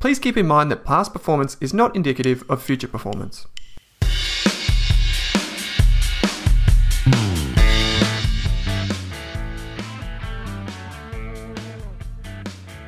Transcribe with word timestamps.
please 0.00 0.18
keep 0.18 0.38
in 0.38 0.46
mind 0.46 0.70
that 0.70 0.82
past 0.82 1.12
performance 1.12 1.58
is 1.60 1.74
not 1.74 1.94
indicative 1.94 2.42
of 2.48 2.62
future 2.62 2.88
performance. 2.88 3.46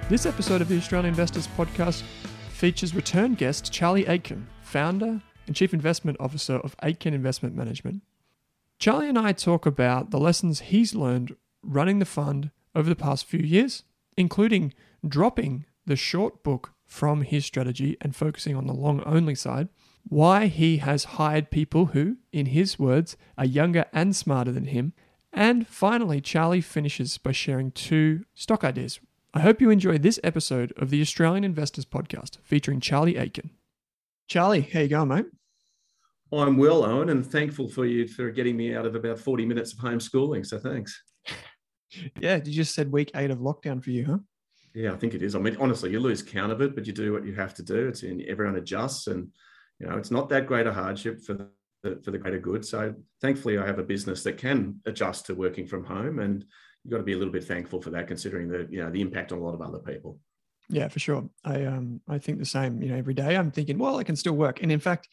This 0.09 0.27
episode 0.27 0.63
of 0.63 0.69
the 0.69 0.79
Australian 0.79 1.11
Investors 1.11 1.49
Podcast 1.49 2.03
features 2.49 2.95
return 2.95 3.35
guest 3.35 3.71
Charlie 3.71 4.07
Aitken, 4.07 4.47
founder 4.63 5.21
and 5.47 5.55
chief 5.55 5.75
investment 5.75 6.17
officer 6.19 6.57
of 6.57 6.75
Aitken 6.83 7.13
Investment 7.13 7.55
Management. 7.55 8.03
Charlie 8.79 9.11
and 9.11 9.19
I 9.19 9.33
talk 9.33 9.67
about 9.67 10.11
the 10.11 10.19
lessons 10.19 10.61
he's 10.61 10.95
learned 10.95 11.37
running 11.63 11.99
the 11.99 12.07
fund 12.07 12.51
over 12.75 12.89
the 12.89 12.97
past 12.97 13.27
few 13.27 13.41
years, 13.41 13.85
including 14.17 14.73
dropping 15.07 15.67
the 15.85 15.97
short 15.97 16.43
book 16.43 16.73
from 16.93 17.23
his 17.23 17.45
strategy 17.45 17.97
and 18.01 18.15
focusing 18.15 18.55
on 18.55 18.67
the 18.67 18.75
long 18.75 19.03
only 19.05 19.35
side, 19.35 19.69
why 20.09 20.47
he 20.47 20.77
has 20.79 21.05
hired 21.05 21.51
people 21.51 21.87
who, 21.87 22.17
in 22.33 22.47
his 22.47 22.79
words, 22.79 23.17
are 23.39 23.45
younger 23.45 23.87
and 23.93 24.15
smarter 24.15 24.53
than 24.53 24.67
him, 24.67 24.93
and 25.33 25.67
finally, 25.67 26.21
Charlie 26.21 26.61
finishes 26.61 27.17
by 27.17 27.33
sharing 27.33 27.71
two 27.71 28.25
stock 28.35 28.63
ideas 28.63 29.01
I 29.35 29.41
hope 29.41 29.63
you 29.63 29.71
enjoy 29.71 29.97
this 29.97 30.21
episode 30.23 30.75
of 30.77 30.91
the 30.91 31.01
Australian 31.01 31.43
Investors 31.43 31.87
Podcast 31.87 32.37
featuring 32.43 32.81
Charlie 32.81 33.17
Aitken. 33.17 33.49
Charlie, 34.29 34.61
how 34.61 34.81
you 34.81 34.89
going, 34.89 35.09
mate? 35.09 35.25
I'm 36.31 36.59
well, 36.59 36.85
Owen, 36.85 37.09
and 37.09 37.25
thankful 37.25 37.67
for 37.67 37.87
you 37.87 38.07
for 38.07 38.31
getting 38.31 38.59
me 38.59 38.77
out 38.77 38.85
of 38.85 38.95
about 38.95 39.19
40 39.19 39.47
minutes 39.47 39.73
of 39.73 39.79
homeschooling. 39.79 40.45
So 40.45 40.59
thanks. 40.59 41.03
yeah, 42.21 42.41
you 42.45 42.53
just 42.53 42.75
said 42.75 42.93
week 42.93 43.11
eight 43.15 43.31
of 43.31 43.39
lockdown 43.39 43.83
for 43.83 43.89
you, 43.89 44.05
huh? 44.05 44.19
Yeah, 44.75 44.93
I 44.93 44.97
think 44.97 45.15
it 45.15 45.23
is. 45.23 45.35
I 45.35 45.39
mean, 45.39 45.57
honestly, 45.61 45.91
you 45.91 46.01
lose 46.01 46.23
count 46.23 46.53
of 46.53 46.63
it, 46.63 46.75
but 46.75 46.87
you 46.87 46.93
do 46.93 47.13
what 47.13 47.27
you 47.27 47.35
have 47.35 47.55
to 47.55 47.63
do. 47.63 47.89
It's 47.89 48.03
in 48.03 48.25
everyone 48.29 48.57
adjusts, 48.57 49.07
and 49.07 49.29
you 49.79 49.87
know, 49.87 49.97
it's 49.97 50.11
not 50.11 50.29
that 50.31 50.47
great 50.47 50.67
a 50.67 50.73
hardship 50.73 51.23
for 51.23 51.35
the 51.35 52.01
for 52.03 52.11
the 52.11 52.19
greater 52.19 52.39
good. 52.39 52.65
So 52.65 52.95
thankfully, 53.21 53.59
I 53.59 53.67
have 53.67 53.79
a 53.79 53.85
business 53.85 54.23
that 54.23 54.39
can 54.39 54.81
adjust 54.87 55.27
to 55.27 55.35
working 55.35 55.67
from 55.67 55.85
home, 55.85 56.21
and 56.21 56.45
you've 56.85 56.91
got 56.91 56.99
to 56.99 57.03
be 57.03 57.13
a 57.13 57.19
little 57.19 57.33
bit 57.33 57.45
thankful 57.45 57.83
for 57.83 57.91
that, 57.91 58.09
considering 58.09 58.49
the 58.49 58.67
you 58.71 58.83
know 58.83 58.91
the 58.91 59.01
impact 59.01 59.33
on 59.33 59.39
a 59.39 59.43
lot 59.43 59.55
of 59.55 59.61
other 59.61 59.79
people. 59.79 60.19
Yeah, 60.69 60.89
for 60.89 61.01
sure. 61.01 61.29
I 61.45 61.65
um 61.65 62.01
I 62.09 62.19
think 62.19 62.39
the 62.39 62.45
same. 62.45 62.81
You 62.83 62.91
know, 62.91 62.97
every 62.97 63.15
day 63.15 63.37
I'm 63.37 63.51
thinking, 63.51 63.79
well, 63.79 63.99
I 63.99 64.05
can 64.05 64.17
still 64.17 64.35
work. 64.35 64.63
And 64.63 64.73
in 64.73 64.81
fact, 64.81 65.09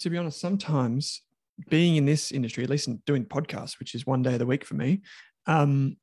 to 0.00 0.10
be 0.10 0.16
honest, 0.16 0.40
sometimes 0.40 1.22
being 1.68 1.96
in 1.96 2.04
this 2.04 2.32
industry, 2.32 2.64
at 2.64 2.70
least 2.70 2.88
in 2.88 3.02
doing 3.06 3.24
podcasts, 3.24 3.78
which 3.78 3.94
is 3.94 4.06
one 4.06 4.22
day 4.22 4.34
of 4.34 4.38
the 4.38 4.46
week 4.46 4.64
for 4.64 4.74
me, 4.74 5.02
um, 5.46 5.96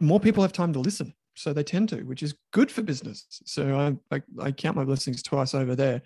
more 0.00 0.20
people 0.20 0.42
have 0.42 0.52
time 0.52 0.72
to 0.72 0.80
listen. 0.80 1.14
So 1.38 1.52
they 1.52 1.62
tend 1.62 1.88
to, 1.90 2.02
which 2.02 2.22
is 2.22 2.34
good 2.52 2.70
for 2.70 2.82
business. 2.82 3.26
So 3.44 3.98
I 4.10 4.16
I, 4.16 4.22
I 4.40 4.52
count 4.52 4.76
my 4.76 4.84
blessings 4.84 5.22
twice 5.22 5.54
over 5.54 5.74
there. 5.74 6.02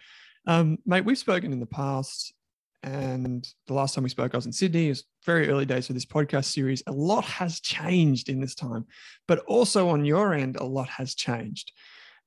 Um, 0.47 0.79
mate, 0.85 1.05
we've 1.05 1.19
spoken 1.19 1.53
in 1.53 1.61
the 1.61 1.67
past 1.67 2.35
and 2.83 3.47
the 3.69 3.75
last 3.75 3.95
time 3.95 4.03
we 4.03 4.11
spoke, 4.11 4.35
I 4.35 4.37
was 4.37 4.47
in 4.47 4.53
Sydney. 4.53 4.87
It 4.87 4.91
was 4.91 5.05
very 5.25 5.49
early 5.49 5.65
days 5.65 5.87
for 5.87 5.93
this 5.93 6.05
podcast 6.05 6.47
series. 6.47 6.83
A 6.89 6.93
lot 6.93 7.25
has 7.25 7.61
changed 7.61 8.29
in 8.29 8.41
this 8.41 8.57
time, 8.57 8.87
but 9.29 9.39
also 9.41 9.89
on 9.89 10.05
your 10.05 10.35
end, 10.35 10.57
a 10.57 10.65
lot 10.65 10.89
has 10.89 11.15
changed, 11.15 11.71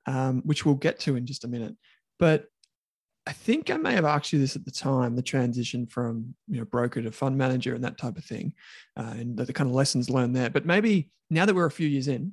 um, 0.06 0.40
which 0.44 0.64
we'll 0.64 0.74
get 0.74 0.98
to 1.00 1.16
in 1.16 1.26
just 1.26 1.44
a 1.44 1.48
minute. 1.48 1.76
But 2.18 2.46
I 3.26 3.32
think 3.32 3.70
I 3.70 3.76
may 3.76 3.92
have 3.92 4.06
asked 4.06 4.32
you 4.32 4.38
this 4.38 4.56
at 4.56 4.64
the 4.64 4.70
time 4.70 5.14
the 5.14 5.22
transition 5.22 5.86
from 5.86 6.34
you 6.48 6.58
know 6.58 6.64
broker 6.64 7.02
to 7.02 7.10
fund 7.12 7.36
manager 7.36 7.74
and 7.74 7.84
that 7.84 7.98
type 7.98 8.16
of 8.16 8.24
thing, 8.24 8.54
uh, 8.96 9.14
and 9.16 9.36
the, 9.36 9.44
the 9.44 9.52
kind 9.52 9.68
of 9.68 9.76
lessons 9.76 10.08
learned 10.08 10.34
there. 10.34 10.48
But 10.48 10.64
maybe 10.64 11.10
now 11.28 11.44
that 11.44 11.54
we're 11.54 11.66
a 11.66 11.70
few 11.70 11.88
years 11.88 12.08
in, 12.08 12.32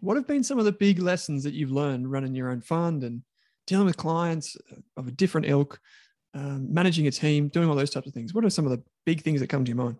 what 0.00 0.16
have 0.16 0.26
been 0.26 0.44
some 0.44 0.58
of 0.58 0.64
the 0.64 0.72
big 0.72 0.98
lessons 0.98 1.44
that 1.44 1.54
you've 1.54 1.70
learned 1.72 2.10
running 2.10 2.34
your 2.34 2.50
own 2.50 2.60
fund 2.60 3.04
and 3.04 3.22
dealing 3.66 3.86
with 3.86 3.96
clients 3.96 4.56
of 4.96 5.08
a 5.08 5.10
different 5.10 5.48
ilk 5.48 5.80
um, 6.34 6.72
managing 6.72 7.06
a 7.06 7.10
team, 7.10 7.48
doing 7.48 7.68
all 7.68 7.74
those 7.74 7.90
types 7.90 8.06
of 8.06 8.12
things? 8.12 8.34
What 8.34 8.44
are 8.44 8.50
some 8.50 8.66
of 8.66 8.70
the 8.70 8.82
big 9.04 9.22
things 9.22 9.40
that 9.40 9.48
come 9.48 9.64
to 9.64 9.68
your 9.70 9.76
mind? 9.76 9.96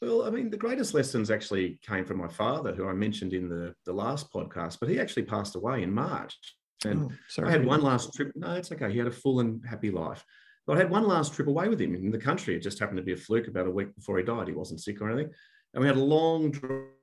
Well, 0.00 0.24
I 0.24 0.30
mean, 0.30 0.50
the 0.50 0.56
greatest 0.56 0.94
lessons 0.94 1.30
actually 1.30 1.78
came 1.82 2.04
from 2.04 2.18
my 2.18 2.28
father, 2.28 2.74
who 2.74 2.88
I 2.88 2.92
mentioned 2.92 3.32
in 3.32 3.48
the, 3.48 3.74
the 3.84 3.92
last 3.92 4.30
podcast, 4.32 4.78
but 4.78 4.88
he 4.88 5.00
actually 5.00 5.24
passed 5.24 5.56
away 5.56 5.82
in 5.82 5.92
March. 5.92 6.36
And 6.84 7.10
oh, 7.38 7.44
I 7.44 7.50
had 7.50 7.64
one 7.64 7.82
last 7.82 8.12
trip. 8.14 8.32
No, 8.34 8.54
it's 8.54 8.70
okay. 8.70 8.92
He 8.92 8.98
had 8.98 9.06
a 9.06 9.12
full 9.12 9.40
and 9.40 9.64
happy 9.66 9.90
life. 9.90 10.22
But 10.66 10.76
I 10.76 10.80
had 10.80 10.90
one 10.90 11.06
last 11.06 11.34
trip 11.34 11.48
away 11.48 11.68
with 11.68 11.80
him 11.80 11.94
in 11.94 12.10
the 12.10 12.18
country. 12.18 12.54
It 12.54 12.62
just 12.62 12.78
happened 12.78 12.98
to 12.98 13.02
be 13.02 13.14
a 13.14 13.16
fluke 13.16 13.48
about 13.48 13.66
a 13.66 13.70
week 13.70 13.94
before 13.94 14.18
he 14.18 14.24
died. 14.24 14.48
He 14.48 14.54
wasn't 14.54 14.82
sick 14.82 15.00
or 15.00 15.10
anything. 15.10 15.32
And 15.76 15.82
we 15.82 15.88
had 15.88 15.98
long 15.98 16.50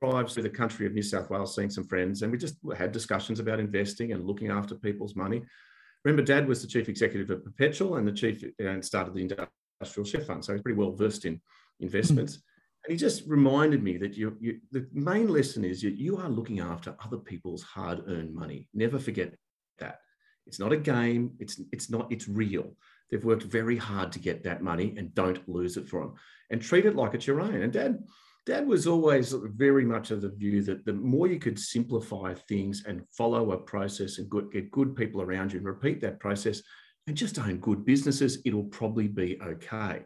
drives 0.01 0.33
through 0.33 0.41
the 0.41 0.49
country 0.49 0.87
of 0.87 0.93
New 0.93 1.03
South 1.03 1.29
Wales, 1.29 1.55
seeing 1.55 1.69
some 1.69 1.85
friends, 1.85 2.23
and 2.23 2.31
we 2.31 2.39
just 2.39 2.55
had 2.75 2.91
discussions 2.91 3.39
about 3.39 3.59
investing 3.59 4.13
and 4.13 4.25
looking 4.25 4.49
after 4.49 4.73
people's 4.73 5.15
money. 5.15 5.43
Remember, 6.03 6.23
Dad 6.23 6.47
was 6.47 6.63
the 6.63 6.67
chief 6.67 6.89
executive 6.89 7.29
of 7.29 7.43
Perpetual 7.45 7.97
and 7.97 8.07
the 8.07 8.11
chief 8.11 8.43
and 8.57 8.83
started 8.83 9.13
the 9.13 9.21
Industrial 9.21 10.05
Share 10.05 10.25
Fund, 10.25 10.43
so 10.43 10.53
he's 10.53 10.63
pretty 10.63 10.77
well 10.77 10.91
versed 10.91 11.25
in 11.25 11.39
investments. 11.81 12.37
Mm-hmm. 12.37 12.83
And 12.85 12.91
he 12.93 12.97
just 12.97 13.27
reminded 13.27 13.83
me 13.83 13.97
that 13.97 14.17
you, 14.17 14.35
you, 14.41 14.59
the 14.71 14.87
main 14.91 15.27
lesson 15.27 15.63
is 15.63 15.83
that 15.83 15.93
you 15.95 16.17
are 16.17 16.27
looking 16.27 16.59
after 16.59 16.95
other 17.05 17.17
people's 17.17 17.61
hard-earned 17.61 18.33
money. 18.33 18.67
Never 18.73 18.97
forget 18.97 19.35
that. 19.77 19.99
It's 20.47 20.59
not 20.59 20.73
a 20.73 20.77
game. 20.77 21.33
It's 21.39 21.61
it's 21.71 21.91
not. 21.91 22.11
It's 22.11 22.27
real. 22.27 22.75
They've 23.11 23.23
worked 23.23 23.43
very 23.43 23.77
hard 23.77 24.11
to 24.13 24.19
get 24.19 24.43
that 24.45 24.63
money, 24.63 24.95
and 24.97 25.13
don't 25.13 25.47
lose 25.47 25.77
it 25.77 25.87
for 25.87 26.01
them. 26.01 26.15
And 26.49 26.59
treat 26.59 26.87
it 26.87 26.95
like 26.95 27.13
it's 27.13 27.27
your 27.27 27.39
own. 27.39 27.61
And 27.61 27.71
Dad 27.71 27.99
Dad 28.45 28.67
was 28.67 28.87
always 28.87 29.31
very 29.31 29.85
much 29.85 30.11
of 30.11 30.21
the 30.21 30.29
view 30.29 30.61
that 30.63 30.83
the 30.85 30.93
more 30.93 31.27
you 31.27 31.39
could 31.39 31.57
simplify 31.57 32.33
things 32.33 32.83
and 32.85 33.03
follow 33.17 33.51
a 33.51 33.57
process 33.57 34.17
and 34.17 34.29
get 34.51 34.71
good 34.71 34.95
people 34.95 35.21
around 35.21 35.53
you 35.53 35.59
and 35.59 35.65
repeat 35.65 36.01
that 36.01 36.19
process 36.19 36.61
and 37.07 37.15
just 37.15 37.39
own 37.39 37.57
good 37.57 37.85
businesses, 37.85 38.39
it'll 38.45 38.65
probably 38.65 39.07
be 39.07 39.39
okay. 39.41 40.01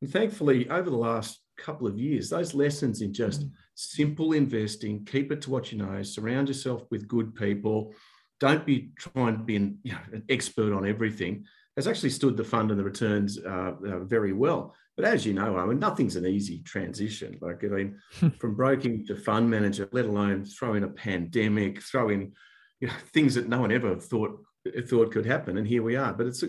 And 0.00 0.10
thankfully, 0.10 0.68
over 0.68 0.90
the 0.90 0.96
last 0.96 1.40
couple 1.56 1.86
of 1.86 1.98
years, 1.98 2.30
those 2.30 2.54
lessons 2.54 3.00
in 3.00 3.12
just 3.12 3.42
mm. 3.42 3.50
simple 3.74 4.32
investing, 4.32 5.04
keep 5.04 5.30
it 5.32 5.42
to 5.42 5.50
what 5.50 5.72
you 5.72 5.78
know, 5.78 6.02
surround 6.02 6.48
yourself 6.48 6.82
with 6.90 7.08
good 7.08 7.34
people, 7.34 7.92
don't 8.40 8.64
be 8.64 8.92
trying 8.96 9.36
to 9.36 9.42
be 9.42 9.56
an, 9.56 9.78
you 9.82 9.92
know, 9.92 9.98
an 10.12 10.24
expert 10.28 10.72
on 10.72 10.86
everything, 10.86 11.44
has 11.76 11.88
actually 11.88 12.10
stood 12.10 12.36
the 12.36 12.44
fund 12.44 12.70
and 12.70 12.78
the 12.78 12.84
returns 12.84 13.38
uh, 13.38 13.72
uh, 13.86 13.98
very 14.00 14.32
well. 14.32 14.74
But 14.98 15.06
as 15.06 15.24
you 15.24 15.32
know, 15.32 15.56
I 15.56 15.64
mean, 15.64 15.78
nothing's 15.78 16.16
an 16.16 16.26
easy 16.26 16.58
transition. 16.64 17.38
Like, 17.40 17.62
I 17.62 17.68
mean, 17.68 18.00
from 18.40 18.56
broking 18.56 19.06
to 19.06 19.14
fund 19.14 19.48
manager, 19.48 19.88
let 19.92 20.06
alone 20.06 20.44
throw 20.44 20.74
in 20.74 20.82
a 20.82 20.88
pandemic, 20.88 21.80
throw 21.80 22.08
in 22.08 22.32
you 22.80 22.88
know, 22.88 22.94
things 23.12 23.36
that 23.36 23.48
no 23.48 23.60
one 23.60 23.70
ever 23.70 23.94
thought 23.94 24.42
thought 24.88 25.12
could 25.12 25.24
happen, 25.24 25.56
and 25.56 25.68
here 25.68 25.84
we 25.84 25.94
are. 25.94 26.12
But 26.12 26.26
it's, 26.26 26.42
a, 26.42 26.48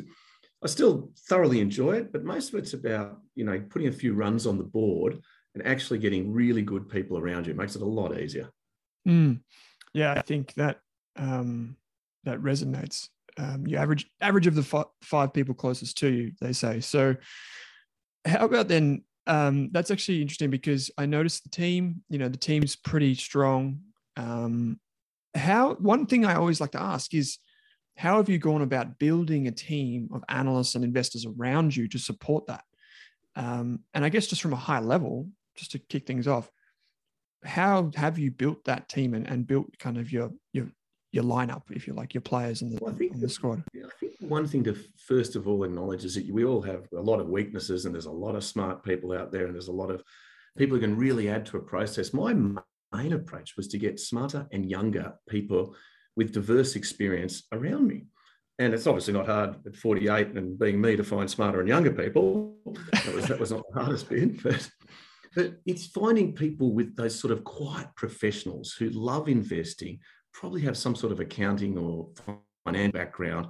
I 0.63 0.67
still 0.67 1.11
thoroughly 1.29 1.59
enjoy 1.59 1.97
it. 1.97 2.11
But 2.11 2.23
most 2.23 2.51
of 2.51 2.59
it's 2.59 2.73
about 2.73 3.19
you 3.35 3.45
know 3.45 3.61
putting 3.69 3.87
a 3.87 3.91
few 3.91 4.15
runs 4.15 4.47
on 4.47 4.57
the 4.57 4.63
board 4.63 5.19
and 5.53 5.67
actually 5.67 5.99
getting 5.99 6.33
really 6.33 6.63
good 6.63 6.89
people 6.89 7.19
around 7.19 7.45
you. 7.45 7.53
It 7.53 7.57
makes 7.57 7.75
it 7.75 7.83
a 7.83 7.85
lot 7.85 8.19
easier. 8.19 8.49
Mm. 9.07 9.41
Yeah, 9.93 10.13
I 10.13 10.23
think 10.23 10.55
that 10.55 10.79
um, 11.15 11.77
that 12.23 12.39
resonates. 12.39 13.09
Um, 13.37 13.67
you 13.67 13.77
average 13.77 14.09
average 14.21 14.47
of 14.47 14.55
the 14.55 14.67
f- 14.79 14.89
five 15.03 15.33
people 15.33 15.53
closest 15.53 15.99
to 15.99 16.07
you, 16.11 16.31
they 16.41 16.51
say. 16.51 16.79
So 16.79 17.15
how 18.25 18.45
about 18.45 18.67
then? 18.67 19.03
Um, 19.27 19.69
that's 19.71 19.91
actually 19.91 20.21
interesting 20.21 20.49
because 20.49 20.89
I 20.97 21.05
noticed 21.05 21.43
the 21.43 21.49
team. 21.49 22.03
You 22.09 22.17
know, 22.17 22.29
the 22.29 22.37
team's 22.37 22.75
pretty 22.75 23.15
strong. 23.15 23.81
Um, 24.17 24.79
how 25.35 25.75
one 25.75 26.05
thing 26.05 26.25
I 26.25 26.35
always 26.35 26.59
like 26.59 26.71
to 26.71 26.81
ask 26.81 27.13
is, 27.13 27.37
how 27.95 28.17
have 28.17 28.29
you 28.29 28.37
gone 28.37 28.61
about 28.61 28.97
building 28.97 29.47
a 29.47 29.51
team 29.51 30.09
of 30.13 30.23
analysts 30.29 30.75
and 30.75 30.83
investors 30.83 31.25
around 31.25 31.75
you 31.75 31.87
to 31.89 31.99
support 31.99 32.47
that? 32.47 32.63
Um, 33.35 33.81
and 33.93 34.03
I 34.03 34.09
guess 34.09 34.27
just 34.27 34.41
from 34.41 34.53
a 34.53 34.57
high 34.57 34.79
level, 34.79 35.29
just 35.55 35.71
to 35.71 35.79
kick 35.79 36.07
things 36.07 36.27
off, 36.27 36.49
how 37.43 37.91
have 37.95 38.17
you 38.17 38.31
built 38.31 38.65
that 38.65 38.89
team 38.89 39.13
and, 39.13 39.27
and 39.27 39.45
built 39.45 39.77
kind 39.79 39.97
of 39.97 40.11
your 40.11 40.31
your 40.53 40.67
your 41.11 41.23
lineup, 41.23 41.63
if 41.71 41.87
you 41.87 41.93
like, 41.93 42.13
your 42.13 42.21
players 42.21 42.61
in 42.61 42.69
the, 42.69 42.79
well, 42.81 42.93
I 42.93 42.97
think 42.97 43.19
the 43.19 43.29
squad? 43.29 43.63
I 43.75 43.89
think 43.99 44.13
one 44.19 44.47
thing 44.47 44.63
to 44.65 44.75
first 44.97 45.35
of 45.35 45.47
all 45.47 45.63
acknowledge 45.63 46.05
is 46.05 46.15
that 46.15 46.29
we 46.31 46.45
all 46.45 46.61
have 46.61 46.87
a 46.95 47.01
lot 47.01 47.19
of 47.19 47.27
weaknesses, 47.27 47.85
and 47.85 47.93
there's 47.93 48.05
a 48.05 48.11
lot 48.11 48.35
of 48.35 48.43
smart 48.43 48.83
people 48.83 49.11
out 49.13 49.31
there, 49.31 49.45
and 49.45 49.55
there's 49.55 49.69
a 49.69 49.73
lot 49.73 49.91
of 49.91 50.03
people 50.57 50.75
who 50.75 50.81
can 50.81 50.97
really 50.97 51.29
add 51.29 51.45
to 51.47 51.57
a 51.57 51.61
process. 51.61 52.13
My 52.13 52.33
main 52.93 53.13
approach 53.13 53.55
was 53.55 53.67
to 53.69 53.77
get 53.77 53.99
smarter 53.99 54.47
and 54.51 54.69
younger 54.69 55.13
people 55.27 55.75
with 56.15 56.33
diverse 56.33 56.75
experience 56.75 57.43
around 57.51 57.87
me. 57.87 58.05
And 58.57 58.73
it's 58.73 58.87
obviously 58.87 59.13
not 59.13 59.25
hard 59.25 59.55
at 59.65 59.75
48 59.75 60.35
and 60.35 60.59
being 60.59 60.81
me 60.81 60.97
to 60.97 61.03
find 61.03 61.29
smarter 61.29 61.61
and 61.61 61.69
younger 61.69 61.91
people. 61.91 62.57
That 62.91 63.15
was, 63.15 63.27
that 63.27 63.39
was 63.39 63.51
not 63.51 63.63
the 63.71 63.79
hardest 63.79 64.09
bit, 64.09 64.43
but, 64.43 64.69
but 65.33 65.53
it's 65.65 65.87
finding 65.87 66.33
people 66.33 66.73
with 66.73 66.95
those 66.95 67.17
sort 67.17 67.31
of 67.31 67.45
quiet 67.45 67.87
professionals 67.95 68.73
who 68.73 68.89
love 68.89 69.29
investing, 69.29 69.99
probably 70.33 70.61
have 70.61 70.77
some 70.77 70.95
sort 70.95 71.11
of 71.11 71.19
accounting 71.19 71.77
or 71.77 72.09
finance 72.65 72.93
background, 72.93 73.47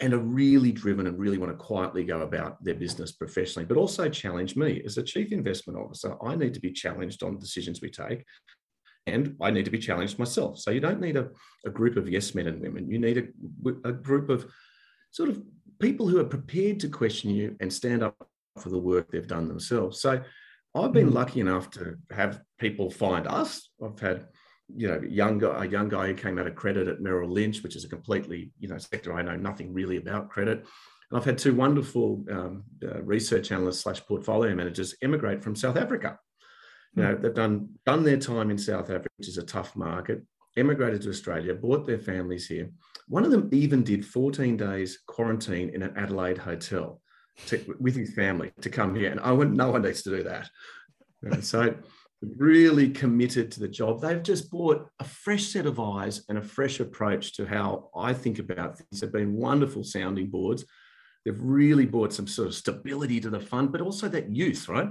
and 0.00 0.14
are 0.14 0.18
really 0.18 0.70
driven 0.70 1.06
and 1.06 1.18
really 1.18 1.38
want 1.38 1.50
to 1.50 1.56
quietly 1.56 2.04
go 2.04 2.20
about 2.20 2.62
their 2.62 2.74
business 2.74 3.12
professionally, 3.12 3.66
but 3.66 3.76
also 3.76 4.08
challenge 4.08 4.54
me. 4.54 4.80
As 4.84 4.96
a 4.96 5.02
chief 5.02 5.32
investment 5.32 5.78
officer, 5.78 6.14
I 6.24 6.36
need 6.36 6.54
to 6.54 6.60
be 6.60 6.72
challenged 6.72 7.22
on 7.22 7.38
decisions 7.38 7.80
we 7.80 7.90
take 7.90 8.24
and 9.08 9.36
I 9.40 9.50
need 9.50 9.64
to 9.64 9.70
be 9.70 9.78
challenged 9.78 10.18
myself. 10.18 10.58
So 10.58 10.70
you 10.70 10.80
don't 10.80 11.00
need 11.00 11.16
a, 11.16 11.28
a 11.66 11.70
group 11.70 11.96
of 11.96 12.08
yes 12.08 12.34
men 12.34 12.46
and 12.46 12.60
women. 12.60 12.90
You 12.90 12.98
need 12.98 13.18
a, 13.18 13.88
a 13.88 13.92
group 13.92 14.28
of 14.28 14.46
sort 15.10 15.30
of 15.30 15.42
people 15.80 16.08
who 16.08 16.20
are 16.20 16.24
prepared 16.24 16.80
to 16.80 16.88
question 16.88 17.30
you 17.30 17.56
and 17.60 17.72
stand 17.72 18.02
up 18.02 18.16
for 18.58 18.68
the 18.68 18.78
work 18.78 19.10
they've 19.10 19.26
done 19.26 19.48
themselves. 19.48 20.00
So 20.00 20.20
I've 20.74 20.92
been 20.92 21.10
mm. 21.10 21.14
lucky 21.14 21.40
enough 21.40 21.70
to 21.72 21.96
have 22.12 22.40
people 22.58 22.90
find 22.90 23.26
us. 23.26 23.70
I've 23.82 23.98
had, 23.98 24.26
you 24.74 24.88
know, 24.88 25.00
young 25.08 25.42
a 25.42 25.66
young 25.66 25.88
guy 25.88 26.08
who 26.08 26.14
came 26.14 26.38
out 26.38 26.46
of 26.46 26.54
credit 26.54 26.88
at 26.88 27.00
Merrill 27.00 27.30
Lynch, 27.30 27.62
which 27.62 27.76
is 27.76 27.84
a 27.84 27.88
completely, 27.88 28.50
you 28.58 28.68
know, 28.68 28.78
sector 28.78 29.12
I 29.14 29.22
know 29.22 29.36
nothing 29.36 29.72
really 29.72 29.96
about 29.96 30.28
credit. 30.28 30.58
And 31.10 31.18
I've 31.18 31.24
had 31.24 31.38
two 31.38 31.54
wonderful 31.54 32.24
um, 32.30 32.64
uh, 32.82 33.02
research 33.02 33.50
analysts 33.50 33.80
slash 33.80 34.04
portfolio 34.04 34.54
managers 34.54 34.94
emigrate 35.02 35.42
from 35.42 35.56
South 35.56 35.76
Africa 35.76 36.18
you 36.94 37.02
know, 37.02 37.14
they've 37.14 37.34
done 37.34 37.68
done 37.86 38.02
their 38.02 38.16
time 38.16 38.50
in 38.50 38.58
South 38.58 38.90
Africa, 38.90 39.08
which 39.18 39.28
is 39.28 39.38
a 39.38 39.44
tough 39.44 39.76
market, 39.76 40.22
emigrated 40.56 41.02
to 41.02 41.10
Australia, 41.10 41.54
brought 41.54 41.86
their 41.86 41.98
families 41.98 42.46
here. 42.46 42.70
One 43.08 43.24
of 43.24 43.30
them 43.30 43.48
even 43.52 43.84
did 43.84 44.04
14 44.04 44.56
days 44.56 44.98
quarantine 45.06 45.70
in 45.70 45.82
an 45.82 45.96
Adelaide 45.96 46.38
hotel 46.38 47.00
to, 47.46 47.76
with 47.78 47.94
his 47.94 48.14
family 48.14 48.52
to 48.62 48.70
come 48.70 48.94
here. 48.94 49.10
And 49.10 49.20
I 49.20 49.32
went, 49.32 49.52
no 49.52 49.70
one 49.70 49.82
needs 49.82 50.02
to 50.02 50.10
do 50.10 50.22
that. 50.24 50.50
And 51.22 51.44
so 51.52 51.74
really 52.20 52.90
committed 52.90 53.50
to 53.52 53.60
the 53.60 53.68
job. 53.68 54.00
They've 54.00 54.22
just 54.22 54.50
brought 54.50 54.88
a 54.98 55.04
fresh 55.04 55.44
set 55.44 55.66
of 55.66 55.78
eyes 55.78 56.24
and 56.28 56.38
a 56.38 56.42
fresh 56.42 56.80
approach 56.80 57.34
to 57.36 57.46
how 57.46 57.90
I 57.96 58.12
think 58.12 58.38
about 58.38 58.78
things. 58.78 59.00
They've 59.00 59.12
been 59.12 59.34
wonderful 59.34 59.84
sounding 59.84 60.28
boards. 60.28 60.64
They've 61.24 61.40
really 61.40 61.86
brought 61.86 62.12
some 62.12 62.26
sort 62.26 62.48
of 62.48 62.54
stability 62.54 63.20
to 63.20 63.30
the 63.30 63.40
fund, 63.40 63.70
but 63.70 63.80
also 63.80 64.08
that 64.08 64.34
youth, 64.34 64.68
right? 64.68 64.90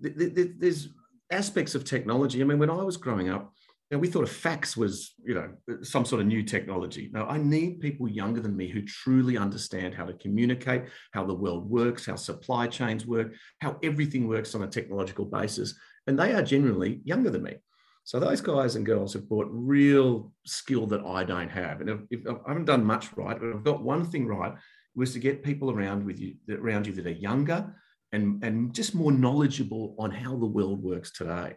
There's 0.00 0.88
aspects 1.30 1.74
of 1.74 1.84
technology. 1.84 2.40
I 2.40 2.44
mean, 2.44 2.58
when 2.58 2.70
I 2.70 2.82
was 2.82 2.96
growing 2.96 3.30
up, 3.30 3.52
you 3.90 3.96
know, 3.96 4.00
we 4.00 4.08
thought 4.08 4.24
a 4.24 4.26
fax 4.26 4.76
was, 4.76 5.14
you 5.24 5.34
know, 5.34 5.50
some 5.82 6.04
sort 6.04 6.20
of 6.20 6.26
new 6.26 6.42
technology. 6.42 7.08
Now, 7.12 7.26
I 7.26 7.38
need 7.38 7.80
people 7.80 8.08
younger 8.08 8.40
than 8.40 8.56
me 8.56 8.68
who 8.68 8.82
truly 8.82 9.36
understand 9.38 9.94
how 9.94 10.04
to 10.06 10.12
communicate, 10.14 10.86
how 11.12 11.24
the 11.24 11.34
world 11.34 11.70
works, 11.70 12.04
how 12.04 12.16
supply 12.16 12.66
chains 12.66 13.06
work, 13.06 13.34
how 13.60 13.78
everything 13.84 14.26
works 14.26 14.56
on 14.56 14.64
a 14.64 14.66
technological 14.66 15.24
basis. 15.24 15.74
And 16.06 16.18
they 16.18 16.32
are 16.32 16.42
generally 16.42 17.00
younger 17.04 17.30
than 17.30 17.42
me. 17.42 17.56
So 18.04 18.20
those 18.20 18.40
guys 18.40 18.76
and 18.76 18.86
girls 18.86 19.14
have 19.14 19.28
brought 19.28 19.48
real 19.50 20.32
skill 20.44 20.86
that 20.86 21.04
I 21.04 21.24
don't 21.24 21.48
have. 21.48 21.80
And 21.80 21.90
if, 21.90 21.98
if 22.10 22.20
I 22.26 22.48
haven't 22.48 22.66
done 22.66 22.84
much 22.84 23.12
right, 23.16 23.38
but 23.38 23.48
I've 23.48 23.64
got 23.64 23.82
one 23.82 24.04
thing 24.04 24.26
right, 24.26 24.54
was 24.94 25.12
to 25.12 25.18
get 25.18 25.42
people 25.42 25.70
around 25.70 26.06
with 26.06 26.18
you 26.20 26.36
around 26.48 26.86
you 26.86 26.92
that 26.94 27.06
are 27.06 27.10
younger, 27.10 27.74
and, 28.12 28.42
and 28.44 28.72
just 28.72 28.94
more 28.94 29.10
knowledgeable 29.10 29.96
on 29.98 30.10
how 30.10 30.36
the 30.36 30.46
world 30.46 30.82
works 30.82 31.10
today. 31.10 31.56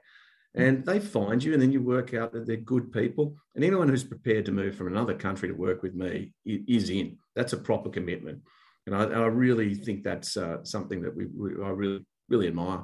And 0.56 0.84
they 0.84 1.00
find 1.00 1.44
you, 1.44 1.54
and 1.54 1.62
then 1.62 1.72
you 1.72 1.82
work 1.82 2.16
out 2.16 2.34
that 2.34 2.48
they're 2.48 2.58
good 2.58 2.92
people. 2.92 3.36
And 3.54 3.64
anyone 3.64 3.88
who's 3.88 4.04
prepared 4.04 4.46
to 4.46 4.52
move 4.52 4.76
from 4.76 4.88
another 4.88 5.14
country 5.14 5.48
to 5.48 5.54
work 5.54 5.84
with 5.84 5.94
me 5.94 6.34
is 6.46 6.90
in. 6.90 7.18
That's 7.36 7.54
a 7.54 7.58
proper 7.58 7.90
commitment. 7.90 8.42
And 8.88 8.96
I, 8.96 9.04
I 9.04 9.28
really 9.28 9.76
think 9.76 10.04
that's 10.04 10.36
uh, 10.36 10.64
something 10.64 11.04
that 11.04 11.16
we, 11.16 11.28
we, 11.28 11.64
I 11.64 11.70
really, 11.70 12.04
really 12.28 12.48
admire. 12.48 12.82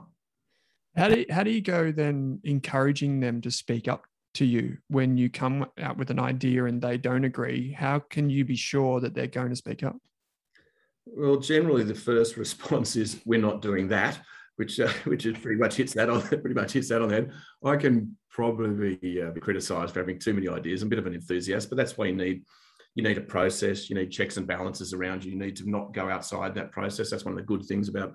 How 0.95 1.09
do, 1.09 1.19
you, 1.19 1.25
how 1.29 1.43
do 1.43 1.51
you 1.51 1.61
go 1.61 1.91
then 1.91 2.39
encouraging 2.43 3.19
them 3.19 3.41
to 3.41 3.51
speak 3.51 3.87
up 3.87 4.05
to 4.35 4.45
you 4.45 4.77
when 4.87 5.17
you 5.17 5.29
come 5.29 5.65
out 5.79 5.97
with 5.97 6.09
an 6.09 6.19
idea 6.19 6.65
and 6.65 6.81
they 6.81 6.97
don't 6.97 7.25
agree? 7.25 7.71
How 7.71 7.99
can 7.99 8.29
you 8.29 8.45
be 8.45 8.55
sure 8.55 9.01
that 9.01 9.13
they're 9.13 9.27
going 9.27 9.49
to 9.49 9.55
speak 9.55 9.83
up? 9.83 9.97
Well, 11.05 11.37
generally, 11.37 11.83
the 11.83 11.95
first 11.95 12.37
response 12.37 12.95
is 12.95 13.21
we're 13.25 13.41
not 13.41 13.61
doing 13.61 13.87
that, 13.89 14.19
which 14.55 14.79
uh, 14.79 14.91
which 15.03 15.25
is 15.25 15.37
pretty 15.37 15.59
much 15.59 15.75
hits 15.75 15.93
that 15.93 16.09
on 16.09 16.21
pretty 16.21 16.53
much 16.53 16.71
hits 16.71 16.89
that 16.89 17.01
on 17.01 17.09
the 17.09 17.15
head. 17.15 17.31
I 17.63 17.75
can 17.75 18.17
probably 18.29 18.95
be, 18.95 19.21
uh, 19.21 19.31
be 19.31 19.39
criticised 19.39 19.93
for 19.93 19.99
having 19.99 20.19
too 20.19 20.33
many 20.33 20.47
ideas. 20.47 20.81
I'm 20.81 20.87
a 20.87 20.89
bit 20.89 20.99
of 20.99 21.07
an 21.07 21.13
enthusiast, 21.13 21.69
but 21.69 21.77
that's 21.77 21.97
why 21.97 22.05
you 22.05 22.15
need 22.15 22.43
you 22.95 23.03
need 23.03 23.17
a 23.17 23.21
process. 23.21 23.89
You 23.89 23.95
need 23.95 24.11
checks 24.11 24.37
and 24.37 24.47
balances 24.47 24.93
around 24.93 25.23
you. 25.23 25.31
You 25.31 25.37
need 25.37 25.57
to 25.57 25.69
not 25.69 25.93
go 25.93 26.09
outside 26.09 26.55
that 26.55 26.71
process. 26.71 27.09
That's 27.09 27.25
one 27.25 27.33
of 27.33 27.37
the 27.37 27.45
good 27.45 27.65
things 27.65 27.89
about 27.89 28.13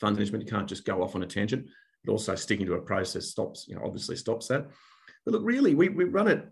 fund 0.00 0.16
management. 0.16 0.44
You 0.44 0.50
can't 0.50 0.68
just 0.68 0.84
go 0.84 1.02
off 1.02 1.14
on 1.14 1.22
a 1.22 1.26
tangent. 1.26 1.66
But 2.04 2.12
also 2.12 2.34
sticking 2.34 2.66
to 2.66 2.74
a 2.74 2.80
process 2.80 3.26
stops, 3.26 3.66
you 3.68 3.76
know, 3.76 3.82
obviously 3.84 4.16
stops 4.16 4.48
that. 4.48 4.66
But 5.24 5.32
look, 5.32 5.42
really, 5.44 5.74
we, 5.74 5.88
we 5.88 6.04
run 6.04 6.28
it 6.28 6.44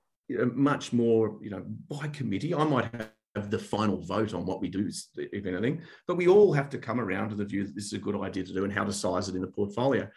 much 0.55 0.93
more, 0.93 1.39
you 1.43 1.51
know, 1.51 1.63
by 1.91 2.09
committee. 2.09 2.55
I 2.55 2.65
might 2.65 2.95
have 2.95 3.11
have 3.35 3.51
the 3.51 3.59
final 3.59 3.99
vote 3.99 4.35
on 4.35 4.45
what 4.45 4.61
we 4.61 4.69
do, 4.69 4.91
if 5.17 5.47
anything. 5.47 5.81
But 6.07 6.17
we 6.17 6.29
all 6.29 6.53
have 6.53 6.69
to 6.71 6.79
come 6.79 7.01
around 7.01 7.31
to 7.31 7.35
the 7.35 7.45
view 7.45 7.65
that 7.65 7.75
this 7.75 7.87
is 7.87 7.93
a 7.95 7.99
good 7.99 8.21
idea 8.21 8.45
to 8.45 8.53
do 8.53 8.65
and 8.65 8.73
how 8.73 8.85
to 8.85 8.93
size 8.93 9.29
it 9.29 9.35
in 9.35 9.41
the 9.41 9.47
portfolio. 9.47 10.09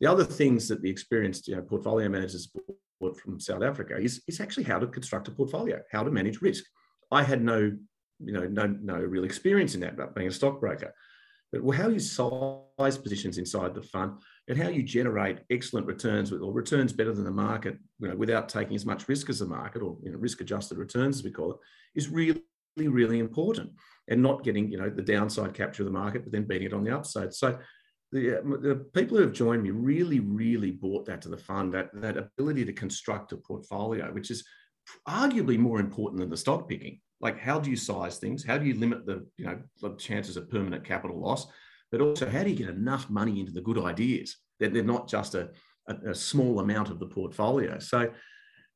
The 0.00 0.08
other 0.08 0.24
things 0.24 0.68
that 0.68 0.82
the 0.82 0.90
experienced 0.90 1.46
you 1.46 1.56
know, 1.56 1.62
portfolio 1.62 2.08
managers 2.08 2.48
brought 3.00 3.18
from 3.20 3.38
South 3.38 3.62
Africa 3.62 3.96
is, 3.96 4.22
is 4.26 4.40
actually 4.40 4.64
how 4.64 4.78
to 4.78 4.86
construct 4.88 5.28
a 5.28 5.30
portfolio, 5.30 5.80
how 5.92 6.02
to 6.02 6.10
manage 6.10 6.42
risk. 6.42 6.64
I 7.12 7.22
had 7.22 7.42
no, 7.42 7.72
you 8.18 8.32
know, 8.32 8.46
no, 8.46 8.66
no 8.66 8.96
real 8.96 9.24
experience 9.24 9.74
in 9.74 9.80
that, 9.82 9.96
but 9.96 10.14
being 10.14 10.28
a 10.28 10.32
stockbroker. 10.32 10.92
But 11.52 11.76
how 11.76 11.88
you 11.88 12.00
size 12.00 12.98
positions 12.98 13.38
inside 13.38 13.74
the 13.74 13.82
fund 13.82 14.14
and 14.48 14.58
how 14.58 14.68
you 14.68 14.82
generate 14.82 15.38
excellent 15.50 15.86
returns 15.86 16.32
or 16.32 16.52
returns 16.52 16.92
better 16.92 17.12
than 17.12 17.24
the 17.24 17.30
market, 17.30 17.78
you 17.98 18.08
know, 18.08 18.16
without 18.16 18.48
taking 18.48 18.74
as 18.74 18.84
much 18.84 19.08
risk 19.08 19.30
as 19.30 19.38
the 19.38 19.46
market 19.46 19.82
or 19.82 19.96
you 20.02 20.12
know, 20.12 20.18
risk-adjusted 20.18 20.76
returns, 20.76 21.18
as 21.18 21.24
we 21.24 21.30
call 21.30 21.52
it, 21.52 21.58
is 21.94 22.08
really 22.08 22.42
really, 22.76 23.18
important 23.18 23.70
and 24.08 24.22
not 24.22 24.44
getting, 24.44 24.70
you 24.70 24.78
know, 24.78 24.90
the 24.90 25.02
downside 25.02 25.54
capture 25.54 25.82
of 25.82 25.86
the 25.86 25.98
market, 25.98 26.24
but 26.24 26.32
then 26.32 26.44
beating 26.44 26.66
it 26.66 26.72
on 26.74 26.84
the 26.84 26.94
upside. 26.94 27.32
So 27.32 27.58
the, 28.12 28.38
uh, 28.38 28.42
the 28.60 28.86
people 28.92 29.16
who 29.16 29.22
have 29.22 29.32
joined 29.32 29.62
me 29.62 29.70
really, 29.70 30.20
really 30.20 30.70
brought 30.70 31.06
that 31.06 31.22
to 31.22 31.28
the 31.28 31.36
fund, 31.36 31.72
that, 31.74 31.90
that 31.94 32.16
ability 32.16 32.64
to 32.66 32.72
construct 32.72 33.32
a 33.32 33.36
portfolio, 33.36 34.12
which 34.12 34.30
is 34.30 34.44
arguably 35.08 35.58
more 35.58 35.80
important 35.80 36.20
than 36.20 36.30
the 36.30 36.36
stock 36.36 36.68
picking. 36.68 37.00
Like 37.20 37.38
how 37.38 37.58
do 37.58 37.70
you 37.70 37.76
size 37.76 38.18
things? 38.18 38.44
How 38.44 38.58
do 38.58 38.66
you 38.66 38.74
limit 38.74 39.06
the, 39.06 39.26
you 39.38 39.46
know, 39.46 39.58
the 39.80 39.94
chances 39.96 40.36
of 40.36 40.50
permanent 40.50 40.84
capital 40.84 41.18
loss? 41.18 41.46
But 41.90 42.00
also 42.00 42.28
how 42.28 42.42
do 42.42 42.50
you 42.50 42.56
get 42.56 42.68
enough 42.68 43.08
money 43.08 43.40
into 43.40 43.52
the 43.52 43.60
good 43.60 43.78
ideas 43.78 44.36
that 44.60 44.72
they're 44.72 44.82
not 44.82 45.08
just 45.08 45.34
a, 45.34 45.50
a, 45.88 46.10
a 46.10 46.14
small 46.14 46.60
amount 46.60 46.90
of 46.90 46.98
the 46.98 47.06
portfolio? 47.06 47.78
So 47.78 48.10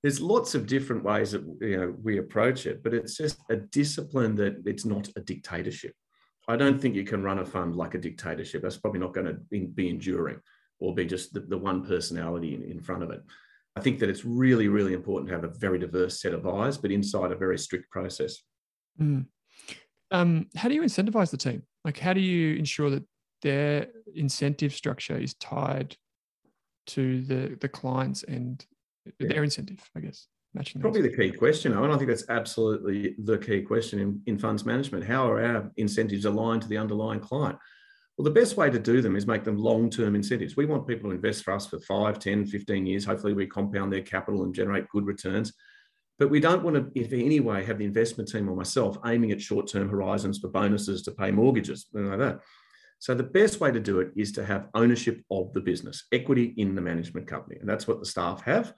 there's 0.02 0.20
lots 0.20 0.54
of 0.54 0.66
different 0.66 1.02
ways 1.04 1.32
that 1.32 1.42
you 1.60 1.76
know 1.76 1.94
we 2.02 2.18
approach 2.18 2.66
it, 2.66 2.82
but 2.82 2.94
it's 2.94 3.16
just 3.16 3.38
a 3.50 3.56
discipline 3.56 4.36
that 4.36 4.62
it's 4.64 4.84
not 4.84 5.08
a 5.16 5.20
dictatorship. 5.20 5.94
I 6.46 6.56
don't 6.56 6.80
think 6.80 6.94
you 6.94 7.04
can 7.04 7.22
run 7.22 7.40
a 7.40 7.44
fund 7.44 7.76
like 7.76 7.94
a 7.94 7.98
dictatorship. 7.98 8.62
That's 8.62 8.78
probably 8.78 9.00
not 9.00 9.12
going 9.12 9.26
to 9.26 9.66
be 9.66 9.88
enduring 9.88 10.40
or 10.80 10.94
be 10.94 11.04
just 11.04 11.34
the, 11.34 11.40
the 11.40 11.58
one 11.58 11.84
personality 11.84 12.54
in, 12.54 12.62
in 12.62 12.80
front 12.80 13.02
of 13.02 13.10
it. 13.10 13.20
I 13.76 13.80
think 13.80 13.98
that 14.00 14.08
it's 14.08 14.24
really, 14.24 14.68
really 14.68 14.94
important 14.94 15.28
to 15.28 15.34
have 15.34 15.44
a 15.44 15.58
very 15.58 15.78
diverse 15.78 16.20
set 16.20 16.32
of 16.32 16.46
eyes, 16.46 16.78
but 16.78 16.90
inside 16.90 17.32
a 17.32 17.36
very 17.36 17.58
strict 17.58 17.90
process. 17.90 18.38
Mm. 19.00 19.26
Um, 20.10 20.46
how 20.56 20.68
do 20.68 20.74
you 20.74 20.82
incentivize 20.82 21.30
the 21.30 21.36
team? 21.36 21.62
Like, 21.84 21.98
how 21.98 22.12
do 22.12 22.20
you 22.20 22.56
ensure 22.56 22.90
that 22.90 23.04
their 23.42 23.88
incentive 24.14 24.74
structure 24.74 25.16
is 25.16 25.34
tied 25.34 25.96
to 26.88 27.22
the 27.22 27.56
the 27.60 27.68
clients 27.68 28.24
and 28.24 28.64
yeah. 29.18 29.28
their 29.28 29.44
incentive, 29.44 29.80
I 29.96 30.00
guess. 30.00 30.26
Matching 30.54 30.80
Probably 30.80 31.02
the 31.02 31.14
key 31.14 31.30
question, 31.30 31.74
and 31.74 31.92
I 31.92 31.96
think 31.98 32.08
that's 32.08 32.28
absolutely 32.30 33.14
the 33.18 33.36
key 33.36 33.60
question 33.60 33.98
in, 33.98 34.22
in 34.24 34.38
funds 34.38 34.64
management. 34.64 35.04
How 35.04 35.30
are 35.30 35.44
our 35.44 35.70
incentives 35.76 36.24
aligned 36.24 36.62
to 36.62 36.68
the 36.68 36.78
underlying 36.78 37.20
client? 37.20 37.58
Well, 38.16 38.24
the 38.24 38.30
best 38.30 38.56
way 38.56 38.70
to 38.70 38.78
do 38.78 39.02
them 39.02 39.14
is 39.14 39.26
make 39.26 39.44
them 39.44 39.58
long 39.58 39.90
term 39.90 40.14
incentives. 40.16 40.56
We 40.56 40.64
want 40.64 40.88
people 40.88 41.10
to 41.10 41.16
invest 41.16 41.44
for 41.44 41.52
us 41.52 41.66
for 41.66 41.78
5, 41.78 42.18
10, 42.18 42.46
15 42.46 42.86
years. 42.86 43.04
Hopefully, 43.04 43.34
we 43.34 43.46
compound 43.46 43.92
their 43.92 44.00
capital 44.00 44.42
and 44.44 44.54
generate 44.54 44.88
good 44.88 45.04
returns. 45.04 45.52
But 46.18 46.30
we 46.30 46.40
don't 46.40 46.64
want 46.64 46.76
to, 46.76 47.00
in 47.00 47.24
any 47.24 47.40
way, 47.40 47.64
have 47.64 47.78
the 47.78 47.84
investment 47.84 48.28
team 48.28 48.48
or 48.48 48.56
myself 48.56 48.98
aiming 49.06 49.30
at 49.30 49.40
short 49.40 49.68
term 49.68 49.88
horizons 49.88 50.38
for 50.38 50.48
bonuses 50.48 51.02
to 51.02 51.12
pay 51.12 51.30
mortgages, 51.30 51.86
and 51.94 52.08
like 52.08 52.18
that. 52.18 52.40
So 52.98 53.14
the 53.14 53.22
best 53.22 53.60
way 53.60 53.70
to 53.70 53.78
do 53.78 54.00
it 54.00 54.10
is 54.16 54.32
to 54.32 54.44
have 54.44 54.68
ownership 54.74 55.22
of 55.30 55.52
the 55.52 55.60
business, 55.60 56.04
equity 56.12 56.54
in 56.56 56.74
the 56.74 56.80
management 56.80 57.28
company. 57.28 57.56
And 57.60 57.68
that's 57.68 57.86
what 57.86 58.00
the 58.00 58.06
staff 58.06 58.42
have 58.42 58.74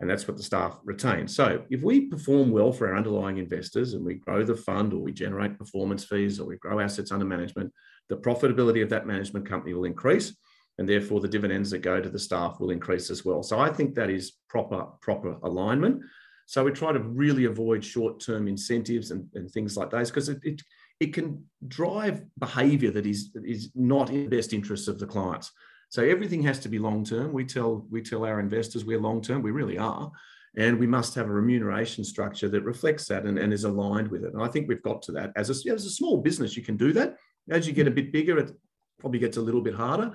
and 0.00 0.10
that's 0.10 0.26
what 0.26 0.36
the 0.36 0.42
staff 0.42 0.78
retain. 0.84 1.28
So 1.28 1.64
if 1.70 1.80
we 1.80 2.02
perform 2.02 2.50
well 2.50 2.72
for 2.72 2.88
our 2.88 2.96
underlying 2.96 3.38
investors 3.38 3.94
and 3.94 4.04
we 4.04 4.14
grow 4.14 4.44
the 4.44 4.56
fund 4.56 4.92
or 4.92 4.98
we 4.98 5.12
generate 5.12 5.58
performance 5.58 6.04
fees 6.04 6.40
or 6.40 6.46
we 6.46 6.56
grow 6.56 6.80
assets 6.80 7.12
under 7.12 7.24
management, 7.24 7.72
the 8.08 8.16
profitability 8.16 8.82
of 8.82 8.90
that 8.90 9.06
management 9.06 9.48
company 9.48 9.74
will 9.74 9.84
increase 9.84 10.36
and 10.78 10.88
therefore 10.88 11.20
the 11.20 11.28
dividends 11.28 11.70
that 11.70 11.78
go 11.78 12.00
to 12.00 12.10
the 12.10 12.18
staff 12.18 12.58
will 12.58 12.70
increase 12.70 13.10
as 13.10 13.24
well. 13.24 13.42
So 13.42 13.58
I 13.58 13.70
think 13.70 13.94
that 13.94 14.10
is 14.10 14.32
proper 14.48 14.86
proper 15.00 15.36
alignment. 15.44 16.02
So 16.46 16.64
we 16.64 16.72
try 16.72 16.92
to 16.92 16.98
really 16.98 17.46
avoid 17.46 17.84
short-term 17.84 18.48
incentives 18.48 19.10
and, 19.10 19.26
and 19.34 19.50
things 19.50 19.76
like 19.76 19.90
those 19.90 20.10
because 20.10 20.28
it, 20.28 20.38
it, 20.42 20.62
it 21.00 21.14
can 21.14 21.44
drive 21.68 22.22
behavior 22.38 22.90
that 22.90 23.06
is, 23.06 23.30
is 23.44 23.70
not 23.74 24.10
in 24.10 24.28
the 24.28 24.36
best 24.36 24.52
interests 24.52 24.88
of 24.88 24.98
the 24.98 25.06
clients. 25.06 25.50
So 25.88 26.02
everything 26.02 26.42
has 26.42 26.58
to 26.60 26.68
be 26.68 26.78
long-term. 26.78 27.32
We 27.32 27.44
tell, 27.44 27.86
we 27.90 28.02
tell 28.02 28.24
our 28.24 28.40
investors 28.40 28.84
we're 28.84 29.00
long-term, 29.00 29.42
we 29.42 29.50
really 29.50 29.78
are. 29.78 30.10
And 30.56 30.78
we 30.78 30.86
must 30.86 31.14
have 31.14 31.28
a 31.28 31.32
remuneration 31.32 32.04
structure 32.04 32.48
that 32.48 32.62
reflects 32.62 33.06
that 33.08 33.24
and, 33.24 33.38
and 33.38 33.52
is 33.52 33.64
aligned 33.64 34.08
with 34.08 34.24
it. 34.24 34.34
And 34.34 34.42
I 34.42 34.48
think 34.48 34.68
we've 34.68 34.82
got 34.82 35.00
to 35.02 35.12
that. 35.12 35.32
As 35.34 35.48
a, 35.48 35.72
as 35.72 35.86
a 35.86 35.90
small 35.90 36.18
business, 36.18 36.56
you 36.56 36.62
can 36.62 36.76
do 36.76 36.92
that. 36.92 37.16
As 37.50 37.66
you 37.66 37.72
get 37.72 37.88
a 37.88 37.90
bit 37.90 38.12
bigger, 38.12 38.38
it 38.38 38.50
probably 38.98 39.18
gets 39.18 39.38
a 39.38 39.40
little 39.40 39.62
bit 39.62 39.74
harder. 39.74 40.12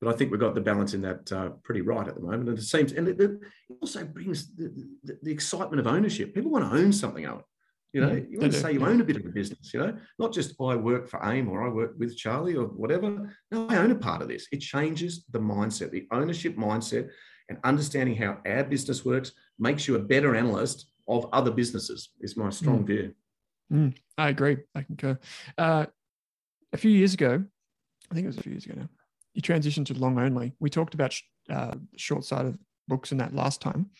But 0.00 0.14
I 0.14 0.16
think 0.16 0.30
we've 0.30 0.40
got 0.40 0.54
the 0.54 0.60
balance 0.60 0.94
in 0.94 1.02
that 1.02 1.32
uh, 1.32 1.50
pretty 1.64 1.80
right 1.80 2.06
at 2.06 2.14
the 2.14 2.20
moment. 2.20 2.48
And 2.48 2.58
it 2.58 2.62
seems, 2.62 2.92
and 2.92 3.08
it, 3.08 3.20
it 3.20 3.32
also 3.82 4.04
brings 4.04 4.54
the, 4.54 4.72
the, 5.02 5.18
the, 5.22 5.32
excitement 5.32 5.80
of 5.80 5.88
ownership. 5.88 6.34
People 6.34 6.52
want 6.52 6.70
to 6.70 6.76
own 6.76 6.92
something, 6.92 7.26
Owen. 7.26 7.42
You 7.92 8.02
know, 8.02 8.10
mm, 8.10 8.30
you 8.30 8.38
want 8.38 8.52
to 8.52 8.60
say 8.60 8.72
you 8.72 8.84
own 8.84 9.00
a 9.00 9.04
bit 9.04 9.16
of 9.16 9.24
a 9.24 9.30
business, 9.30 9.72
you 9.72 9.80
know, 9.80 9.96
not 10.18 10.32
just 10.32 10.54
I 10.60 10.76
work 10.76 11.08
for 11.08 11.24
AIM 11.24 11.48
or 11.48 11.66
I 11.66 11.70
work 11.70 11.94
with 11.98 12.16
Charlie 12.16 12.54
or 12.54 12.66
whatever. 12.66 13.34
No, 13.50 13.66
I 13.68 13.78
own 13.78 13.90
a 13.90 13.94
part 13.94 14.20
of 14.20 14.28
this. 14.28 14.46
It 14.52 14.58
changes 14.58 15.24
the 15.30 15.40
mindset, 15.40 15.90
the 15.90 16.06
ownership 16.12 16.54
mindset, 16.56 17.08
and 17.48 17.58
understanding 17.64 18.14
how 18.14 18.38
our 18.46 18.62
business 18.62 19.04
works 19.06 19.32
makes 19.58 19.88
you 19.88 19.96
a 19.96 20.00
better 20.00 20.36
analyst 20.36 20.90
of 21.08 21.28
other 21.32 21.50
businesses, 21.50 22.10
is 22.20 22.36
my 22.36 22.50
strong 22.50 22.84
mm. 22.84 22.86
view. 22.86 23.14
Mm, 23.72 23.96
I 24.18 24.28
agree. 24.28 24.58
I 24.74 24.82
concur. 24.82 25.18
Uh, 25.56 25.86
a 26.72 26.76
few 26.76 26.90
years 26.90 27.14
ago, 27.14 27.42
I 28.10 28.14
think 28.14 28.24
it 28.24 28.28
was 28.28 28.38
a 28.38 28.42
few 28.42 28.52
years 28.52 28.66
ago 28.66 28.74
now, 28.76 28.88
you 29.38 29.42
transitioned 29.42 29.86
to 29.86 29.94
long 29.94 30.18
only. 30.18 30.52
We 30.58 30.68
talked 30.68 30.94
about 30.94 31.14
uh, 31.48 31.76
short 31.96 32.24
sighted 32.24 32.58
books 32.88 33.12
in 33.12 33.18
that 33.18 33.32
last 33.32 33.60
time. 33.60 33.90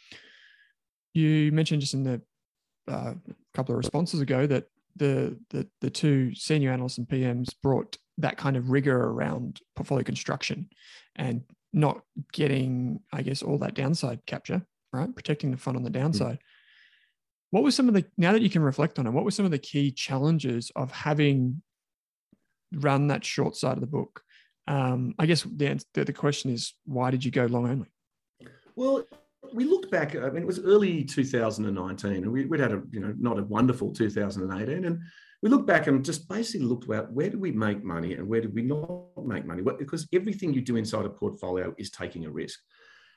You 1.14 1.52
mentioned 1.52 1.80
just 1.80 1.94
in 1.94 2.02
the 2.02 2.20
uh, 2.88 3.14
couple 3.54 3.72
of 3.72 3.78
responses 3.78 4.20
ago 4.20 4.48
that 4.48 4.64
the, 4.96 5.38
the 5.50 5.68
the 5.80 5.90
two 5.90 6.34
senior 6.34 6.72
analysts 6.72 6.98
and 6.98 7.06
PMs 7.06 7.50
brought 7.62 7.96
that 8.18 8.36
kind 8.36 8.56
of 8.56 8.70
rigor 8.70 8.98
around 8.98 9.60
portfolio 9.76 10.02
construction 10.02 10.68
and 11.14 11.42
not 11.72 12.00
getting, 12.32 12.98
I 13.12 13.22
guess, 13.22 13.40
all 13.40 13.58
that 13.58 13.74
downside 13.74 14.26
capture, 14.26 14.66
right? 14.92 15.14
Protecting 15.14 15.52
the 15.52 15.56
fund 15.56 15.76
on 15.76 15.84
the 15.84 15.90
hmm. 15.90 16.00
downside. 16.00 16.38
Mm. 16.38 16.42
What 17.50 17.62
were 17.62 17.70
some 17.70 17.86
of 17.86 17.94
the 17.94 18.04
now 18.16 18.32
that 18.32 18.42
you 18.42 18.50
can 18.50 18.62
reflect 18.62 18.98
on 18.98 19.06
it? 19.06 19.12
What 19.12 19.24
were 19.24 19.30
some 19.30 19.44
of 19.44 19.52
the 19.52 19.58
key 19.58 19.92
challenges 19.92 20.72
of 20.74 20.90
having 20.90 21.62
run 22.72 23.06
that 23.06 23.24
short 23.24 23.54
side 23.54 23.74
of 23.74 23.82
the 23.82 23.86
book? 23.86 24.24
Um, 24.68 25.14
I 25.18 25.24
guess 25.24 25.42
the, 25.42 25.82
the 25.94 26.12
question 26.12 26.52
is, 26.52 26.74
why 26.84 27.10
did 27.10 27.24
you 27.24 27.30
go 27.30 27.46
long 27.46 27.68
only? 27.68 27.88
Well, 28.76 29.02
we 29.54 29.64
looked 29.64 29.90
back. 29.90 30.14
I 30.14 30.28
mean, 30.28 30.42
it 30.42 30.46
was 30.46 30.60
early 30.60 31.04
2019, 31.04 32.12
and 32.12 32.30
we, 32.30 32.44
would 32.44 32.60
had 32.60 32.72
a 32.72 32.82
you 32.90 33.00
know 33.00 33.14
not 33.18 33.38
a 33.38 33.44
wonderful 33.44 33.92
2018, 33.92 34.84
and 34.84 35.00
we 35.42 35.48
looked 35.48 35.66
back 35.66 35.86
and 35.86 36.04
just 36.04 36.28
basically 36.28 36.66
looked 36.66 36.90
at 36.90 37.10
where 37.10 37.30
did 37.30 37.40
we 37.40 37.50
make 37.50 37.82
money 37.82 38.14
and 38.14 38.28
where 38.28 38.42
did 38.42 38.54
we 38.54 38.62
not 38.62 39.24
make 39.24 39.46
money? 39.46 39.62
Because 39.62 40.06
everything 40.12 40.52
you 40.52 40.60
do 40.60 40.76
inside 40.76 41.06
a 41.06 41.10
portfolio 41.10 41.74
is 41.78 41.90
taking 41.90 42.26
a 42.26 42.30
risk. 42.30 42.58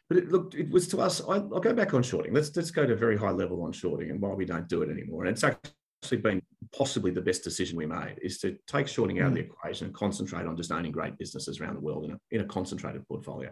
But 0.07 0.17
it 0.17 0.31
looked, 0.31 0.55
it 0.55 0.69
was 0.69 0.87
to 0.89 1.01
us. 1.01 1.21
I, 1.21 1.39
will 1.39 1.59
go 1.59 1.73
back 1.73 1.93
on 1.93 2.03
shorting. 2.03 2.33
Let's 2.33 2.55
let's 2.55 2.71
go 2.71 2.85
to 2.85 2.93
a 2.93 2.97
very 2.97 3.17
high 3.17 3.31
level 3.31 3.63
on 3.63 3.73
shorting 3.73 4.09
and 4.09 4.21
why 4.21 4.29
we 4.29 4.45
don't 4.45 4.69
do 4.69 4.83
it 4.83 4.89
anymore. 4.89 5.25
And 5.25 5.33
it's 5.33 5.43
actually 5.43 5.71
been 6.09 6.41
possibly 6.71 7.11
the 7.11 7.21
best 7.21 7.43
decision 7.43 7.77
we 7.77 7.85
made 7.85 8.15
is 8.21 8.39
to 8.39 8.57
take 8.67 8.87
shorting 8.87 9.19
out 9.19 9.25
mm. 9.25 9.27
of 9.27 9.33
the 9.35 9.41
mm. 9.41 9.45
equation 9.45 9.87
and 9.87 9.95
concentrate 9.95 10.45
on 10.45 10.57
just 10.57 10.71
owning 10.71 10.91
great 10.91 11.17
businesses 11.17 11.59
around 11.59 11.75
the 11.75 11.81
world 11.81 12.05
in 12.05 12.11
a, 12.11 12.19
in 12.31 12.41
a 12.41 12.45
concentrated 12.45 13.07
portfolio. 13.07 13.49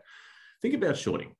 Think 0.61 0.73
about 0.73 0.97
shorting. 0.97 1.35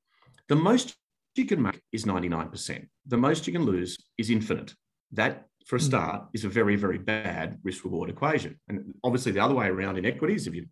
The 0.47 0.55
most 0.55 0.95
you 1.35 1.45
can 1.45 1.61
make 1.61 1.81
is 1.91 2.05
99%. 2.05 2.87
The 3.07 3.17
most 3.17 3.47
you 3.47 3.53
can 3.53 3.63
lose 3.63 3.97
is 4.17 4.29
infinite. 4.29 4.73
That, 5.11 5.45
for 5.65 5.77
a 5.77 5.79
hmm. 5.79 5.85
start, 5.85 6.27
is 6.33 6.45
a 6.45 6.49
very, 6.49 6.75
very 6.75 6.97
bad 6.97 7.57
risk 7.63 7.83
reward 7.83 8.09
equation. 8.09 8.59
And 8.67 8.93
obviously, 9.03 9.31
the 9.31 9.43
other 9.43 9.55
way 9.55 9.67
around 9.67 9.97
in 9.97 10.05
equities, 10.05 10.47
if 10.47 10.53
you 10.53 10.67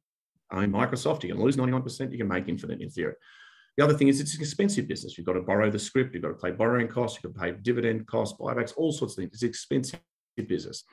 own 0.51 0.71
Microsoft, 0.71 1.23
you 1.23 1.33
can 1.33 1.41
lose 1.41 1.57
99%, 1.57 2.11
you 2.11 2.17
can 2.17 2.27
make 2.27 2.47
infinite 2.47 2.81
in 2.81 2.89
theory. 2.89 3.13
The 3.77 3.83
other 3.83 3.93
thing 3.93 4.07
is 4.07 4.19
it's 4.19 4.35
an 4.35 4.41
expensive 4.41 4.87
business. 4.87 5.17
You've 5.17 5.27
got 5.27 5.33
to 5.33 5.41
borrow 5.41 5.69
the 5.69 5.77
scrip, 5.77 6.13
you've 6.13 6.23
got 6.23 6.29
to 6.29 6.33
pay 6.35 6.51
borrowing 6.51 6.87
costs, 6.87 7.19
you've 7.21 7.31
got 7.33 7.39
to 7.39 7.53
pay 7.53 7.59
dividend 7.61 8.07
costs, 8.07 8.37
buybacks, 8.39 8.73
all 8.75 8.91
sorts 8.91 9.13
of 9.13 9.23
things. 9.23 9.33
It's 9.33 9.43
expensive 9.43 9.99
business. 10.43 10.83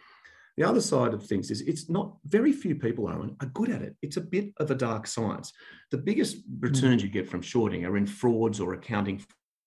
The 0.57 0.65
other 0.65 0.81
side 0.81 1.15
of 1.15 1.27
things 1.27 1.51
is 1.51 1.63
it's 1.63 1.91
not 1.91 2.17
very 2.25 2.53
few 2.53 2.77
people, 2.77 3.09
Owen, 3.09 3.37
are 3.41 3.49
good 3.49 3.71
at 3.71 3.83
it. 3.83 3.97
It's 4.03 4.19
a 4.19 4.21
bit 4.21 4.53
of 4.59 4.71
a 4.71 4.77
dark 4.77 5.07
science. 5.07 5.53
The 5.91 5.99
biggest 5.99 6.39
returns 6.61 7.03
you 7.03 7.09
get 7.09 7.29
from 7.29 7.43
shorting 7.43 7.85
are 7.85 7.97
in 7.97 8.07
frauds 8.07 8.61
or 8.61 8.75
accounting 8.75 9.21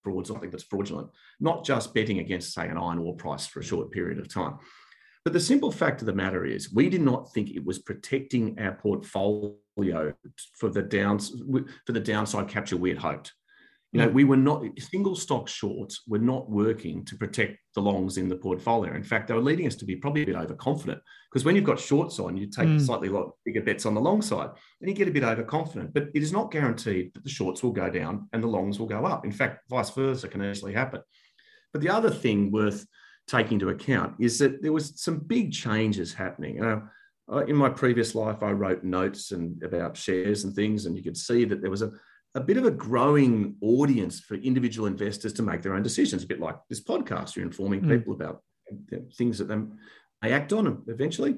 fraud, 0.04 0.26
something 0.26 0.50
that's 0.50 0.64
fraudulent, 0.64 1.10
not 1.42 1.66
just 1.66 1.94
betting 1.94 2.20
against, 2.20 2.54
say, 2.54 2.70
an 2.70 2.78
iron 2.78 3.00
ore 3.00 3.16
price 3.16 3.46
for 3.46 3.60
a 3.60 3.64
short 3.66 3.92
period 3.92 4.18
of 4.18 4.30
time. 4.30 4.60
But 5.26 5.34
the 5.34 5.42
simple 5.42 5.74
fact 5.74 6.02
of 6.02 6.06
the 6.06 6.14
matter 6.14 6.46
is, 6.46 6.72
we 6.72 6.90
did 6.90 7.02
not 7.02 7.34
think 7.34 7.50
it 7.50 7.66
was 7.66 7.80
protecting 7.80 8.58
our 8.60 8.72
portfolio 8.72 10.14
for 10.56 10.70
the 10.70 10.82
downs 10.82 11.34
for 11.86 11.92
the 11.92 12.00
downside 12.00 12.48
capture 12.48 12.78
we 12.78 12.90
had 12.90 12.98
hoped. 12.98 13.34
You 13.94 14.02
know, 14.02 14.10
we 14.10 14.26
were 14.26 14.38
not 14.38 14.64
single 14.80 15.16
stock 15.16 15.48
shorts 15.48 16.02
were 16.08 16.20
not 16.20 16.50
working 16.50 17.06
to 17.06 17.16
protect 17.16 17.58
the 17.74 17.82
longs 17.82 18.18
in 18.18 18.28
the 18.28 18.36
portfolio. 18.36 18.94
In 18.94 19.04
fact, 19.04 19.28
they 19.28 19.34
were 19.34 19.42
leading 19.42 19.66
us 19.66 19.76
to 19.78 19.86
be 19.86 19.96
probably 19.96 20.24
a 20.24 20.26
bit 20.26 20.36
overconfident 20.36 21.02
because 21.32 21.46
when 21.46 21.56
you've 21.56 21.64
got 21.64 21.80
shorts 21.80 22.20
on, 22.20 22.36
you 22.36 22.48
take 22.48 22.68
mm. 22.68 22.86
slightly 22.86 23.08
lot 23.08 23.32
bigger 23.46 23.62
bets 23.62 23.86
on 23.86 23.94
the 23.94 24.02
long 24.02 24.22
side 24.22 24.50
and 24.82 24.90
you 24.90 24.96
get 24.96 25.08
a 25.08 25.12
bit 25.12 25.24
overconfident. 25.24 25.94
But 25.94 26.10
it 26.14 26.22
is 26.22 26.34
not 26.34 26.52
guaranteed 26.52 27.14
that 27.14 27.24
the 27.24 27.30
shorts 27.30 27.64
will 27.64 27.72
go 27.72 27.90
down 27.90 28.28
and 28.34 28.44
the 28.44 28.48
longs 28.48 28.78
will 28.78 28.88
go 28.88 29.06
up. 29.06 29.24
In 29.24 29.32
fact, 29.32 29.70
vice 29.70 29.90
versa 29.92 30.28
can 30.28 30.44
actually 30.44 30.74
happen. 30.74 31.02
But 31.72 31.82
the 31.82 31.90
other 31.90 32.10
thing 32.10 32.52
worth 32.52 32.86
taking 33.28 33.54
into 33.54 33.70
account 33.70 34.16
is 34.20 34.38
that 34.40 34.62
there 34.62 34.74
was 34.74 35.02
some 35.02 35.20
big 35.20 35.54
changes 35.54 36.14
happening. 36.14 36.56
You 36.56 36.62
know, 36.62 37.40
in 37.48 37.56
my 37.56 37.70
previous 37.70 38.16
life, 38.16 38.44
I 38.44 38.52
wrote 38.52 38.84
notes 38.84 39.32
and 39.32 39.62
about 39.64 39.98
shares 39.98 40.44
and 40.44 40.54
things, 40.54 40.86
and 40.86 40.96
you 40.96 41.04
could 41.04 41.18
see 41.18 41.46
that 41.46 41.62
there 41.62 41.72
was 41.72 41.82
a 41.82 41.92
a 42.38 42.42
bit 42.42 42.58
of 42.58 42.66
a 42.66 42.72
growing 42.72 43.56
audience 43.62 44.20
for 44.20 44.36
individual 44.36 44.88
investors 44.88 45.34
to 45.34 45.42
make 45.42 45.64
their 45.64 45.74
own 45.74 45.82
decisions, 45.82 46.24
a 46.24 46.28
bit 46.28 46.40
like 46.40 46.56
this 46.70 46.84
podcast. 46.84 47.36
You're 47.36 47.46
informing 47.46 47.82
mm. 47.82 47.98
people 47.98 48.14
about 48.14 48.44
things 49.16 49.40
that 49.40 49.48
they 49.48 49.56
may 50.22 50.32
act 50.32 50.54
on 50.54 50.84
eventually. 50.88 51.38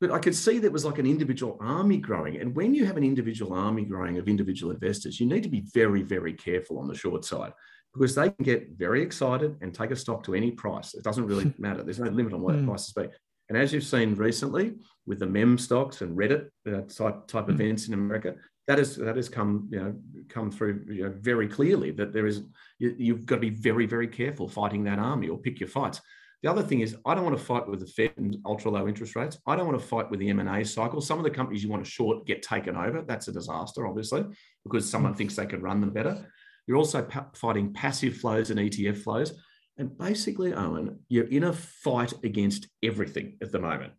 But 0.00 0.12
I 0.12 0.20
could 0.20 0.36
see 0.36 0.60
that 0.60 0.72
was 0.72 0.84
like 0.84 0.98
an 0.98 1.06
individual 1.06 1.58
army 1.60 1.96
growing. 1.96 2.36
And 2.36 2.54
when 2.54 2.74
you 2.74 2.86
have 2.86 2.96
an 2.96 3.02
individual 3.02 3.52
army 3.52 3.84
growing 3.84 4.18
of 4.18 4.28
individual 4.28 4.72
investors, 4.72 5.18
you 5.18 5.26
need 5.26 5.42
to 5.42 5.48
be 5.48 5.64
very, 5.74 6.02
very 6.02 6.32
careful 6.32 6.78
on 6.78 6.86
the 6.86 6.94
short 6.94 7.24
side 7.24 7.52
because 7.92 8.14
they 8.14 8.30
can 8.30 8.44
get 8.44 8.70
very 8.76 9.02
excited 9.02 9.56
and 9.60 9.74
take 9.74 9.90
a 9.90 9.96
stock 9.96 10.22
to 10.24 10.34
any 10.34 10.52
price. 10.52 10.94
It 10.94 11.02
doesn't 11.02 11.26
really 11.26 11.52
matter. 11.58 11.82
There's 11.82 11.98
no 11.98 12.08
limit 12.08 12.34
on 12.34 12.40
what 12.40 12.54
mm. 12.54 12.66
prices 12.66 12.92
be. 12.92 13.08
And 13.48 13.58
as 13.58 13.72
you've 13.72 13.82
seen 13.82 14.14
recently 14.14 14.74
with 15.06 15.18
the 15.18 15.26
meme 15.26 15.58
stocks 15.58 16.02
and 16.02 16.16
Reddit 16.16 16.50
uh, 16.68 16.82
type, 16.82 17.26
type 17.26 17.46
mm. 17.46 17.50
events 17.50 17.88
in 17.88 17.94
America, 17.94 18.36
that 18.68 18.78
is 18.78 18.96
that 18.96 19.16
has 19.16 19.28
come 19.28 19.68
you 19.70 19.80
know 19.80 19.94
come 20.28 20.50
through 20.50 20.84
you 20.88 21.04
know, 21.04 21.14
very 21.18 21.48
clearly 21.48 21.90
that 21.90 22.12
there 22.12 22.26
is 22.26 22.42
you, 22.78 23.14
have 23.14 23.26
got 23.26 23.36
to 23.36 23.40
be 23.40 23.50
very 23.50 23.86
very 23.86 24.06
careful 24.06 24.48
fighting 24.48 24.84
that 24.84 24.98
army 24.98 25.28
or 25.28 25.38
pick 25.38 25.60
your 25.60 25.68
fights. 25.68 26.00
The 26.42 26.50
other 26.50 26.62
thing 26.62 26.80
is 26.80 26.96
I 27.04 27.14
don't 27.14 27.24
want 27.24 27.36
to 27.36 27.44
fight 27.44 27.68
with 27.68 27.80
the 27.80 27.86
Fed 27.86 28.12
and 28.16 28.36
ultra 28.46 28.70
low 28.70 28.88
interest 28.88 29.14
rates. 29.14 29.38
I 29.46 29.56
don't 29.56 29.66
want 29.66 29.78
to 29.78 29.86
fight 29.86 30.10
with 30.10 30.20
the 30.20 30.30
M 30.30 30.40
and 30.40 30.48
A 30.48 30.64
cycle. 30.64 31.00
Some 31.00 31.18
of 31.18 31.24
the 31.24 31.30
companies 31.30 31.62
you 31.62 31.68
want 31.68 31.84
to 31.84 31.90
short 31.90 32.26
get 32.26 32.42
taken 32.42 32.76
over. 32.76 33.02
That's 33.02 33.28
a 33.28 33.32
disaster, 33.32 33.86
obviously, 33.86 34.24
because 34.64 34.88
someone 34.88 35.14
thinks 35.14 35.36
they 35.36 35.46
can 35.46 35.60
run 35.60 35.80
them 35.80 35.90
better. 35.90 36.26
You're 36.66 36.78
also 36.78 37.02
pa- 37.02 37.26
fighting 37.34 37.74
passive 37.74 38.16
flows 38.16 38.50
and 38.50 38.58
ETF 38.58 38.98
flows. 38.98 39.34
And 39.76 39.96
basically, 39.96 40.54
Owen, 40.54 41.00
you're 41.08 41.28
in 41.28 41.44
a 41.44 41.52
fight 41.52 42.12
against 42.22 42.68
everything 42.82 43.36
at 43.42 43.52
the 43.52 43.58
moment. 43.58 43.92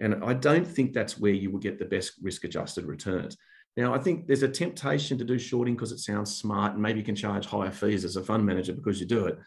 And 0.00 0.24
I 0.24 0.34
don't 0.34 0.66
think 0.66 0.92
that's 0.92 1.18
where 1.18 1.32
you 1.32 1.50
will 1.50 1.58
get 1.58 1.78
the 1.78 1.84
best 1.84 2.14
risk 2.22 2.44
adjusted 2.44 2.84
returns. 2.84 3.36
Now, 3.76 3.94
I 3.94 3.98
think 3.98 4.26
there's 4.26 4.42
a 4.42 4.48
temptation 4.48 5.16
to 5.18 5.24
do 5.24 5.38
shorting 5.38 5.74
because 5.74 5.92
it 5.92 6.00
sounds 6.00 6.36
smart 6.36 6.74
and 6.74 6.82
maybe 6.82 6.98
you 6.98 7.04
can 7.04 7.14
charge 7.14 7.46
higher 7.46 7.70
fees 7.70 8.04
as 8.04 8.16
a 8.16 8.22
fund 8.22 8.44
manager 8.44 8.72
because 8.72 9.00
you 9.00 9.06
do 9.06 9.26
it. 9.26 9.38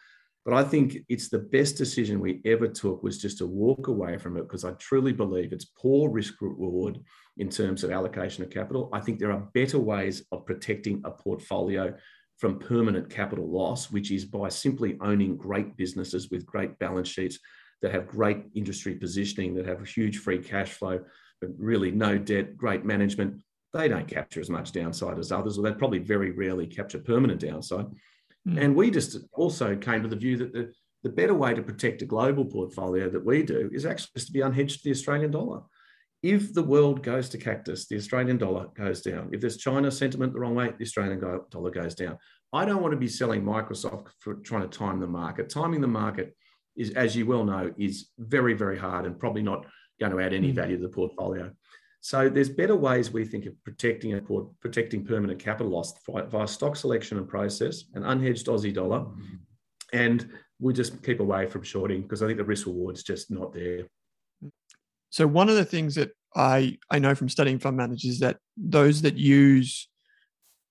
But 0.45 0.53
I 0.53 0.63
think 0.63 0.97
it's 1.07 1.29
the 1.29 1.39
best 1.39 1.77
decision 1.77 2.19
we 2.19 2.41
ever 2.45 2.67
took 2.67 3.01
was 3.01 3.21
just 3.21 3.37
to 3.37 3.47
walk 3.47 3.87
away 3.87 4.17
from 4.17 4.35
it 4.35 4.41
because 4.41 4.65
I 4.65 4.71
truly 4.73 5.13
believe 5.13 5.53
it's 5.53 5.65
poor 5.65 6.09
risk 6.09 6.35
reward 6.41 6.99
in 7.37 7.49
terms 7.49 7.83
of 7.83 7.91
allocation 7.91 8.43
of 8.43 8.49
capital. 8.49 8.89
I 8.91 8.99
think 8.99 9.19
there 9.19 9.31
are 9.31 9.47
better 9.53 9.79
ways 9.79 10.25
of 10.31 10.45
protecting 10.45 11.01
a 11.05 11.11
portfolio 11.11 11.93
from 12.37 12.59
permanent 12.59 13.09
capital 13.09 13.49
loss, 13.49 13.89
which 13.89 14.11
is 14.11 14.25
by 14.25 14.49
simply 14.49 14.97
owning 14.99 15.37
great 15.37 15.77
businesses 15.77 16.29
with 16.29 16.45
great 16.45 16.77
balance 16.77 17.07
sheets 17.07 17.39
that 17.81 17.93
have 17.93 18.07
great 18.07 18.43
industry 18.53 18.95
positioning, 18.95 19.53
that 19.55 19.65
have 19.65 19.85
huge 19.87 20.17
free 20.17 20.39
cash 20.39 20.71
flow, 20.71 20.99
but 21.39 21.51
really 21.57 21.91
no 21.91 22.17
debt, 22.17 22.57
great 22.57 22.83
management 22.83 23.41
they 23.73 23.87
don't 23.87 24.07
capture 24.07 24.39
as 24.39 24.49
much 24.49 24.71
downside 24.71 25.17
as 25.17 25.31
others, 25.31 25.57
or 25.57 25.63
they 25.63 25.73
probably 25.73 25.99
very 25.99 26.31
rarely 26.31 26.67
capture 26.67 26.99
permanent 26.99 27.41
downside. 27.41 27.87
Mm. 28.47 28.61
And 28.61 28.75
we 28.75 28.91
just 28.91 29.17
also 29.33 29.75
came 29.75 30.03
to 30.03 30.07
the 30.07 30.15
view 30.15 30.37
that 30.37 30.53
the, 30.53 30.71
the 31.03 31.09
better 31.09 31.33
way 31.33 31.53
to 31.53 31.61
protect 31.61 32.01
a 32.01 32.05
global 32.05 32.45
portfolio 32.45 33.09
that 33.09 33.25
we 33.25 33.43
do 33.43 33.69
is 33.73 33.85
actually 33.85 34.11
just 34.15 34.27
to 34.27 34.33
be 34.33 34.39
unhedged 34.39 34.77
to 34.77 34.83
the 34.85 34.91
Australian 34.91 35.31
dollar. 35.31 35.61
if 36.21 36.53
the 36.53 36.63
world 36.63 37.03
goes 37.03 37.27
to 37.29 37.37
cactus, 37.37 37.87
the 37.87 37.97
Australian 37.97 38.37
dollar 38.37 38.67
goes 38.75 39.01
down. 39.01 39.29
If 39.33 39.41
there's 39.41 39.57
China 39.57 39.91
sentiment 39.91 40.33
the 40.33 40.39
wrong 40.39 40.55
way, 40.55 40.71
the 40.77 40.85
Australian 40.85 41.19
dollar 41.19 41.71
goes 41.71 41.95
down. 41.95 42.17
I 42.53 42.65
don't 42.65 42.81
want 42.81 42.93
to 42.93 42.99
be 42.99 43.07
selling 43.07 43.43
Microsoft 43.43 44.07
for 44.19 44.35
trying 44.35 44.69
to 44.69 44.77
time 44.77 44.99
the 44.99 45.07
market. 45.07 45.49
Timing 45.49 45.81
the 45.81 45.87
market 45.87 46.35
is, 46.77 46.91
as 46.91 47.15
you 47.15 47.25
well 47.25 47.43
know, 47.43 47.73
is 47.77 48.09
very, 48.19 48.53
very 48.53 48.77
hard 48.77 49.05
and 49.05 49.19
probably 49.19 49.41
not 49.41 49.65
going 49.99 50.11
to 50.11 50.19
add 50.19 50.33
any 50.33 50.49
hmm. 50.49 50.55
value 50.55 50.77
to 50.77 50.83
the 50.83 50.89
portfolio. 50.89 51.51
So 52.03 52.27
there's 52.27 52.49
better 52.49 52.75
ways 52.75 53.11
we 53.11 53.23
think 53.23 53.45
of 53.45 53.53
protecting 53.63 54.19
protecting 54.59 55.05
permanent 55.05 55.39
capital 55.39 55.71
loss 55.71 55.93
via 56.05 56.47
stock 56.49 56.75
selection 56.75 57.17
and 57.17 57.25
process, 57.25 57.85
an 57.93 58.03
unhedged 58.03 58.43
Aussie 58.49 58.73
dollar, 58.73 59.05
and 59.93 60.29
we 60.59 60.73
just 60.73 61.01
keep 61.01 61.21
away 61.21 61.47
from 61.47 61.63
shorting 61.63 62.01
because 62.01 62.21
I 62.21 62.25
think 62.25 62.39
the 62.39 62.43
risk 62.43 62.67
reward's 62.67 63.03
just 63.03 63.31
not 63.31 63.53
there. 63.53 63.87
So 65.11 65.25
one 65.25 65.47
of 65.47 65.55
the 65.55 65.63
things 65.63 65.95
that 65.95 66.11
I 66.35 66.77
I 66.89 66.99
know 66.99 67.15
from 67.15 67.29
studying 67.29 67.57
fund 67.57 67.77
managers 67.77 68.03
is 68.03 68.19
that 68.19 68.35
those 68.57 69.01
that 69.03 69.15
use 69.15 69.87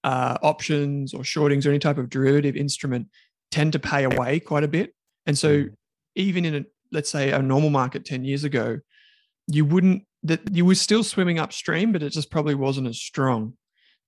uh, 0.05 0.37
options 0.43 1.15
or 1.15 1.25
shortings 1.25 1.65
or 1.65 1.71
any 1.71 1.79
type 1.79 1.97
of 1.97 2.11
derivative 2.11 2.57
instrument 2.57 3.09
tend 3.51 3.73
to 3.73 3.79
pay 3.79 4.05
away 4.05 4.39
quite 4.39 4.65
a 4.65 4.69
bit. 4.69 4.95
And 5.25 5.39
so 5.39 5.63
mm. 5.63 5.71
even 6.15 6.45
in 6.45 6.55
a 6.57 6.65
let's 6.91 7.09
say 7.09 7.31
a 7.31 7.41
normal 7.41 7.71
market 7.71 8.05
10 8.05 8.23
years 8.23 8.45
ago, 8.45 8.81
you 9.47 9.65
wouldn't 9.65 10.05
that 10.25 10.41
you 10.55 10.65
were 10.65 10.75
still 10.75 11.03
swimming 11.03 11.39
upstream, 11.39 11.93
but 11.93 12.03
it 12.03 12.13
just 12.13 12.31
probably 12.31 12.55
wasn't 12.55 12.89
as 12.89 13.01
strong, 13.01 13.55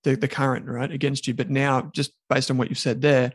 the, 0.04 0.16
the 0.16 0.28
current, 0.28 0.66
right, 0.66 0.90
against 0.90 1.26
you. 1.26 1.34
But 1.34 1.50
now, 1.50 1.90
just 1.94 2.12
based 2.28 2.50
on 2.50 2.56
what 2.56 2.68
you've 2.68 2.78
said 2.78 3.00
there, 3.00 3.32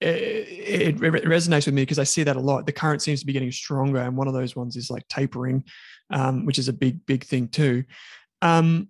it, 0.00 0.08
it, 0.08 0.98
resonates 0.98 1.66
with 1.66 1.74
me 1.74 1.82
because 1.82 1.98
I 1.98 2.04
see 2.04 2.22
that 2.22 2.36
a 2.36 2.40
lot. 2.40 2.64
The 2.64 2.72
current 2.72 3.02
seems 3.02 3.20
to 3.20 3.26
be 3.26 3.34
getting 3.34 3.52
stronger, 3.52 3.98
and 3.98 4.16
one 4.16 4.28
of 4.28 4.34
those 4.34 4.56
ones 4.56 4.76
is 4.76 4.90
like 4.90 5.06
tapering, 5.08 5.64
um, 6.10 6.46
which 6.46 6.58
is 6.58 6.68
a 6.68 6.72
big, 6.72 7.04
big 7.04 7.24
thing 7.24 7.48
too. 7.48 7.84
Um, 8.40 8.88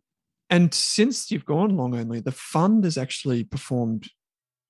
and 0.50 0.73
since 0.73 1.31
you've 1.31 1.45
gone 1.45 1.76
long 1.76 1.97
only, 1.97 2.21
the 2.21 2.33
fund 2.33 2.85
has 2.85 2.97
actually 2.97 3.45
performed 3.45 4.09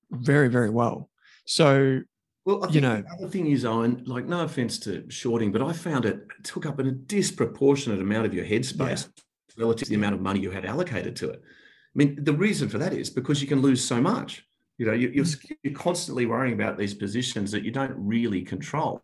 very, 0.09 0.47
very 0.47 0.69
well. 0.69 1.09
So, 1.45 2.01
well, 2.45 2.67
you 2.71 2.81
know, 2.81 3.01
the 3.01 3.13
other 3.13 3.27
thing 3.27 3.47
is, 3.47 3.65
Owen, 3.65 4.03
like, 4.05 4.25
no 4.25 4.41
offense 4.41 4.79
to 4.79 5.05
shorting, 5.09 5.51
but 5.51 5.61
I 5.61 5.73
found 5.73 6.05
it 6.05 6.21
took 6.43 6.65
up 6.65 6.79
a 6.79 6.83
disproportionate 6.83 7.99
amount 7.99 8.25
of 8.25 8.33
your 8.33 8.45
headspace 8.45 9.07
yeah. 9.07 9.53
relative 9.57 9.85
to 9.85 9.89
the 9.89 9.95
amount 9.95 10.15
of 10.15 10.21
money 10.21 10.39
you 10.39 10.49
had 10.49 10.65
allocated 10.65 11.15
to 11.17 11.29
it. 11.29 11.41
I 11.43 11.95
mean, 11.95 12.23
the 12.23 12.33
reason 12.33 12.67
for 12.69 12.79
that 12.79 12.93
is 12.93 13.09
because 13.09 13.41
you 13.41 13.47
can 13.47 13.61
lose 13.61 13.83
so 13.83 14.01
much. 14.01 14.47
You 14.77 14.87
know, 14.87 14.93
you, 14.93 15.09
are 15.09 15.25
mm. 15.25 15.51
you're 15.61 15.73
constantly 15.73 16.25
worrying 16.25 16.55
about 16.55 16.77
these 16.77 16.95
positions 16.95 17.51
that 17.51 17.63
you 17.63 17.69
don't 17.69 17.93
really 17.95 18.41
control. 18.41 19.03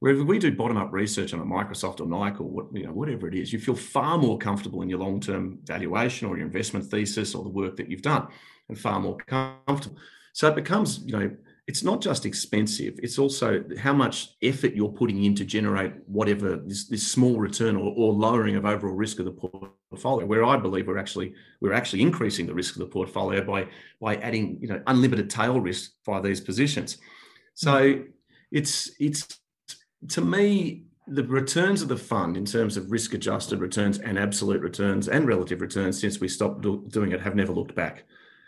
Whereas 0.00 0.20
if 0.20 0.26
we 0.26 0.38
do 0.38 0.54
bottom 0.54 0.76
up 0.76 0.92
research 0.92 1.32
on 1.32 1.40
a 1.40 1.44
Microsoft 1.44 2.00
or 2.00 2.06
Nike 2.06 2.40
or 2.40 2.50
what, 2.50 2.66
you 2.74 2.84
know, 2.84 2.92
whatever 2.92 3.26
it 3.26 3.34
is, 3.34 3.50
you 3.50 3.58
feel 3.58 3.74
far 3.74 4.18
more 4.18 4.36
comfortable 4.36 4.82
in 4.82 4.90
your 4.90 4.98
long 4.98 5.20
term 5.20 5.58
valuation 5.64 6.28
or 6.28 6.36
your 6.36 6.46
investment 6.46 6.84
thesis 6.84 7.34
or 7.34 7.42
the 7.42 7.48
work 7.48 7.76
that 7.76 7.88
you've 7.88 8.02
done 8.02 8.28
and 8.68 8.78
far 8.78 9.00
more 9.00 9.16
comfortable. 9.16 9.96
So 10.34 10.48
it 10.48 10.54
becomes, 10.54 10.98
you 11.06 11.12
know, 11.12 11.34
it's 11.66 11.82
not 11.82 12.02
just 12.02 12.26
expensive, 12.26 12.98
it's 13.02 13.18
also 13.18 13.64
how 13.78 13.94
much 13.94 14.30
effort 14.42 14.74
you're 14.74 14.90
putting 14.90 15.24
in 15.24 15.34
to 15.36 15.44
generate 15.46 15.94
whatever 16.06 16.56
this, 16.56 16.88
this 16.88 17.10
small 17.10 17.38
return 17.38 17.74
or, 17.74 17.94
or 17.96 18.12
lowering 18.12 18.56
of 18.56 18.66
overall 18.66 18.94
risk 18.94 19.18
of 19.18 19.24
the 19.24 19.30
portfolio. 19.30 20.26
Where 20.26 20.44
I 20.44 20.58
believe 20.58 20.86
we're 20.86 20.98
actually 20.98 21.32
we're 21.62 21.72
actually 21.72 22.02
increasing 22.02 22.46
the 22.46 22.54
risk 22.54 22.74
of 22.74 22.80
the 22.80 22.86
portfolio 22.86 23.42
by 23.42 23.68
by 23.98 24.16
adding, 24.16 24.58
you 24.60 24.68
know, 24.68 24.82
unlimited 24.86 25.30
tail 25.30 25.58
risk 25.58 25.92
via 26.04 26.20
these 26.20 26.40
positions. 26.40 26.98
So 27.54 27.94
hmm. 27.94 28.02
it's 28.52 28.90
it's 29.00 29.40
to 30.08 30.20
me, 30.20 30.84
the 31.06 31.24
returns 31.24 31.80
of 31.80 31.88
the 31.88 31.96
fund 31.96 32.36
in 32.36 32.44
terms 32.44 32.76
of 32.76 32.90
risk 32.90 33.14
adjusted 33.14 33.60
returns 33.60 33.98
and 33.98 34.18
absolute 34.18 34.60
returns 34.60 35.08
and 35.08 35.26
relative 35.26 35.60
returns 35.60 36.00
since 36.00 36.20
we 36.20 36.28
stopped 36.28 36.60
do, 36.62 36.84
doing 36.88 37.12
it 37.12 37.20
have 37.20 37.34
never 37.34 37.52
looked 37.52 37.74
back. 37.74 38.04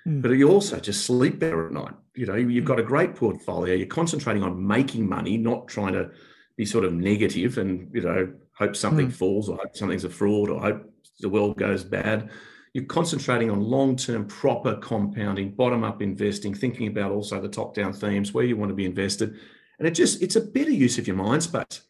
Mm. 0.07 0.23
But 0.23 0.31
you 0.33 0.51
also 0.51 0.79
just 0.79 1.05
sleep 1.05 1.39
better 1.39 1.67
at 1.67 1.73
night. 1.73 1.95
You 2.15 2.27
know, 2.27 2.35
you've 2.35 2.65
got 2.65 2.79
a 2.79 2.85
great 2.85 3.15
portfolio. 3.15 3.75
You're 3.75 3.87
concentrating 3.87 4.43
on 4.43 4.67
making 4.67 5.09
money, 5.09 5.37
not 5.37 5.69
trying 5.69 5.93
to 5.95 6.11
be 6.57 6.65
sort 6.65 6.85
of 6.85 6.93
negative 6.93 7.59
and 7.59 7.91
you 7.93 8.01
know 8.01 8.33
hope 8.57 8.75
something 8.75 9.09
mm. 9.09 9.13
falls 9.13 9.49
or 9.49 9.59
hope 9.59 9.77
something's 9.77 10.05
a 10.05 10.11
fraud 10.11 10.49
or 10.49 10.61
hope 10.61 10.91
the 11.21 11.29
world 11.29 11.59
goes 11.59 11.85
bad. 11.85 12.31
You're 12.73 12.85
concentrating 12.85 13.51
on 13.51 13.61
long-term 13.63 14.27
proper 14.27 14.77
compounding, 14.77 15.53
bottom-up 15.53 16.03
investing, 16.03 16.55
thinking 16.55 16.89
about 16.89 17.11
also 17.11 17.41
the 17.41 17.49
top-down 17.49 17.95
themes 17.95 18.35
where 18.35 18.45
you 18.45 18.57
want 18.57 18.69
to 18.69 18.75
be 18.75 18.85
invested 18.85 19.39
and 19.79 19.87
it 19.87 19.93
just, 19.93 20.23
it's 20.23 20.37
a 20.37 20.41
better 20.41 20.71
use 20.71 20.99
of 20.99 21.07
your 21.07 21.17
mind 21.17 21.43
space. 21.43 21.63
At 21.63 21.83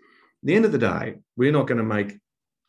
the 0.42 0.54
end 0.54 0.64
of 0.64 0.72
the 0.72 0.78
day, 0.78 1.16
we're 1.36 1.52
not 1.52 1.66
going 1.66 1.78
to 1.78 1.84
make 1.84 2.18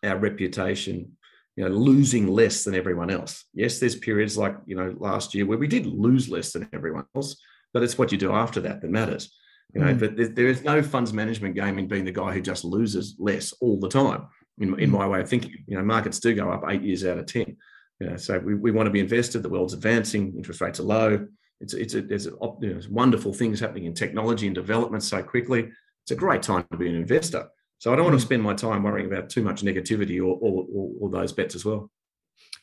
our 0.03 0.17
reputation, 0.17 1.16
you 1.57 1.67
know, 1.67 1.75
losing 1.75 2.27
less 2.27 2.63
than 2.63 2.75
everyone 2.75 3.09
else. 3.09 3.43
Yes, 3.53 3.79
there's 3.79 3.95
periods 3.95 4.37
like, 4.37 4.55
you 4.65 4.77
know, 4.77 4.95
last 4.97 5.35
year 5.35 5.45
where 5.45 5.57
we 5.57 5.67
did 5.67 5.85
lose 5.85 6.29
less 6.29 6.53
than 6.53 6.69
everyone 6.71 7.05
else, 7.15 7.35
but 7.73 7.83
it's 7.83 7.97
what 7.97 8.11
you 8.13 8.17
do 8.17 8.31
after 8.31 8.61
that 8.61 8.79
that 8.81 8.89
matters. 8.89 9.35
You 9.73 9.81
know, 9.81 9.93
mm. 9.93 9.99
but 9.99 10.35
there 10.35 10.47
is 10.47 10.63
no 10.63 10.81
funds 10.81 11.11
management 11.11 11.55
game 11.55 11.77
in 11.77 11.89
being 11.89 12.05
the 12.05 12.11
guy 12.11 12.33
who 12.33 12.41
just 12.41 12.63
loses 12.63 13.15
less 13.19 13.51
all 13.59 13.79
the 13.79 13.89
time. 13.89 14.27
In, 14.59 14.79
in 14.79 14.89
hmm. 14.89 14.95
my 14.95 15.07
way 15.07 15.21
of 15.21 15.29
thinking, 15.29 15.51
you 15.67 15.77
know, 15.77 15.83
markets 15.83 16.19
do 16.19 16.33
go 16.33 16.49
up 16.49 16.63
eight 16.67 16.81
years 16.81 17.05
out 17.05 17.19
of 17.19 17.27
ten. 17.27 17.57
You 17.99 18.09
know, 18.09 18.17
so 18.17 18.39
we, 18.39 18.55
we 18.55 18.71
want 18.71 18.87
to 18.87 18.91
be 18.91 18.99
invested. 18.99 19.43
The 19.43 19.49
world's 19.49 19.75
advancing, 19.75 20.33
interest 20.35 20.61
rates 20.61 20.79
are 20.79 20.83
low 20.83 21.27
it's 21.59 21.73
it's 21.73 21.93
a, 21.93 22.01
there's, 22.01 22.27
a, 22.27 22.31
you 22.61 22.73
know, 22.73 22.79
wonderful 22.89 23.33
things 23.33 23.59
happening 23.59 23.85
in 23.85 23.93
technology 23.93 24.47
and 24.47 24.55
development 24.55 25.03
so 25.03 25.23
quickly. 25.23 25.71
It's 26.03 26.11
a 26.11 26.15
great 26.15 26.43
time 26.43 26.65
to 26.71 26.77
be 26.77 26.87
an 26.87 26.95
investor. 26.95 27.47
So 27.79 27.93
I 27.93 27.95
don't 27.95 28.05
want 28.05 28.15
to 28.15 28.23
hmm. 28.23 28.27
spend 28.27 28.43
my 28.43 28.53
time 28.53 28.83
worrying 28.83 29.07
about 29.07 29.29
too 29.29 29.43
much 29.43 29.61
negativity 29.61 30.19
or 30.19 30.37
or, 30.41 30.65
or, 30.73 30.91
or 31.01 31.09
those 31.09 31.31
bets 31.31 31.55
as 31.55 31.65
well. 31.65 31.91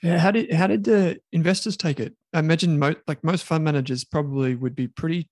Yeah, 0.03 0.18
how 0.18 0.31
did 0.31 0.53
how 0.53 0.66
did 0.66 0.85
the 0.85 1.20
investors 1.33 1.77
take 1.77 2.00
it? 2.00 2.14
I 2.33 2.40
imagine 2.40 2.79
most 2.79 2.98
like 3.07 3.22
most 3.24 3.44
fund 3.44 3.64
managers 3.64 4.05
probably 4.05 4.55
would 4.55 4.74
be 4.74 4.88
pretty, 4.88 5.29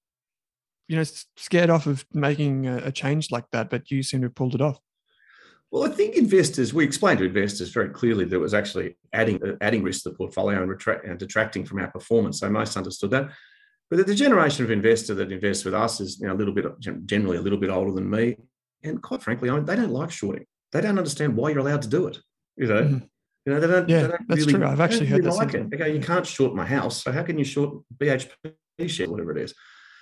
you 0.89 0.97
know, 0.97 1.05
scared 1.37 1.71
off 1.71 1.87
of 1.87 2.05
making 2.13 2.67
a, 2.67 2.79
a 2.79 2.93
change 2.93 3.31
like 3.31 3.45
that. 3.53 3.71
But 3.71 3.91
you 3.91 4.03
seem 4.03 4.21
to 4.21 4.27
have 4.27 4.35
pulled 4.35 4.55
it 4.55 4.61
off. 4.61 4.79
Well, 5.71 5.85
I 5.85 5.89
think 5.89 6.17
investors, 6.17 6.75
we 6.75 6.85
explained 6.85 7.21
to 7.21 7.25
investors 7.25 7.71
very 7.71 7.89
clearly 7.89 8.27
that 8.27 8.37
it 8.37 8.39
was 8.39 8.53
actually 8.53 8.99
adding 9.13 9.41
adding 9.63 9.83
risk 9.83 10.03
to 10.03 10.11
the 10.11 10.15
portfolio 10.15 10.61
and, 10.61 10.71
retract, 10.71 11.07
and 11.07 11.19
detracting 11.19 11.65
from 11.65 11.81
our 11.81 11.91
performance. 11.91 12.41
So 12.41 12.51
most 12.51 12.77
understood 12.77 13.11
that. 13.13 13.31
But 13.91 14.07
the 14.07 14.15
generation 14.15 14.65
of 14.65 14.71
investor 14.71 15.15
that 15.15 15.33
invests 15.33 15.65
with 15.65 15.75
us 15.75 16.01
is 16.01 16.19
you 16.19 16.27
know, 16.27 16.33
a 16.33 16.37
little 16.37 16.55
bit, 16.55 16.65
generally 17.05 17.37
a 17.37 17.43
little 17.43 17.59
bit 17.59 17.71
older 17.71 17.93
than 17.93 18.09
me. 18.09 18.37
And 18.85 19.03
quite 19.03 19.23
frankly, 19.23 19.51
I 19.51 19.55
mean, 19.55 19.65
they 19.65 19.77
don't 19.77 19.93
like 19.93 20.11
shorting. 20.11 20.45
They 20.73 20.81
don't 20.81 20.99
understand 20.99 21.37
why 21.37 21.51
you're 21.51 21.59
allowed 21.59 21.83
to 21.83 21.89
do 21.89 22.07
it. 22.07 22.19
You 22.57 22.67
know, 22.67 22.83
mm-hmm. 22.83 22.99
you 23.47 23.53
know, 23.53 23.61
they 23.61 23.67
don't. 23.67 23.89
Yeah, 23.89 24.03
they 24.03 24.09
don't 24.09 24.29
that's 24.29 24.41
really, 24.41 24.53
true. 24.55 24.67
I've 24.67 24.81
actually 24.81 25.07
heard 25.07 25.25
really 25.25 25.37
that. 25.37 25.71
Like 25.71 25.81
okay, 25.81 25.95
you 25.95 26.01
can't 26.01 26.27
short 26.27 26.55
my 26.55 26.67
house, 26.67 27.03
so 27.03 27.13
how 27.13 27.23
can 27.23 27.39
you 27.39 27.45
short 27.45 27.83
BHP 27.99 28.31
share, 28.89 29.11
whatever 29.11 29.37
it 29.37 29.43
is? 29.43 29.55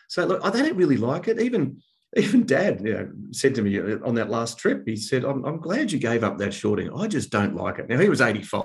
So 0.08 0.26
look, 0.26 0.42
they 0.52 0.62
don't 0.62 0.76
really 0.76 0.96
like 0.96 1.28
it. 1.28 1.40
Even 1.40 1.80
even 2.16 2.44
Dad, 2.44 2.80
you 2.84 2.92
know, 2.92 3.10
said 3.32 3.54
to 3.56 3.62
me 3.62 3.78
on 3.78 4.14
that 4.16 4.30
last 4.30 4.58
trip, 4.58 4.82
he 4.86 4.96
said, 4.96 5.24
"I'm, 5.24 5.44
I'm 5.44 5.60
glad 5.60 5.92
you 5.92 5.98
gave 5.98 6.24
up 6.24 6.38
that 6.38 6.54
shorting. 6.54 6.92
I 6.92 7.06
just 7.06 7.30
don't 7.30 7.54
like 7.54 7.78
it." 7.78 7.88
Now 7.88 7.98
he 7.98 8.08
was 8.08 8.20
85, 8.20 8.58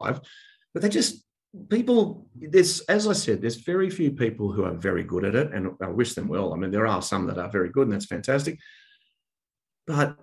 but 0.00 0.20
they 0.74 0.88
just 0.88 1.24
people 1.68 2.26
there's 2.34 2.80
as 2.82 3.06
i 3.06 3.12
said 3.12 3.42
there's 3.42 3.56
very 3.56 3.90
few 3.90 4.10
people 4.10 4.50
who 4.50 4.64
are 4.64 4.72
very 4.72 5.04
good 5.04 5.22
at 5.24 5.34
it 5.34 5.52
and 5.52 5.70
i 5.82 5.86
wish 5.86 6.14
them 6.14 6.26
well 6.26 6.54
i 6.54 6.56
mean 6.56 6.70
there 6.70 6.86
are 6.86 7.02
some 7.02 7.26
that 7.26 7.38
are 7.38 7.50
very 7.50 7.68
good 7.68 7.82
and 7.82 7.92
that's 7.92 8.06
fantastic 8.06 8.58
but 9.86 10.16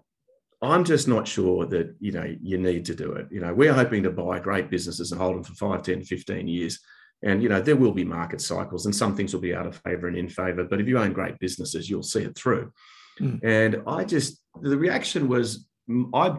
i'm 0.62 0.84
just 0.84 1.08
not 1.08 1.28
sure 1.28 1.65
that 1.65 1.95
you 2.00 2.12
know 2.12 2.36
you 2.41 2.58
need 2.58 2.86
to 2.86 2.95
do 2.95 3.13
it. 3.13 3.28
You 3.32 3.39
know 3.39 3.54
we're 3.54 3.74
hoping 3.74 4.04
to 4.04 4.10
buy 4.10 4.39
great 4.39 4.69
businesses 4.69 5.12
and 5.12 5.22
hold 5.22 5.36
them 5.36 5.43
for 5.43 5.54
5 5.54 5.84
10 5.84 6.04
15 6.04 6.48
years. 6.48 6.80
And 7.22 7.43
you 7.43 7.50
know 7.50 7.62
there 7.62 7.76
will 7.76 7.91
be 7.91 8.06
market 8.06 8.41
cycles 8.41 8.86
and 8.86 8.95
some 8.95 9.15
things 9.15 9.34
will 9.34 9.41
be 9.41 9.56
out 9.56 9.67
of 9.67 9.76
favor 9.78 10.08
and 10.08 10.17
in 10.17 10.30
favor. 10.30 10.63
But 10.63 10.80
if 10.80 10.88
you 10.88 10.98
own 10.98 11.13
great 11.13 11.39
businesses 11.39 11.89
you'll 11.89 12.04
see 12.04 12.24
it 12.24 12.38
through. 12.38 12.72
Mm. 13.19 13.39
and 13.43 13.82
i 13.86 14.06
just 14.06 14.41
the 14.62 14.78
reaction 14.78 15.28
was 15.28 15.67
i 16.13 16.34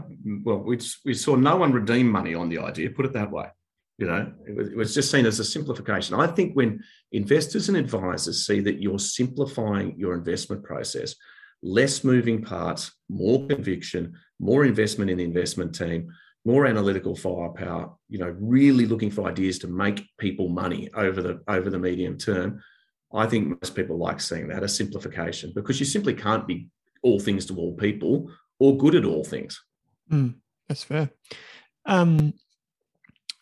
well 0.46 0.60
we, 0.60 0.78
we 1.04 1.12
saw 1.12 1.36
no 1.36 1.56
one 1.56 1.72
redeem 1.72 2.08
money 2.10 2.34
on 2.34 2.48
the 2.48 2.56
idea 2.56 2.88
put 2.88 3.04
it 3.04 3.12
that 3.12 3.30
way. 3.30 3.48
You 3.98 4.06
know, 4.06 4.32
it 4.48 4.56
was, 4.56 4.68
it 4.68 4.76
was 4.76 4.94
just 4.94 5.10
seen 5.10 5.26
as 5.26 5.40
a 5.40 5.44
simplification. 5.44 6.18
I 6.18 6.26
think 6.26 6.54
when 6.54 6.82
investors 7.12 7.68
and 7.68 7.76
advisors 7.76 8.46
see 8.46 8.60
that 8.60 8.80
you're 8.80 8.98
simplifying 8.98 9.94
your 9.98 10.14
investment 10.14 10.64
process, 10.64 11.14
less 11.62 12.04
moving 12.04 12.42
parts, 12.42 12.92
more 13.08 13.46
conviction, 13.46 14.14
more 14.38 14.64
investment 14.64 15.10
in 15.10 15.18
the 15.18 15.24
investment 15.24 15.74
team, 15.74 16.10
more 16.44 16.66
analytical 16.66 17.14
firepower, 17.14 17.92
you 18.08 18.18
know, 18.18 18.34
really 18.38 18.86
looking 18.86 19.10
for 19.10 19.28
ideas 19.28 19.58
to 19.58 19.66
make 19.66 20.06
people 20.18 20.48
money 20.48 20.88
over 20.94 21.20
the 21.20 21.42
over 21.48 21.68
the 21.68 21.78
medium 21.78 22.16
term. 22.16 22.62
I 23.12 23.26
think 23.26 23.48
most 23.48 23.74
people 23.74 23.98
like 23.98 24.20
seeing 24.20 24.48
that 24.48 24.62
a 24.62 24.68
simplification 24.68 25.52
because 25.54 25.80
you 25.80 25.86
simply 25.86 26.14
can't 26.14 26.46
be 26.46 26.68
all 27.02 27.18
things 27.18 27.44
to 27.46 27.56
all 27.56 27.74
people 27.74 28.30
or 28.58 28.76
good 28.76 28.94
at 28.94 29.04
all 29.04 29.24
things. 29.24 29.60
Mm, 30.10 30.36
that's 30.68 30.84
fair. 30.84 31.10
Um, 31.86 32.34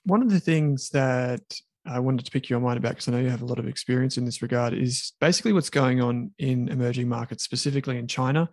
one 0.04 0.22
of 0.22 0.30
the 0.30 0.40
things 0.40 0.90
that 0.90 1.42
I 1.88 1.98
wanted 2.00 2.26
to 2.26 2.30
pick 2.30 2.50
your 2.50 2.60
mind 2.60 2.78
about, 2.78 2.90
because 2.90 3.08
I 3.08 3.12
know 3.12 3.20
you 3.20 3.30
have 3.30 3.42
a 3.42 3.46
lot 3.46 3.58
of 3.58 3.66
experience 3.66 4.18
in 4.18 4.24
this 4.24 4.42
regard, 4.42 4.74
is 4.74 5.12
basically 5.20 5.52
what's 5.52 5.70
going 5.70 6.00
on 6.00 6.32
in 6.38 6.68
emerging 6.68 7.08
markets, 7.08 7.44
specifically 7.44 7.98
in 7.98 8.06
China, 8.06 8.50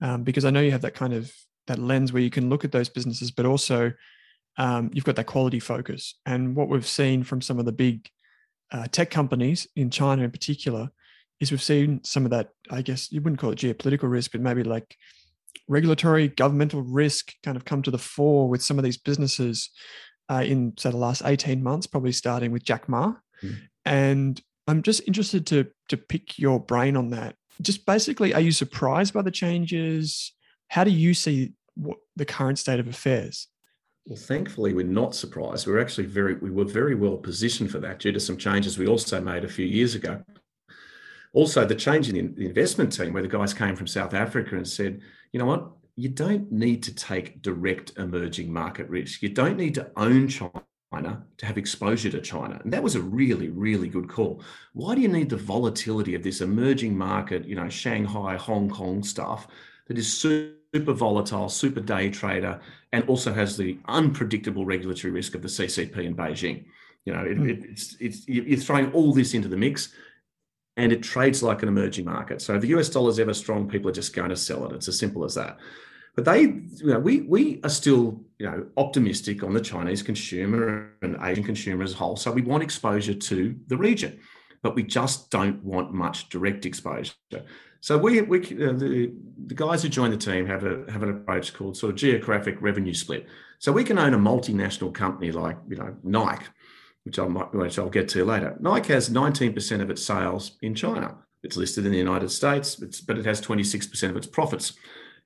um, 0.00 0.22
because 0.22 0.44
I 0.44 0.50
know 0.50 0.60
you 0.60 0.70
have 0.70 0.82
that 0.82 0.94
kind 0.94 1.12
of 1.12 1.32
that 1.66 1.78
lens 1.78 2.12
where 2.12 2.22
you 2.22 2.30
can 2.30 2.48
look 2.48 2.64
at 2.64 2.72
those 2.72 2.88
businesses, 2.88 3.30
but 3.30 3.44
also 3.44 3.92
um, 4.56 4.90
you've 4.92 5.04
got 5.04 5.16
that 5.16 5.26
quality 5.26 5.60
focus. 5.60 6.14
And 6.24 6.56
what 6.56 6.68
we've 6.68 6.86
seen 6.86 7.24
from 7.24 7.40
some 7.42 7.58
of 7.58 7.66
the 7.66 7.72
big 7.72 8.08
uh, 8.72 8.86
tech 8.90 9.10
companies 9.10 9.66
in 9.76 9.90
China 9.90 10.22
in 10.22 10.30
particular 10.30 10.90
is 11.40 11.50
we've 11.50 11.62
seen 11.62 12.00
some 12.04 12.24
of 12.24 12.30
that, 12.30 12.48
I 12.70 12.82
guess 12.82 13.12
you 13.12 13.20
wouldn't 13.20 13.40
call 13.40 13.52
it 13.52 13.58
geopolitical 13.58 14.10
risk, 14.10 14.32
but 14.32 14.40
maybe 14.40 14.64
like 14.64 14.96
regulatory 15.68 16.28
governmental 16.28 16.82
risk 16.82 17.32
kind 17.44 17.56
of 17.56 17.64
come 17.64 17.82
to 17.82 17.90
the 17.90 17.98
fore 17.98 18.48
with 18.48 18.62
some 18.62 18.78
of 18.78 18.84
these 18.84 18.96
businesses 18.96 19.70
uh, 20.28 20.42
in 20.44 20.74
say 20.78 20.90
the 20.90 20.96
last 20.96 21.22
18 21.24 21.62
months, 21.62 21.86
probably 21.86 22.12
starting 22.12 22.52
with 22.52 22.62
Jack 22.62 22.88
Ma. 22.88 23.14
Mm. 23.42 23.56
And 23.84 24.42
I'm 24.66 24.82
just 24.82 25.02
interested 25.06 25.46
to 25.48 25.66
to 25.88 25.96
pick 25.96 26.38
your 26.38 26.60
brain 26.60 26.96
on 26.96 27.10
that. 27.10 27.36
Just 27.60 27.86
basically, 27.86 28.34
are 28.34 28.40
you 28.40 28.52
surprised 28.52 29.14
by 29.14 29.22
the 29.22 29.30
changes? 29.30 30.32
How 30.68 30.84
do 30.84 30.90
you 30.90 31.14
see 31.14 31.54
what 31.74 31.98
the 32.16 32.26
current 32.26 32.58
state 32.58 32.80
of 32.80 32.88
affairs? 32.88 33.48
Well, 34.06 34.16
thankfully, 34.16 34.74
we're 34.74 34.86
not 34.86 35.14
surprised. 35.14 35.66
We're 35.66 35.80
actually 35.80 36.06
very 36.06 36.34
we 36.34 36.50
were 36.50 36.64
very 36.64 36.94
well 36.94 37.16
positioned 37.16 37.70
for 37.70 37.78
that 37.80 37.98
due 37.98 38.12
to 38.12 38.20
some 38.20 38.36
changes 38.36 38.78
we 38.78 38.86
also 38.86 39.20
made 39.20 39.44
a 39.44 39.48
few 39.48 39.66
years 39.66 39.94
ago. 39.94 40.22
Also, 41.34 41.64
the 41.64 41.74
change 41.74 42.08
in 42.08 42.34
the 42.34 42.46
investment 42.46 42.92
team, 42.92 43.12
where 43.12 43.22
the 43.22 43.28
guys 43.28 43.52
came 43.52 43.76
from 43.76 43.86
South 43.86 44.14
Africa 44.14 44.56
and 44.56 44.66
said, 44.66 45.00
you 45.32 45.38
know 45.38 45.44
what, 45.44 45.70
you 45.98 46.08
don't 46.08 46.52
need 46.52 46.80
to 46.84 46.94
take 46.94 47.42
direct 47.42 47.90
emerging 47.98 48.52
market 48.52 48.88
risk. 48.88 49.20
You 49.20 49.30
don't 49.30 49.56
need 49.56 49.74
to 49.74 49.90
own 49.96 50.28
China 50.28 51.24
to 51.38 51.44
have 51.44 51.58
exposure 51.58 52.08
to 52.10 52.20
China. 52.20 52.60
And 52.62 52.72
that 52.72 52.84
was 52.84 52.94
a 52.94 53.02
really, 53.02 53.48
really 53.48 53.88
good 53.88 54.08
call. 54.08 54.40
Why 54.74 54.94
do 54.94 55.00
you 55.00 55.08
need 55.08 55.28
the 55.28 55.36
volatility 55.36 56.14
of 56.14 56.22
this 56.22 56.40
emerging 56.40 56.96
market, 56.96 57.46
you 57.46 57.56
know, 57.56 57.68
Shanghai, 57.68 58.36
Hong 58.36 58.70
Kong 58.70 59.02
stuff 59.02 59.48
that 59.88 59.98
is 59.98 60.16
super 60.16 60.92
volatile, 60.92 61.48
super 61.48 61.80
day 61.80 62.10
trader, 62.10 62.60
and 62.92 63.02
also 63.08 63.32
has 63.32 63.56
the 63.56 63.76
unpredictable 63.88 64.64
regulatory 64.64 65.12
risk 65.12 65.34
of 65.34 65.42
the 65.42 65.48
CCP 65.48 65.98
in 65.98 66.14
Beijing? 66.14 66.66
You 67.06 67.14
know, 67.14 67.24
it, 67.24 67.38
mm. 67.38 67.72
it's, 67.72 67.96
it's, 67.98 68.28
you're 68.28 68.56
throwing 68.58 68.92
all 68.92 69.12
this 69.12 69.34
into 69.34 69.48
the 69.48 69.56
mix 69.56 69.92
and 70.76 70.92
it 70.92 71.02
trades 71.02 71.42
like 71.42 71.64
an 71.64 71.68
emerging 71.68 72.04
market. 72.04 72.40
So 72.40 72.54
if 72.54 72.60
the 72.60 72.68
US 72.78 72.88
dollar 72.88 73.10
is 73.10 73.18
ever 73.18 73.34
strong, 73.34 73.68
people 73.68 73.90
are 73.90 73.92
just 73.92 74.14
going 74.14 74.30
to 74.30 74.36
sell 74.36 74.64
it. 74.66 74.76
It's 74.76 74.86
as 74.86 74.96
simple 74.96 75.24
as 75.24 75.34
that. 75.34 75.58
But 76.18 76.24
they, 76.24 76.40
you 76.40 76.86
know, 76.86 76.98
we 76.98 77.20
we 77.20 77.60
are 77.62 77.70
still, 77.70 78.20
you 78.40 78.46
know, 78.46 78.66
optimistic 78.76 79.44
on 79.44 79.54
the 79.54 79.60
Chinese 79.60 80.02
consumer 80.02 80.90
and 81.00 81.16
Asian 81.22 81.44
consumer 81.44 81.84
as 81.84 81.92
a 81.92 81.96
whole. 81.96 82.16
So 82.16 82.32
we 82.32 82.42
want 82.42 82.64
exposure 82.64 83.14
to 83.14 83.54
the 83.68 83.76
region, 83.76 84.18
but 84.60 84.74
we 84.74 84.82
just 84.82 85.30
don't 85.30 85.62
want 85.62 85.94
much 85.94 86.28
direct 86.28 86.66
exposure. 86.66 87.12
So 87.82 87.96
we, 87.96 88.20
we 88.22 88.40
uh, 88.40 88.72
the, 88.72 89.12
the 89.46 89.54
guys 89.54 89.84
who 89.84 89.88
join 89.88 90.10
the 90.10 90.16
team 90.16 90.44
have 90.46 90.64
a 90.64 90.90
have 90.90 91.04
an 91.04 91.10
approach 91.10 91.54
called 91.54 91.76
sort 91.76 91.90
of 91.90 91.96
geographic 91.96 92.60
revenue 92.60 92.94
split. 92.94 93.28
So 93.60 93.70
we 93.70 93.84
can 93.84 93.96
own 93.96 94.12
a 94.12 94.18
multinational 94.18 94.92
company 94.92 95.30
like 95.30 95.56
you 95.68 95.76
know 95.76 95.94
Nike, 96.02 96.46
which 97.04 97.20
I 97.20 97.28
might 97.28 97.54
which 97.54 97.78
I'll 97.78 97.90
get 97.90 98.08
to 98.08 98.24
later. 98.24 98.56
Nike 98.58 98.92
has 98.92 99.08
19% 99.08 99.80
of 99.80 99.88
its 99.88 100.04
sales 100.04 100.58
in 100.62 100.74
China. 100.74 101.18
It's 101.44 101.56
listed 101.56 101.86
in 101.86 101.92
the 101.92 101.98
United 101.98 102.32
States, 102.32 102.74
but 102.74 103.18
it 103.18 103.24
has 103.24 103.40
26% 103.40 104.10
of 104.10 104.16
its 104.16 104.26
profits 104.26 104.72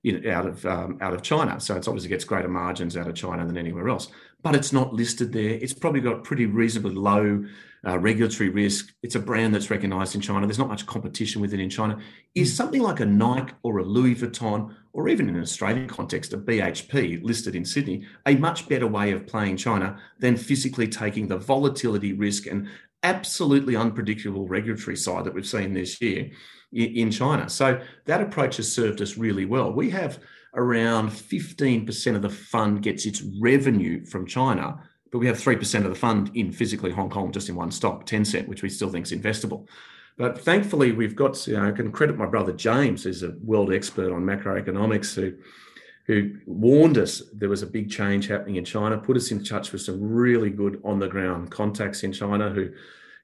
in, 0.04 0.28
out 0.28 0.46
of 0.46 0.64
um, 0.66 0.98
out 1.00 1.14
of 1.14 1.22
China. 1.22 1.60
So 1.60 1.76
it's 1.76 1.88
obviously 1.88 2.08
gets 2.08 2.24
greater 2.24 2.48
margins 2.48 2.96
out 2.96 3.08
of 3.08 3.14
China 3.14 3.46
than 3.46 3.56
anywhere 3.56 3.88
else. 3.88 4.08
But 4.42 4.56
it's 4.56 4.72
not 4.72 4.92
listed 4.92 5.32
there. 5.32 5.50
It's 5.50 5.72
probably 5.72 6.00
got 6.00 6.24
pretty 6.24 6.46
reasonably 6.46 6.94
low 6.94 7.44
uh, 7.86 7.98
regulatory 7.98 8.48
risk. 8.48 8.92
It's 9.02 9.14
a 9.14 9.20
brand 9.20 9.54
that's 9.54 9.70
recognised 9.70 10.14
in 10.14 10.20
China. 10.20 10.46
There's 10.46 10.58
not 10.58 10.68
much 10.68 10.86
competition 10.86 11.40
with 11.40 11.54
it 11.54 11.60
in 11.60 11.70
China. 11.70 11.98
Is 12.34 12.50
hmm. 12.50 12.56
something 12.56 12.82
like 12.82 13.00
a 13.00 13.06
Nike 13.06 13.54
or 13.62 13.78
a 13.78 13.84
Louis 13.84 14.16
Vuitton, 14.16 14.74
or 14.92 15.08
even 15.08 15.28
in 15.28 15.36
an 15.36 15.42
Australian 15.42 15.88
context, 15.88 16.32
a 16.32 16.38
BHP 16.38 17.22
listed 17.22 17.54
in 17.54 17.64
Sydney, 17.64 18.04
a 18.26 18.34
much 18.34 18.68
better 18.68 18.86
way 18.86 19.12
of 19.12 19.26
playing 19.26 19.56
China 19.56 20.00
than 20.18 20.36
physically 20.36 20.88
taking 20.88 21.28
the 21.28 21.38
volatility 21.38 22.12
risk 22.12 22.46
and 22.46 22.68
absolutely 23.04 23.74
unpredictable 23.74 24.46
regulatory 24.46 24.96
side 24.96 25.24
that 25.24 25.34
we've 25.34 25.46
seen 25.46 25.72
this 25.72 26.00
year 26.00 26.30
in 26.72 27.10
China. 27.10 27.48
So 27.48 27.80
that 28.06 28.20
approach 28.20 28.56
has 28.56 28.72
served 28.72 29.00
us 29.00 29.16
really 29.16 29.44
well. 29.44 29.72
We 29.72 29.90
have 29.90 30.18
around 30.54 31.10
15% 31.10 32.14
of 32.14 32.22
the 32.22 32.30
fund 32.30 32.82
gets 32.82 33.06
its 33.06 33.22
revenue 33.40 34.04
from 34.04 34.26
China, 34.26 34.82
but 35.10 35.18
we 35.18 35.26
have 35.26 35.38
3% 35.38 35.84
of 35.84 35.90
the 35.90 35.94
fund 35.94 36.30
in 36.34 36.52
physically 36.52 36.90
Hong 36.90 37.10
Kong, 37.10 37.32
just 37.32 37.48
in 37.48 37.54
one 37.54 37.70
stock, 37.70 38.06
Tencent, 38.06 38.48
which 38.48 38.62
we 38.62 38.68
still 38.68 38.90
think 38.90 39.06
is 39.06 39.12
investable. 39.12 39.66
But 40.18 40.38
thankfully, 40.38 40.92
we've 40.92 41.16
got, 41.16 41.46
you 41.46 41.54
know, 41.54 41.68
I 41.68 41.72
can 41.72 41.90
credit 41.90 42.18
my 42.18 42.26
brother 42.26 42.52
James, 42.52 43.04
who's 43.04 43.22
a 43.22 43.34
world 43.42 43.72
expert 43.72 44.12
on 44.12 44.22
macroeconomics, 44.22 45.14
who 45.14 45.34
who 46.06 46.36
warned 46.46 46.98
us 46.98 47.22
there 47.32 47.48
was 47.48 47.62
a 47.62 47.66
big 47.66 47.90
change 47.90 48.26
happening 48.26 48.56
in 48.56 48.64
China, 48.64 48.98
put 48.98 49.16
us 49.16 49.30
in 49.30 49.44
touch 49.44 49.72
with 49.72 49.82
some 49.82 50.00
really 50.02 50.50
good 50.50 50.80
on 50.84 50.98
the 50.98 51.08
ground 51.08 51.50
contacts 51.50 52.02
in 52.02 52.12
China 52.12 52.50
who 52.50 52.70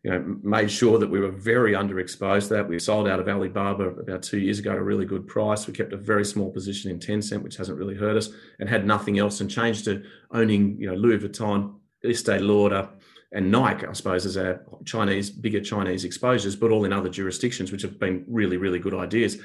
you 0.05 0.11
know, 0.11 0.39
made 0.43 0.71
sure 0.71 0.99
that 0.99 1.11
we 1.11 1.19
were 1.19 1.31
very 1.31 1.73
underexposed 1.73 2.49
to 2.49 2.55
that. 2.55 2.69
We 2.69 2.79
sold 2.79 3.09
out 3.09 3.19
of 3.19 3.29
Alibaba 3.29 3.89
about 3.89 4.23
two 4.23 4.39
years 4.39 4.59
ago 4.59 4.73
at 4.73 4.79
a 4.79 4.83
really 4.83 5.05
good 5.05 5.27
price. 5.27 5.67
We 5.67 5.73
kept 5.73 5.93
a 5.93 5.97
very 5.97 6.25
small 6.25 6.51
position 6.51 6.91
in 6.91 7.01
Tencent, 7.01 7.43
which 7.43 7.57
hasn't 7.57 7.79
really 7.79 7.97
hurt 7.97 8.17
us, 8.17 8.31
and 8.61 8.69
had 8.69 8.87
nothing 8.87 9.19
else, 9.19 9.41
and 9.41 9.51
changed 9.51 9.85
to 9.87 10.05
owning, 10.31 10.77
you 10.81 10.89
know, 10.89 10.95
Louis 10.95 11.19
Vuitton, 11.19 11.75
Estee 12.05 12.39
Lauder, 12.39 12.89
and 13.33 13.51
Nike, 13.51 13.87
I 13.87 13.93
suppose, 13.93 14.25
as 14.25 14.37
our 14.37 14.65
Chinese, 14.85 15.31
bigger 15.31 15.61
Chinese 15.61 16.05
exposures, 16.05 16.57
but 16.57 16.71
all 16.71 16.85
in 16.85 16.93
other 16.93 17.11
jurisdictions, 17.11 17.73
which 17.73 17.83
have 17.83 17.99
been 17.99 18.25
really, 18.29 18.57
really 18.57 18.79
good 18.79 18.95
ideas. 18.95 19.39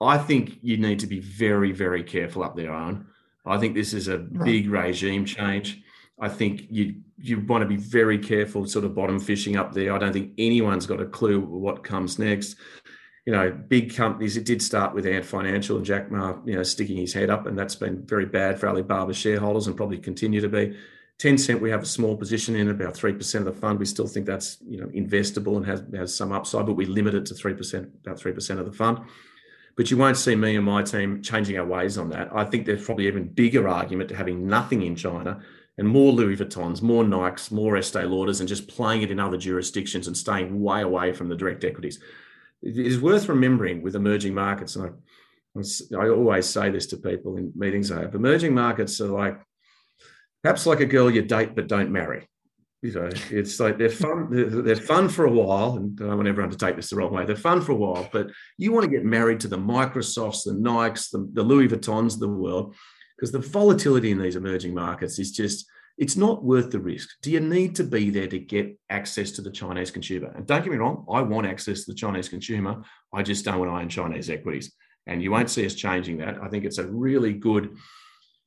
I 0.00 0.18
think 0.18 0.58
you 0.62 0.78
need 0.78 0.98
to 1.00 1.06
be 1.06 1.20
very, 1.20 1.72
very 1.72 2.02
careful 2.02 2.42
up 2.42 2.56
there, 2.56 2.72
Owen. 2.72 3.06
I 3.46 3.58
think 3.58 3.74
this 3.74 3.92
is 3.92 4.08
a 4.08 4.18
right. 4.18 4.44
big 4.44 4.70
regime 4.70 5.24
change. 5.24 5.82
I 6.20 6.28
think 6.28 6.66
you 6.70 6.96
you 7.16 7.40
want 7.40 7.62
to 7.62 7.68
be 7.68 7.76
very 7.76 8.18
careful, 8.18 8.66
sort 8.66 8.84
of 8.84 8.94
bottom 8.94 9.18
fishing 9.18 9.56
up 9.56 9.72
there. 9.72 9.92
I 9.92 9.98
don't 9.98 10.12
think 10.12 10.32
anyone's 10.38 10.86
got 10.86 11.00
a 11.00 11.06
clue 11.06 11.40
what 11.40 11.84
comes 11.84 12.18
next. 12.18 12.56
You 13.26 13.32
know, 13.32 13.50
big 13.50 13.94
companies. 13.94 14.36
It 14.36 14.44
did 14.44 14.62
start 14.62 14.94
with 14.94 15.06
Ant 15.06 15.24
Financial 15.24 15.76
and 15.76 15.84
Jack 15.84 16.10
Ma, 16.10 16.36
you 16.44 16.54
know, 16.54 16.62
sticking 16.62 16.96
his 16.96 17.12
head 17.12 17.30
up, 17.30 17.46
and 17.46 17.58
that's 17.58 17.74
been 17.74 18.06
very 18.06 18.26
bad 18.26 18.58
for 18.58 18.68
Alibaba 18.68 19.12
shareholders 19.12 19.66
and 19.66 19.76
probably 19.76 19.98
continue 19.98 20.40
to 20.40 20.48
be. 20.48 20.76
Tencent, 21.18 21.60
we 21.60 21.70
have 21.70 21.82
a 21.82 21.86
small 21.86 22.16
position 22.16 22.56
in 22.56 22.70
about 22.70 22.94
three 22.94 23.12
percent 23.12 23.46
of 23.46 23.54
the 23.54 23.60
fund. 23.60 23.78
We 23.78 23.84
still 23.84 24.06
think 24.06 24.26
that's 24.26 24.58
you 24.66 24.80
know 24.80 24.86
investable 24.88 25.56
and 25.56 25.66
has 25.66 25.82
has 25.94 26.14
some 26.14 26.32
upside, 26.32 26.66
but 26.66 26.74
we 26.74 26.86
limit 26.86 27.14
it 27.14 27.26
to 27.26 27.34
three 27.34 27.54
percent, 27.54 27.90
about 28.04 28.18
three 28.18 28.32
percent 28.32 28.60
of 28.60 28.66
the 28.66 28.72
fund. 28.72 29.00
But 29.76 29.90
you 29.90 29.96
won't 29.96 30.16
see 30.16 30.34
me 30.34 30.56
and 30.56 30.64
my 30.64 30.82
team 30.82 31.22
changing 31.22 31.58
our 31.58 31.64
ways 31.64 31.96
on 31.96 32.10
that. 32.10 32.28
I 32.34 32.44
think 32.44 32.66
there's 32.66 32.84
probably 32.84 33.06
even 33.06 33.28
bigger 33.28 33.68
argument 33.68 34.08
to 34.10 34.16
having 34.16 34.46
nothing 34.46 34.82
in 34.82 34.96
China 34.96 35.40
and 35.80 35.88
more 35.88 36.12
Louis 36.12 36.36
Vuittons, 36.36 36.82
more 36.82 37.04
Nikes, 37.04 37.50
more 37.50 37.74
Estee 37.78 38.00
Lauders, 38.00 38.40
and 38.40 38.48
just 38.48 38.68
playing 38.68 39.00
it 39.00 39.10
in 39.10 39.18
other 39.18 39.38
jurisdictions 39.38 40.06
and 40.06 40.14
staying 40.16 40.60
way 40.60 40.82
away 40.82 41.14
from 41.14 41.30
the 41.30 41.34
direct 41.34 41.64
equities. 41.64 41.98
It 42.62 42.76
is 42.76 43.00
worth 43.00 43.30
remembering 43.30 43.80
with 43.80 43.96
emerging 43.96 44.34
markets, 44.34 44.76
and 44.76 44.92
I, 45.56 45.96
I 45.96 46.10
always 46.10 46.46
say 46.46 46.68
this 46.68 46.86
to 46.88 46.98
people 46.98 47.38
in 47.38 47.52
meetings 47.56 47.90
I 47.90 48.02
have. 48.02 48.14
Emerging 48.14 48.54
markets 48.54 49.00
are 49.00 49.08
like 49.08 49.40
perhaps 50.42 50.66
like 50.66 50.80
a 50.80 50.86
girl 50.86 51.10
you 51.10 51.22
date 51.22 51.56
but 51.56 51.66
don't 51.66 51.90
marry. 51.90 52.28
You 52.82 52.92
know, 52.92 53.08
it's 53.30 53.58
like 53.58 53.78
they're 53.78 53.88
fun. 53.88 54.28
They're, 54.64 54.76
fun 54.76 55.08
for 55.08 55.24
a 55.24 55.32
while, 55.32 55.76
and 55.76 55.98
I 55.98 56.08
don't 56.08 56.16
want 56.16 56.28
everyone 56.28 56.50
to 56.50 56.58
take 56.58 56.76
this 56.76 56.90
the 56.90 56.96
wrong 56.96 57.14
way. 57.14 57.24
They're 57.24 57.36
fun 57.36 57.62
for 57.62 57.72
a 57.72 57.76
while, 57.76 58.06
but 58.12 58.28
you 58.58 58.72
want 58.72 58.84
to 58.84 58.90
get 58.90 59.04
married 59.04 59.40
to 59.40 59.48
the 59.48 59.58
Microsofts, 59.58 60.44
the 60.44 60.52
Nikes, 60.52 61.10
the, 61.10 61.26
the 61.32 61.42
Louis 61.42 61.68
Vuittons 61.68 62.14
of 62.14 62.20
the 62.20 62.28
world 62.28 62.74
because 63.20 63.32
the 63.32 63.38
volatility 63.38 64.10
in 64.10 64.18
these 64.18 64.36
emerging 64.36 64.72
markets 64.72 65.18
is 65.18 65.30
just 65.30 65.66
it's 65.98 66.16
not 66.16 66.42
worth 66.42 66.70
the 66.70 66.80
risk. 66.80 67.10
Do 67.20 67.30
you 67.30 67.40
need 67.40 67.76
to 67.76 67.84
be 67.84 68.08
there 68.08 68.28
to 68.28 68.38
get 68.38 68.78
access 68.88 69.32
to 69.32 69.42
the 69.42 69.50
Chinese 69.50 69.90
consumer? 69.90 70.32
And 70.34 70.46
don't 70.46 70.62
get 70.62 70.72
me 70.72 70.78
wrong, 70.78 71.04
I 71.12 71.20
want 71.20 71.46
access 71.46 71.84
to 71.84 71.92
the 71.92 71.96
Chinese 71.96 72.30
consumer. 72.30 72.82
I 73.12 73.22
just 73.22 73.44
don't 73.44 73.58
want 73.58 73.70
to 73.70 73.76
own 73.76 73.90
Chinese 73.90 74.30
equities. 74.30 74.72
And 75.06 75.22
you 75.22 75.30
won't 75.30 75.50
see 75.50 75.66
us 75.66 75.74
changing 75.74 76.16
that. 76.18 76.38
I 76.42 76.48
think 76.48 76.64
it's 76.64 76.78
a 76.78 76.86
really 76.86 77.34
good 77.34 77.76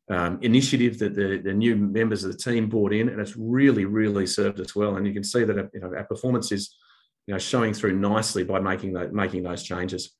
um, 0.10 0.40
initiative 0.42 0.98
that 1.00 1.14
the, 1.14 1.40
the 1.44 1.54
new 1.54 1.76
members 1.76 2.24
of 2.24 2.32
the 2.32 2.38
team 2.38 2.70
brought 2.70 2.94
in, 2.94 3.10
and 3.10 3.22
it's 3.22 3.38
really, 3.38 3.86
really 3.86 4.26
served 4.26 4.60
us 4.60 4.76
well. 4.76 4.96
And 4.96 5.06
you 5.06 5.14
can 5.14 5.24
see 5.24 5.44
that 5.44 5.70
you 5.74 5.82
know, 5.82 5.94
our 5.96 6.06
performance 6.06 6.52
is 6.52 6.76
you 7.28 7.36
know, 7.36 7.40
showing 7.40 7.74
through 7.74 8.00
nicely 8.00 8.44
by 8.44 8.60
making, 8.60 8.98
making 9.14 9.44
those 9.44 9.62
changes. 9.62 10.16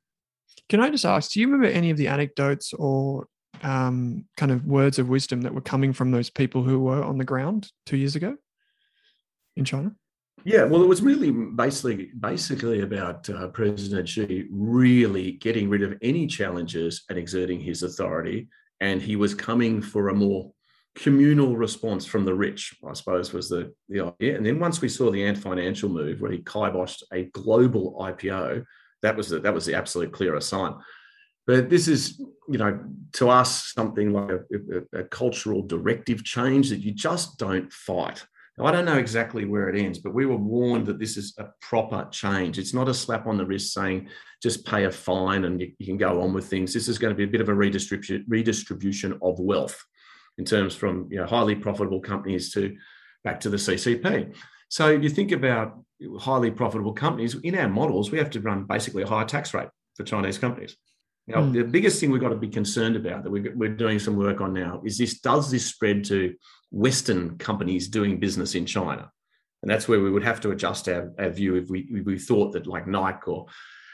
Can 0.70 0.80
I 0.80 0.92
just 0.92 1.06
ask, 1.06 1.32
do 1.32 1.40
you 1.40 1.48
remember 1.48 1.68
any 1.68 1.90
of 1.90 1.98
the 1.98 2.08
anecdotes 2.08 2.74
or 2.74 3.26
um, 3.62 4.26
kind 4.38 4.52
of 4.52 4.66
words 4.66 5.00
of 5.00 5.10
wisdom 5.10 5.42
that 5.42 5.54
were 5.54 5.62
coming 5.62 5.94
from 5.94 6.12
those 6.12 6.30
people 6.30 6.64
who 6.64 6.80
were 6.80 7.04
on 7.04 7.18
the 7.18 7.24
ground 7.24 7.72
two 7.86 7.98
years 7.98 8.16
ago 8.16 8.36
in 9.56 9.66
China? 9.66 9.94
Yeah, 10.46 10.66
well, 10.66 10.84
it 10.84 10.88
was 10.88 11.02
really 11.02 11.32
basically 11.32 12.12
basically 12.20 12.82
about 12.82 13.30
uh, 13.30 13.48
President 13.48 14.10
Xi 14.10 14.48
really 14.52 15.34
getting 15.34 15.70
rid 15.70 15.84
of 15.84 15.98
any 16.02 16.28
challenges 16.28 17.04
and 17.10 17.18
exerting 17.18 17.62
his 17.62 17.84
authority, 17.84 18.50
and 18.82 19.02
he 19.02 19.16
was 19.16 19.34
coming 19.34 19.82
for 19.82 20.10
a 20.10 20.14
more 20.14 20.52
communal 20.96 21.56
response 21.56 22.06
from 22.06 22.26
the 22.26 22.34
rich. 22.34 22.76
I 22.88 22.94
suppose 22.94 23.32
was 23.32 23.48
the 23.48 23.74
the 23.88 24.02
idea. 24.02 24.36
And 24.36 24.46
then 24.46 24.60
once 24.60 24.82
we 24.82 24.90
saw 24.90 25.12
the 25.12 25.24
Ant 25.24 25.38
Financial 25.38 25.88
move, 25.88 26.20
where 26.20 26.32
he 26.32 26.40
kiboshed 26.40 27.04
a 27.14 27.26
global 27.26 27.98
IPO, 28.02 28.66
that 29.02 29.16
was 29.16 29.30
the, 29.30 29.40
that 29.40 29.54
was 29.54 29.66
the 29.66 29.76
absolute 29.76 30.12
clearest 30.12 30.50
sign. 30.50 30.74
But 31.46 31.70
this 31.70 31.88
is, 31.88 32.20
you 32.48 32.58
know, 32.58 32.80
to 33.14 33.30
us 33.30 33.72
something 33.74 34.14
like 34.14 34.30
a, 34.32 34.98
a, 34.98 35.02
a 35.02 35.04
cultural 35.06 35.62
directive 35.62 36.24
change 36.24 36.70
that 36.70 36.80
you 36.80 36.92
just 36.92 37.38
don't 37.38 37.72
fight. 37.72 38.26
Now, 38.58 38.66
I 38.66 38.72
don't 38.72 38.86
know 38.86 38.98
exactly 38.98 39.46
where 39.46 39.68
it 39.68 39.80
ends, 39.80 40.00
but 40.00 40.14
we 40.14 40.26
were 40.26 40.38
warned 40.38 40.86
that 40.86 41.00
this 41.00 41.18
is 41.18 41.34
a 41.40 41.48
proper 41.60 42.08
change. 42.12 42.60
It's 42.60 42.74
not 42.74 42.88
a 42.88 42.94
slap 42.94 43.26
on 43.26 43.38
the 43.38 43.46
wrist 43.46 43.74
saying 43.74 44.10
just 44.42 44.66
pay 44.66 44.86
a 44.86 44.92
fine 44.92 45.46
and 45.46 45.60
you, 45.60 45.72
you 45.80 45.86
can 45.86 45.98
go 45.98 46.22
on 46.22 46.34
with 46.34 46.46
things. 46.46 46.74
This 46.74 46.88
is 46.88 47.00
going 47.00 47.12
to 47.12 47.18
be 47.18 47.24
a 47.24 47.32
bit 47.32 47.42
of 47.42 47.50
a 47.50 47.54
redistribution, 47.54 48.26
redistribution 48.28 49.18
of 49.22 49.40
wealth 49.40 49.84
in 50.38 50.46
terms 50.46 50.76
from 50.76 51.08
you 51.12 51.18
know, 51.18 51.26
highly 51.26 51.56
profitable 51.56 52.00
companies 52.00 52.52
to 52.54 52.76
back 53.24 53.40
to 53.40 53.50
the 53.50 53.58
CCP. 53.58 54.36
So 54.70 54.90
you 54.90 55.10
think 55.10 55.32
about 55.32 55.80
highly 56.20 56.52
profitable 56.52 56.94
companies 56.94 57.36
in 57.36 57.58
our 57.58 57.70
models, 57.70 58.12
we 58.12 58.18
have 58.18 58.30
to 58.32 58.42
run 58.42 58.66
basically 58.66 59.04
a 59.04 59.08
higher 59.08 59.26
tax 59.26 59.54
rate 59.54 59.70
for 59.96 60.04
Chinese 60.04 60.38
companies. 60.38 60.76
Now, 61.28 61.38
mm. 61.38 61.54
the 61.54 61.64
biggest 61.64 62.00
thing 62.00 62.12
we've 62.12 62.22
got 62.22 62.30
to 62.30 62.36
be 62.36 62.50
concerned 62.50 62.96
about 62.96 63.24
that 63.24 63.32
we're 63.32 63.76
doing 63.76 64.00
some 64.00 64.18
work 64.18 64.42
on 64.42 64.54
now 64.54 64.82
is 64.86 64.98
this: 64.98 65.20
does 65.20 65.50
this 65.50 65.66
spread 65.66 66.04
to 66.06 66.36
Western 66.72 67.38
companies 67.38 67.88
doing 67.88 68.20
business 68.20 68.56
in 68.56 68.66
China? 68.66 69.10
And 69.62 69.72
that's 69.72 69.88
where 69.88 70.02
we 70.02 70.12
would 70.12 70.26
have 70.26 70.42
to 70.42 70.52
adjust 70.52 70.90
our, 70.90 71.14
our 71.18 71.30
view 71.30 71.56
if 71.56 71.70
we, 71.70 71.88
if 71.90 72.06
we 72.06 72.20
thought 72.20 72.52
that 72.52 72.68
like 72.68 72.86
Nike 72.86 73.22
or 73.28 73.46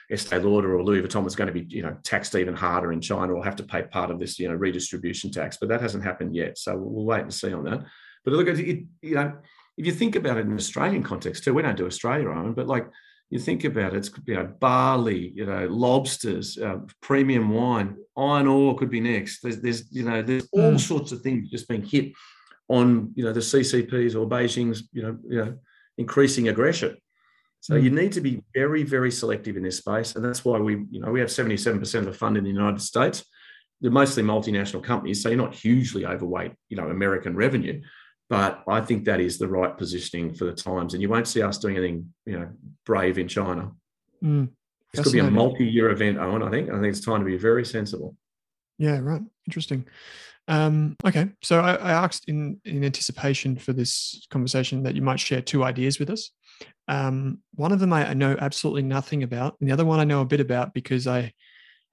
Estee 0.10 0.40
Lauder 0.40 0.76
or 0.76 0.84
Louis 0.84 1.04
Vuitton 1.04 1.24
was 1.24 1.36
going 1.36 1.46
to 1.46 1.54
be, 1.54 1.64
you 1.70 1.84
know, 1.84 1.96
taxed 2.04 2.34
even 2.34 2.56
harder 2.56 2.92
in 2.92 3.02
China 3.02 3.34
or 3.34 3.46
have 3.46 3.56
to 3.58 3.64
pay 3.64 3.84
part 3.84 4.10
of 4.10 4.20
this, 4.20 4.40
you 4.40 4.48
know, 4.48 4.56
redistribution 4.56 5.32
tax. 5.32 5.58
But 5.58 5.70
that 5.70 5.82
hasn't 5.82 6.04
happened 6.04 6.36
yet, 6.36 6.58
so 6.58 6.76
we'll 6.76 7.06
wait 7.06 7.22
and 7.22 7.34
see 7.34 7.54
on 7.54 7.66
that. 7.66 7.84
But 8.26 8.34
look, 8.34 8.48
it, 8.48 8.86
you 9.04 9.16
know, 9.16 9.38
if 9.78 9.86
you 9.86 9.92
think 9.92 10.16
about 10.16 10.38
it 10.38 10.48
in 10.48 10.56
Australian 10.56 11.04
context 11.04 11.44
too, 11.44 11.54
we 11.54 11.62
don't 11.62 11.78
do 11.78 11.86
Australia 11.86 12.30
own, 12.30 12.54
but 12.54 12.68
like 12.68 12.88
you 13.30 13.40
think 13.40 13.64
about 13.64 13.94
it, 13.94 13.98
it's 13.98 14.12
you 14.26 14.36
know 14.36 14.46
barley, 14.60 15.32
you 15.36 15.46
know 15.46 15.68
lobsters, 15.68 16.58
uh, 16.58 16.80
premium 17.02 17.50
wine, 17.50 17.96
iron 18.18 18.48
ore 18.48 18.76
could 18.76 18.90
be 18.90 19.00
next. 19.00 19.42
There's, 19.42 19.62
there's 19.62 19.92
you 19.92 20.04
know 20.04 20.22
there's 20.22 20.48
all 20.52 20.74
mm. 20.74 20.80
sorts 20.80 21.12
of 21.12 21.22
things 21.22 21.50
just 21.50 21.68
being 21.68 21.84
hit 21.84 22.14
on 22.68 23.12
you 23.16 23.24
know 23.24 23.34
the 23.34 23.40
CCPs 23.40 24.16
or 24.16 24.28
Beijing's 24.28 24.90
you 24.94 25.04
know 25.04 25.18
you 25.28 25.46
know 25.46 25.58
increasing 25.98 26.48
aggression. 26.50 26.98
So 27.62 27.76
mm. 27.76 27.84
you 27.84 27.92
need 27.92 28.14
to 28.14 28.22
be 28.22 28.42
very 28.56 28.84
very 28.84 29.12
selective 29.12 29.58
in 29.58 29.64
this 29.64 29.78
space, 29.78 30.16
and 30.16 30.26
that's 30.26 30.44
why 30.44 30.58
we 30.58 30.86
you 30.90 31.00
know 31.00 31.12
we 31.12 31.20
have 31.20 31.30
77% 31.30 31.96
of 32.00 32.06
the 32.06 32.14
fund 32.14 32.36
in 32.36 32.44
the 32.44 32.50
United 32.50 32.82
States. 32.82 33.24
They're 33.80 33.92
mostly 33.92 34.24
multinational 34.24 34.84
companies, 34.84 35.22
so 35.22 35.30
you're 35.30 35.38
not 35.38 35.56
hugely 35.56 36.06
overweight 36.06 36.54
you 36.70 36.78
know 36.78 36.88
American 36.88 37.36
revenue. 37.36 37.82
But 38.30 38.64
I 38.68 38.82
think 38.82 39.06
that 39.06 39.20
is 39.20 39.40
the 39.40 39.48
right 39.48 39.76
positioning 39.76 40.36
for 40.36 40.46
the 40.46 40.54
times, 40.54 40.94
and 40.94 41.02
you 41.02 41.10
won't 41.10 41.28
see 41.28 41.42
us 41.42 41.58
doing 41.58 41.78
anything, 41.78 42.14
you 42.26 42.40
know, 42.40 42.50
brave 42.86 43.18
in 43.18 43.28
China. 43.28 43.72
Mm, 44.24 44.50
this 44.94 45.04
could 45.04 45.14
be 45.14 45.20
a 45.20 45.32
multi-year 45.32 45.90
event, 45.90 46.20
Owen. 46.20 46.44
I 46.44 46.52
think. 46.52 46.70
I 46.70 46.74
think 46.74 46.86
it's 46.86 47.04
time 47.04 47.22
to 47.22 47.26
be 47.26 47.38
very 47.38 47.66
sensible. 47.66 48.16
Yeah, 48.78 49.00
right. 49.00 49.22
Interesting. 49.48 49.86
Um, 50.48 50.96
okay, 51.06 51.30
so 51.44 51.60
I, 51.60 51.76
I, 51.76 51.92
asked 51.92 52.28
in 52.28 52.60
in 52.66 52.84
anticipation 52.84 53.56
for 53.56 53.72
this 53.72 54.26
conversation 54.32 54.82
that 54.82 54.96
you 54.96 55.02
might 55.04 55.20
share 55.20 55.42
two 55.42 55.64
ideas 55.64 56.00
with 56.00 56.10
us. 56.10 56.32
Um, 56.88 57.40
one 57.54 57.72
of 57.72 57.80
them 57.80 57.94
I, 57.94 58.10
I 58.10 58.14
know 58.16 58.36
absolutely 58.40 58.82
nothing 58.82 59.22
about, 59.22 59.58
and 59.60 59.70
the 59.70 59.74
other 59.74 59.86
one 59.86 60.00
I 60.00 60.06
know 60.06 60.22
a 60.22 60.26
bit 60.26 60.40
about 60.40 60.74
because 60.74 61.06
I 61.06 61.34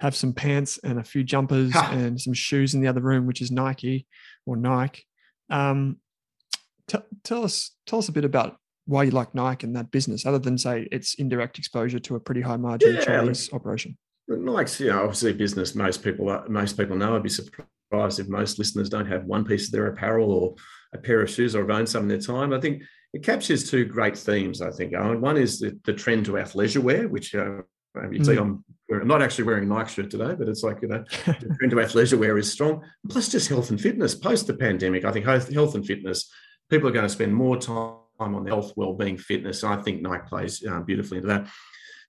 have 0.01 0.17
some 0.17 0.33
pants 0.33 0.79
and 0.83 0.99
a 0.99 1.05
few 1.05 1.23
jumpers 1.23 1.73
and 1.75 2.21
some 2.21 2.33
shoes 2.33 2.75
in 2.75 2.81
the 2.81 2.89
other 2.89 3.01
room, 3.01 3.27
which 3.27 3.43
is 3.43 3.51
Nike 3.51 4.07
or 4.47 4.57
Nike. 4.57 5.05
Um, 5.51 5.99
T- 6.89 6.99
tell 7.25 7.45
us 7.45 7.73
tell 7.87 7.99
us 7.99 8.09
a 8.09 8.13
bit 8.13 8.25
about 8.25 8.57
why 8.87 9.03
you 9.03 9.11
like 9.11 9.35
Nike 9.35 9.67
and 9.67 9.77
that 9.77 9.91
business, 9.91 10.25
other 10.25 10.39
than 10.39 10.57
say 10.57 10.89
it's 10.93 11.15
indirect 11.15 11.59
exposure 11.59 11.99
to 11.99 12.17
a 12.17 12.21
pretty 12.21 12.41
high 12.41 12.57
margin 12.57 12.95
yeah, 12.95 13.05
Chinese 13.05 13.53
operation. 13.53 13.97
Nike's, 14.29 14.81
you 14.81 14.89
know, 14.89 15.03
obviously 15.03 15.33
business. 15.33 15.75
Most 15.75 16.03
people, 16.03 16.45
most 16.49 16.77
people 16.77 16.97
know. 16.97 17.17
I'd 17.17 17.23
be 17.23 17.29
surprised 17.29 18.19
if 18.19 18.29
most 18.29 18.59
listeners 18.59 18.89
don't 18.89 19.07
have 19.07 19.25
one 19.25 19.45
piece 19.45 19.67
of 19.67 19.73
their 19.73 19.89
apparel 19.89 20.33
or 20.33 20.55
a 20.95 20.99
pair 20.99 21.21
of 21.21 21.31
shoes 21.31 21.55
or 21.55 21.61
have 21.61 21.71
owned 21.71 21.89
some 21.89 22.05
in 22.05 22.09
their 22.09 22.19
time. 22.19 22.53
I 22.53 22.61
think 22.61 22.83
it 23.13 23.23
captures 23.23 23.71
two 23.71 23.85
great 23.85 24.17
themes. 24.17 24.63
I 24.63 24.71
think, 24.71 24.95
Owen. 24.95 25.21
One 25.21 25.37
is 25.37 25.61
the, 25.61 25.79
the 25.85 25.93
trend 25.93 26.27
to 26.27 26.33
athleisure 26.33 26.83
wear, 26.83 27.09
which 27.09 27.35
uh, 27.35 27.63
you 28.11 28.25
see, 28.25 28.33
mm. 28.33 28.41
I'm, 28.41 28.65
I'm 28.93 29.09
not 29.09 29.23
actually 29.23 29.45
wearing 29.45 29.65
a 29.65 29.75
Nike 29.75 29.95
shirt 29.95 30.11
today, 30.11 30.35
but 30.37 30.49
it's 30.49 30.63
like, 30.63 30.83
you 30.83 30.89
know, 30.89 31.05
the 31.27 31.57
trend 31.59 31.71
to 31.71 31.77
athleisure 31.77 32.19
wear 32.19 32.37
is 32.39 32.53
strong. 32.53 32.83
Plus, 33.09 33.29
just 33.29 33.49
health 33.49 33.71
and 33.71 33.81
fitness 33.81 34.15
post 34.15 34.47
the 34.47 34.55
pandemic. 34.55 35.05
I 35.05 35.13
think 35.13 35.25
health, 35.25 35.53
health 35.53 35.75
and 35.75 35.87
fitness 35.87 36.31
people 36.71 36.89
are 36.89 36.93
going 36.93 37.05
to 37.05 37.09
spend 37.09 37.35
more 37.35 37.57
time 37.57 37.97
on 38.19 38.45
their 38.45 38.55
health, 38.55 38.73
well-being, 38.77 39.19
fitness. 39.19 39.63
And 39.63 39.73
I 39.73 39.83
think 39.83 40.03
Nike 40.03 40.29
plays 40.29 40.65
uh, 40.67 40.81
beautifully 40.81 41.19
into 41.19 41.29
that. 41.29 41.45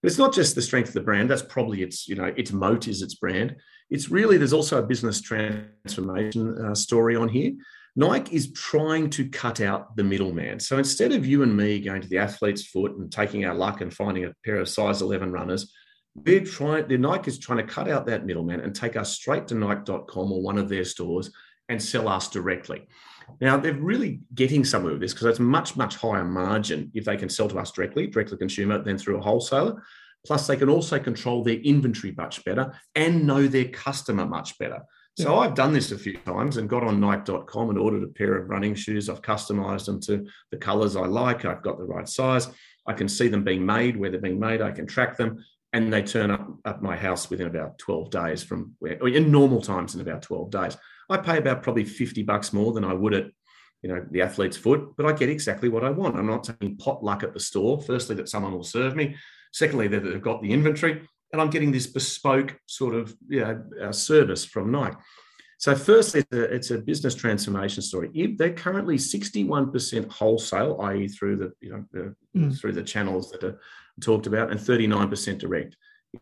But 0.01 0.09
it's 0.09 0.17
not 0.17 0.33
just 0.33 0.55
the 0.55 0.61
strength 0.61 0.89
of 0.89 0.93
the 0.93 1.01
brand. 1.01 1.29
That's 1.29 1.41
probably 1.41 1.81
its, 1.81 2.07
you 2.07 2.15
know, 2.15 2.33
its 2.37 2.51
moat 2.51 2.87
is 2.87 3.01
its 3.01 3.15
brand. 3.15 3.55
It's 3.89 4.09
really 4.09 4.37
there's 4.37 4.53
also 4.53 4.79
a 4.79 4.85
business 4.85 5.21
transformation 5.21 6.57
uh, 6.63 6.75
story 6.75 7.15
on 7.15 7.29
here. 7.29 7.53
Nike 7.95 8.35
is 8.35 8.51
trying 8.51 9.09
to 9.11 9.27
cut 9.27 9.59
out 9.59 9.95
the 9.95 10.03
middleman. 10.03 10.59
So 10.59 10.77
instead 10.77 11.11
of 11.13 11.25
you 11.25 11.41
and 11.41 11.57
me 11.57 11.79
going 11.79 12.03
to 12.03 12.07
the 12.07 12.19
athlete's 12.19 12.67
foot 12.67 12.95
and 12.95 13.11
taking 13.11 13.45
our 13.45 13.55
luck 13.55 13.81
and 13.81 13.91
finding 13.91 14.25
a 14.25 14.33
pair 14.45 14.57
of 14.57 14.69
size 14.69 15.01
11 15.01 15.31
runners, 15.31 15.73
they're 16.15 16.43
trying, 16.43 16.87
the 16.87 16.97
Nike 16.97 17.31
is 17.31 17.39
trying 17.39 17.57
to 17.57 17.73
cut 17.73 17.89
out 17.89 18.05
that 18.05 18.25
middleman 18.25 18.61
and 18.61 18.75
take 18.75 18.95
us 18.95 19.13
straight 19.13 19.47
to 19.47 19.55
Nike.com 19.55 20.31
or 20.31 20.41
one 20.43 20.59
of 20.59 20.69
their 20.69 20.85
stores 20.85 21.31
and 21.69 21.81
sell 21.81 22.07
us 22.07 22.29
directly. 22.29 22.87
Now 23.41 23.57
they're 23.57 23.73
really 23.73 24.21
getting 24.33 24.65
somewhere 24.65 24.93
with 24.93 25.01
this 25.01 25.13
because 25.13 25.27
it's 25.27 25.39
much, 25.39 25.75
much 25.75 25.95
higher 25.95 26.25
margin 26.25 26.91
if 26.93 27.05
they 27.05 27.17
can 27.17 27.29
sell 27.29 27.47
to 27.49 27.59
us 27.59 27.71
directly, 27.71 28.07
direct 28.07 28.29
to 28.29 28.37
consumer, 28.37 28.81
than 28.81 28.97
through 28.97 29.17
a 29.17 29.21
wholesaler. 29.21 29.83
Plus, 30.25 30.47
they 30.47 30.57
can 30.57 30.69
also 30.69 30.99
control 30.99 31.43
their 31.43 31.55
inventory 31.55 32.13
much 32.17 32.43
better 32.43 32.73
and 32.95 33.25
know 33.25 33.47
their 33.47 33.69
customer 33.69 34.25
much 34.25 34.57
better. 34.57 34.81
So 35.17 35.33
yeah. 35.33 35.39
I've 35.39 35.55
done 35.55 35.73
this 35.73 35.91
a 35.91 35.97
few 35.97 36.17
times 36.17 36.57
and 36.57 36.69
got 36.69 36.83
on 36.83 36.99
Nike.com 36.99 37.69
and 37.69 37.79
ordered 37.79 38.03
a 38.03 38.07
pair 38.07 38.37
of 38.37 38.49
running 38.49 38.75
shoes. 38.75 39.09
I've 39.09 39.21
customized 39.21 39.85
them 39.85 39.99
to 40.01 40.27
the 40.51 40.57
colors 40.57 40.95
I 40.95 41.05
like. 41.05 41.43
I've 41.45 41.63
got 41.63 41.79
the 41.79 41.85
right 41.85 42.07
size. 42.07 42.47
I 42.85 42.93
can 42.93 43.09
see 43.09 43.27
them 43.27 43.43
being 43.43 43.65
made, 43.65 43.97
where 43.97 44.11
they're 44.11 44.19
being 44.19 44.39
made. 44.39 44.61
I 44.61 44.71
can 44.71 44.85
track 44.85 45.17
them, 45.17 45.43
and 45.73 45.91
they 45.91 46.03
turn 46.03 46.29
up 46.29 46.47
at 46.65 46.81
my 46.81 46.95
house 46.95 47.29
within 47.29 47.47
about 47.47 47.79
12 47.79 48.09
days 48.09 48.43
from 48.43 48.75
where, 48.79 48.93
in 49.07 49.31
normal 49.31 49.61
times, 49.61 49.95
in 49.95 50.01
about 50.01 50.21
12 50.21 50.51
days. 50.51 50.77
I 51.09 51.17
pay 51.17 51.37
about 51.37 51.63
probably 51.63 51.85
50 51.85 52.23
bucks 52.23 52.53
more 52.53 52.73
than 52.73 52.83
I 52.83 52.93
would 52.93 53.13
at, 53.13 53.27
you 53.81 53.89
know, 53.89 54.05
the 54.11 54.21
athlete's 54.21 54.57
foot, 54.57 54.95
but 54.97 55.05
I 55.05 55.13
get 55.13 55.29
exactly 55.29 55.69
what 55.69 55.83
I 55.83 55.89
want. 55.89 56.17
I'm 56.17 56.27
not 56.27 56.43
taking 56.43 56.77
pot 56.77 57.03
luck 57.03 57.23
at 57.23 57.33
the 57.33 57.39
store. 57.39 57.81
Firstly, 57.81 58.15
that 58.15 58.29
someone 58.29 58.53
will 58.53 58.63
serve 58.63 58.95
me. 58.95 59.15
Secondly, 59.53 59.87
that 59.87 60.01
they've 60.01 60.21
got 60.21 60.41
the 60.41 60.51
inventory, 60.51 61.07
and 61.31 61.41
I'm 61.41 61.49
getting 61.49 61.71
this 61.71 61.87
bespoke 61.87 62.59
sort 62.65 62.95
of 62.95 63.15
you 63.29 63.39
know, 63.39 63.63
uh, 63.81 63.91
service 63.91 64.43
from 64.43 64.71
Nike. 64.71 64.97
So, 65.59 65.73
firstly, 65.73 66.19
it's 66.19 66.31
a, 66.33 66.43
it's 66.43 66.71
a, 66.71 66.77
business 66.77 67.15
transformation 67.15 67.81
story. 67.81 68.35
They're 68.37 68.53
currently 68.53 68.97
61% 68.97 70.11
wholesale, 70.11 70.79
i.e., 70.81 71.07
through 71.07 71.37
the 71.37 71.51
you 71.61 71.71
know 71.71 71.85
the, 71.91 72.15
mm. 72.35 72.59
through 72.59 72.73
the 72.73 72.83
channels 72.83 73.31
that 73.31 73.43
are 73.43 73.59
talked 73.99 74.27
about, 74.27 74.51
and 74.51 74.59
39% 74.59 75.39
direct 75.39 75.75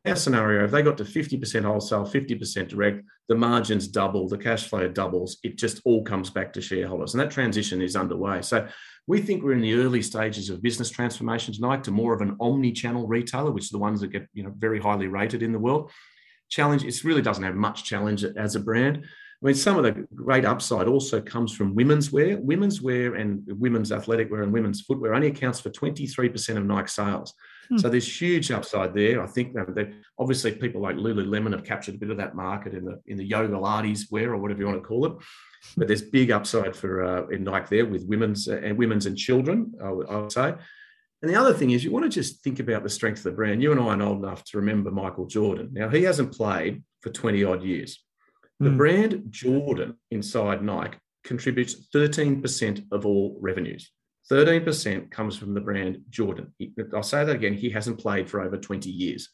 our 0.06 0.16
scenario, 0.16 0.66
if 0.66 0.72
they 0.72 0.82
got 0.82 0.98
to 0.98 1.04
50% 1.04 1.64
wholesale, 1.64 2.06
50% 2.06 2.68
direct, 2.68 3.04
the 3.28 3.36
margins 3.36 3.88
double, 3.88 4.28
the 4.28 4.38
cash 4.38 4.68
flow 4.68 4.88
doubles, 4.88 5.38
it 5.44 5.58
just 5.58 5.82
all 5.86 6.04
comes 6.04 6.30
back 6.30 6.54
to 6.54 6.62
shareholders. 6.62 7.14
And 7.14 7.22
that 7.22 7.32
transition 7.32 7.82
is 7.82 7.96
underway. 7.96 8.42
So 8.42 8.68
we 9.08 9.22
think 9.22 9.44
we're 9.44 9.54
in 9.54 9.62
the 9.62 9.76
early 9.76 10.02
stages 10.02 10.50
of 10.50 10.62
business 10.62 10.90
transformation 10.90 11.54
tonight 11.54 11.84
to 11.84 11.92
more 11.92 12.14
of 12.14 12.22
an 12.22 12.36
omni-channel 12.40 13.08
retailer, 13.08 13.52
which 13.52 13.66
are 13.66 13.74
the 13.74 13.80
ones 13.80 14.02
that 14.02 14.08
get 14.08 14.28
you 14.34 14.44
know 14.44 14.54
very 14.58 14.80
highly 14.80 15.08
rated 15.08 15.44
in 15.44 15.52
the 15.52 15.60
world. 15.60 15.92
Challenge, 16.50 16.84
it 16.84 17.04
really 17.04 17.22
doesn't 17.22 17.44
have 17.44 17.56
much 17.56 17.84
challenge 17.84 18.24
as 18.24 18.56
a 18.56 18.60
brand. 18.60 19.06
I 19.44 19.46
mean, 19.46 19.56
some 19.56 19.78
of 19.78 19.84
the 19.84 20.08
great 20.16 20.46
upside 20.46 20.88
also 20.88 21.22
comes 21.22 21.54
from 21.54 21.76
women's 21.76 22.12
wear. 22.12 22.38
Women's 22.38 22.82
wear 22.82 23.16
and 23.16 23.44
women's 23.48 23.92
athletic 23.92 24.32
wear 24.32 24.44
and 24.44 24.54
women's 24.54 24.82
footwear 24.82 25.14
only 25.14 25.28
accounts 25.28 25.60
for 25.60 25.70
23% 25.70 26.58
of 26.58 26.66
Nike 26.66 26.88
sales. 26.88 27.34
Hmm. 27.70 27.78
So 27.78 27.90
there's 27.90 28.22
huge 28.22 28.52
upside 28.52 28.94
there. 28.94 29.24
I 29.24 29.28
think 29.28 29.54
that 29.54 29.94
obviously 30.18 30.52
people 30.54 30.82
like 30.82 30.96
Lululemon 30.96 31.54
have 31.54 31.64
captured 31.64 31.96
a 31.96 31.98
bit 31.98 32.10
of 32.10 32.18
that 32.18 32.36
market 32.36 32.74
in 32.74 32.86
the 32.86 33.00
in 33.08 33.18
the 33.18 33.26
yoga 33.26 33.54
Pilates 33.54 34.12
wear 34.12 34.34
or 34.34 34.38
whatever 34.38 34.62
you 34.62 34.68
want 34.68 34.82
to 34.82 34.88
call 34.88 35.06
it. 35.06 35.14
But 35.78 35.88
there's 35.88 36.02
big 36.02 36.32
upside 36.32 36.76
for 36.76 37.04
uh, 37.04 37.28
in 37.28 37.44
Nike 37.44 37.78
there 37.78 37.86
with 37.86 38.06
women's 38.06 38.48
uh, 38.48 38.62
and 38.64 38.78
women's 38.78 39.06
and 39.06 39.18
children. 39.18 39.74
I 39.84 39.92
would, 39.92 40.10
I 40.10 40.16
would 40.18 40.32
say. 40.32 40.54
And 41.22 41.34
the 41.34 41.40
other 41.40 41.54
thing 41.54 41.72
is, 41.72 41.84
you 41.84 41.92
want 41.92 42.04
to 42.04 42.10
just 42.10 42.44
think 42.44 42.60
about 42.60 42.84
the 42.84 42.90
strength 42.90 43.20
of 43.20 43.24
the 43.24 43.32
brand. 43.32 43.62
You 43.62 43.72
and 43.72 43.80
I 43.80 43.96
are 43.96 44.02
old 44.02 44.24
enough 44.24 44.44
to 44.46 44.58
remember 44.58 44.92
Michael 44.92 45.26
Jordan. 45.26 45.70
Now, 45.72 45.90
he 45.90 46.04
hasn't 46.04 46.34
played 46.34 46.84
for 47.02 47.10
20 47.10 47.44
odd 47.44 47.64
years. 47.64 48.04
The 48.60 48.70
mm. 48.70 48.78
brand 48.78 49.24
Jordan 49.30 49.96
inside 50.12 50.64
Nike 50.64 50.98
contributes 51.24 51.90
13% 51.94 52.86
of 52.92 53.06
all 53.06 53.38
revenues. 53.42 53.92
13% 54.32 55.12
comes 55.12 55.38
from 55.38 55.54
the 55.54 55.62
brand 55.62 56.00
Jordan. 56.10 56.54
I'll 56.94 57.04
say 57.04 57.24
that 57.24 57.36
again, 57.36 57.54
he 57.54 57.70
hasn't 57.70 58.00
played 58.00 58.30
for 58.30 58.42
over 58.42 58.58
20 58.58 58.90
years. 58.90 59.30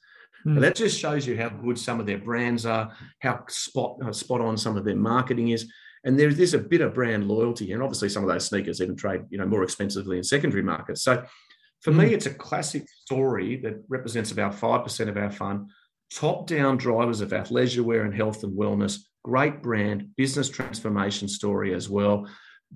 Mm. 0.46 0.60
that 0.62 0.76
just 0.76 1.00
shows 1.00 1.28
you 1.28 1.38
how 1.38 1.50
good 1.50 1.78
some 1.78 2.00
of 2.00 2.08
their 2.08 2.18
brands 2.18 2.66
are, 2.66 2.92
how 3.20 3.44
spot, 3.48 3.98
uh, 4.04 4.12
spot 4.12 4.42
on 4.42 4.58
some 4.58 4.76
of 4.76 4.84
their 4.84 4.96
marketing 4.96 5.50
is. 5.50 5.72
And 6.04 6.20
there 6.20 6.30
is 6.30 6.56
a 6.56 6.60
bit 6.60 6.82
of 6.82 6.96
brand 6.96 7.28
loyalty. 7.28 7.72
And 7.72 7.84
obviously, 7.84 8.10
some 8.10 8.24
of 8.24 8.30
those 8.30 8.48
sneakers 8.48 8.82
even 8.82 8.96
trade 8.96 9.22
you 9.30 9.38
know, 9.38 9.46
more 9.46 9.62
expensively 9.62 10.18
in 10.18 10.24
secondary 10.24 10.64
markets. 10.64 11.04
So 11.04 11.24
for 11.82 11.92
mm. 11.92 11.98
me, 11.98 12.14
it's 12.14 12.26
a 12.26 12.34
classic 12.34 12.88
story 12.90 13.58
that 13.58 13.84
represents 13.88 14.32
about 14.32 14.56
5% 14.56 15.10
of 15.10 15.18
our 15.18 15.30
fund 15.30 15.70
top 16.14 16.46
down 16.46 16.78
drivers 16.78 17.22
of 17.22 17.30
athleisure 17.30 17.84
wear 17.84 18.04
and 18.04 18.14
health 18.14 18.44
and 18.44 18.58
wellness. 18.58 19.00
Great 19.24 19.62
brand, 19.62 20.10
business 20.18 20.50
transformation 20.50 21.28
story 21.28 21.74
as 21.74 21.90
well. 21.90 22.28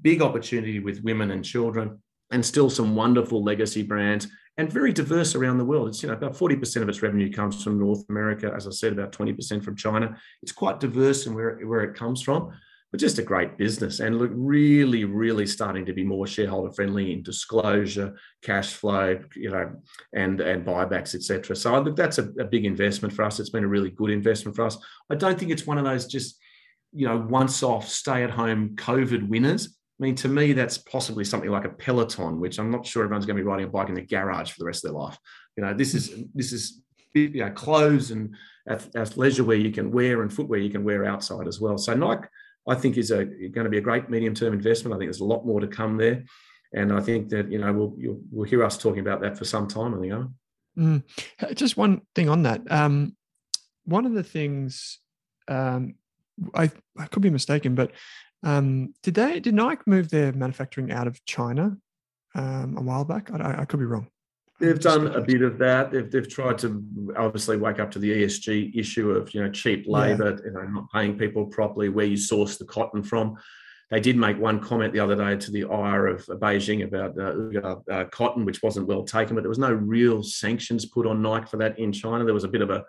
Big 0.01 0.21
opportunity 0.21 0.79
with 0.79 1.03
women 1.03 1.31
and 1.31 1.43
children, 1.43 2.01
and 2.31 2.45
still 2.45 2.69
some 2.69 2.95
wonderful 2.95 3.43
legacy 3.43 3.83
brands 3.83 4.27
and 4.57 4.71
very 4.71 4.93
diverse 4.93 5.35
around 5.35 5.57
the 5.57 5.65
world. 5.65 5.89
It's 5.89 6.01
you 6.01 6.07
know 6.07 6.15
about 6.15 6.33
40% 6.33 6.81
of 6.81 6.89
its 6.89 7.01
revenue 7.01 7.31
comes 7.31 7.63
from 7.63 7.79
North 7.79 8.05
America, 8.09 8.51
as 8.55 8.67
I 8.67 8.71
said, 8.71 8.93
about 8.93 9.11
20% 9.11 9.63
from 9.63 9.75
China. 9.75 10.17
It's 10.41 10.51
quite 10.51 10.79
diverse 10.79 11.25
in 11.25 11.33
where, 11.33 11.57
where 11.65 11.81
it 11.81 11.95
comes 11.95 12.21
from 12.21 12.53
but 12.95 13.01
just 13.01 13.19
a 13.19 13.23
great 13.23 13.57
business 13.57 13.99
and 13.99 14.17
look 14.17 14.31
really, 14.33 15.03
really 15.03 15.45
starting 15.45 15.85
to 15.85 15.91
be 15.91 16.05
more 16.05 16.25
shareholder 16.25 16.71
friendly 16.71 17.11
in 17.11 17.23
disclosure, 17.23 18.15
cash 18.41 18.73
flow, 18.73 19.19
you 19.35 19.49
know, 19.49 19.69
and 20.13 20.39
and 20.39 20.65
buybacks, 20.65 21.13
etc. 21.13 21.57
So 21.57 21.75
I 21.75 21.83
think 21.83 21.97
that's 21.97 22.19
a, 22.19 22.29
a, 22.39 22.45
big 22.45 22.63
investment 22.63 23.13
for 23.13 23.23
us. 23.23 23.37
It's 23.37 23.49
been 23.49 23.65
a 23.65 23.67
really 23.67 23.89
good 23.89 24.11
investment 24.11 24.55
for 24.55 24.65
us. 24.65 24.77
I 25.09 25.15
don't 25.15 25.37
think 25.37 25.51
it's 25.51 25.67
one 25.67 25.77
of 25.77 25.83
those 25.83 26.07
just, 26.07 26.39
you 26.93 27.05
know, 27.05 27.17
once 27.17 27.63
off, 27.63 27.85
stay 27.89 28.23
at 28.23 28.29
home 28.29 28.77
COVID 28.77 29.27
winners. 29.27 29.74
I 29.99 30.03
mean, 30.03 30.15
to 30.15 30.27
me, 30.27 30.53
that's 30.53 30.77
possibly 30.77 31.23
something 31.23 31.49
like 31.49 31.65
a 31.65 31.69
Peloton, 31.69 32.39
which 32.39 32.59
I'm 32.59 32.69
not 32.69 32.85
sure 32.85 33.03
everyone's 33.03 33.25
going 33.25 33.37
to 33.37 33.43
be 33.43 33.47
riding 33.47 33.65
a 33.65 33.69
bike 33.69 33.89
in 33.89 33.95
the 33.95 34.01
garage 34.01 34.51
for 34.51 34.59
the 34.59 34.65
rest 34.65 34.83
of 34.83 34.91
their 34.91 34.99
life. 34.99 35.17
You 35.55 35.63
know, 35.63 35.73
this 35.73 35.93
is 35.93 36.13
this 36.33 36.51
is 36.51 36.81
you 37.13 37.29
know 37.39 37.51
clothes 37.51 38.11
and 38.11 38.35
athleisure 38.69 39.45
wear 39.45 39.55
you 39.55 39.71
can 39.71 39.91
wear 39.91 40.21
and 40.21 40.33
footwear 40.33 40.59
you 40.59 40.69
can 40.69 40.83
wear 40.83 41.05
outside 41.05 41.47
as 41.47 41.61
well. 41.61 41.77
So 41.77 41.93
Nike 41.93 42.27
I 42.67 42.75
think 42.75 42.97
is 42.97 43.11
a, 43.11 43.25
going 43.25 43.65
to 43.65 43.69
be 43.69 43.77
a 43.77 43.81
great 43.81 44.09
medium 44.09 44.33
term 44.33 44.53
investment. 44.53 44.93
I 44.93 44.97
think 44.97 45.09
there's 45.09 45.21
a 45.21 45.25
lot 45.25 45.45
more 45.45 45.59
to 45.59 45.67
come 45.67 45.97
there. 45.97 46.23
And 46.73 46.91
I 46.91 46.99
think 46.99 47.29
that, 47.29 47.51
you 47.51 47.59
know, 47.59 47.71
we'll, 47.71 48.17
we'll 48.31 48.49
hear 48.49 48.63
us 48.63 48.77
talking 48.77 48.99
about 48.99 49.21
that 49.21 49.37
for 49.37 49.45
some 49.45 49.67
time, 49.67 49.93
I 49.93 49.99
think. 49.99 50.29
Mm. 50.77 51.55
Just 51.55 51.77
one 51.77 52.01
thing 52.15 52.27
on 52.27 52.43
that. 52.43 52.61
Um, 52.69 53.15
one 53.85 54.05
of 54.05 54.13
the 54.13 54.23
things, 54.23 54.99
um, 55.47 55.95
I, 56.53 56.71
I 56.97 57.05
could 57.05 57.21
be 57.21 57.29
mistaken, 57.29 57.75
but 57.75 57.91
um, 58.45 58.93
did 59.01 59.15
they, 59.15 59.39
did 59.39 59.55
Nike 59.55 59.81
move 59.87 60.09
their 60.09 60.31
manufacturing 60.31 60.91
out 60.91 61.07
of 61.07 61.23
China 61.25 61.77
um, 62.35 62.77
a 62.77 62.81
while 62.81 63.03
back? 63.03 63.31
I, 63.31 63.61
I 63.61 63.65
could 63.65 63.79
be 63.79 63.85
wrong. 63.85 64.07
They've 64.59 64.79
done 64.79 65.07
a 65.07 65.19
bit 65.19 65.41
of 65.41 65.57
that. 65.57 65.91
They've, 65.91 66.09
they've 66.09 66.29
tried 66.29 66.59
to 66.59 66.81
obviously 67.17 67.57
wake 67.57 67.79
up 67.79 67.91
to 67.91 67.99
the 67.99 68.23
ESG 68.23 68.77
issue 68.77 69.11
of 69.11 69.33
you 69.33 69.43
know 69.43 69.49
cheap 69.51 69.85
labour, 69.85 70.37
yeah. 70.37 70.45
you 70.45 70.51
know, 70.51 70.61
not 70.61 70.91
paying 70.93 71.17
people 71.17 71.47
properly, 71.47 71.89
where 71.89 72.05
you 72.05 72.15
source 72.15 72.57
the 72.57 72.65
cotton 72.65 73.03
from. 73.03 73.35
They 73.91 73.99
did 73.99 74.15
make 74.15 74.39
one 74.39 74.61
comment 74.61 74.93
the 74.93 74.99
other 74.99 75.15
day 75.15 75.35
to 75.35 75.51
the 75.51 75.65
ire 75.65 76.07
of 76.07 76.25
Beijing 76.25 76.85
about 76.85 77.19
uh, 77.19 77.75
uh, 77.91 78.05
cotton, 78.05 78.45
which 78.45 78.63
wasn't 78.63 78.87
well 78.87 79.03
taken, 79.03 79.35
but 79.35 79.41
there 79.41 79.49
was 79.49 79.59
no 79.59 79.73
real 79.73 80.23
sanctions 80.23 80.85
put 80.85 81.05
on 81.05 81.21
Nike 81.21 81.47
for 81.47 81.57
that 81.57 81.77
in 81.77 81.91
China. 81.91 82.23
There 82.23 82.33
was 82.33 82.45
a 82.45 82.49
bit 82.49 82.61
of 82.61 82.69
a 82.69 82.85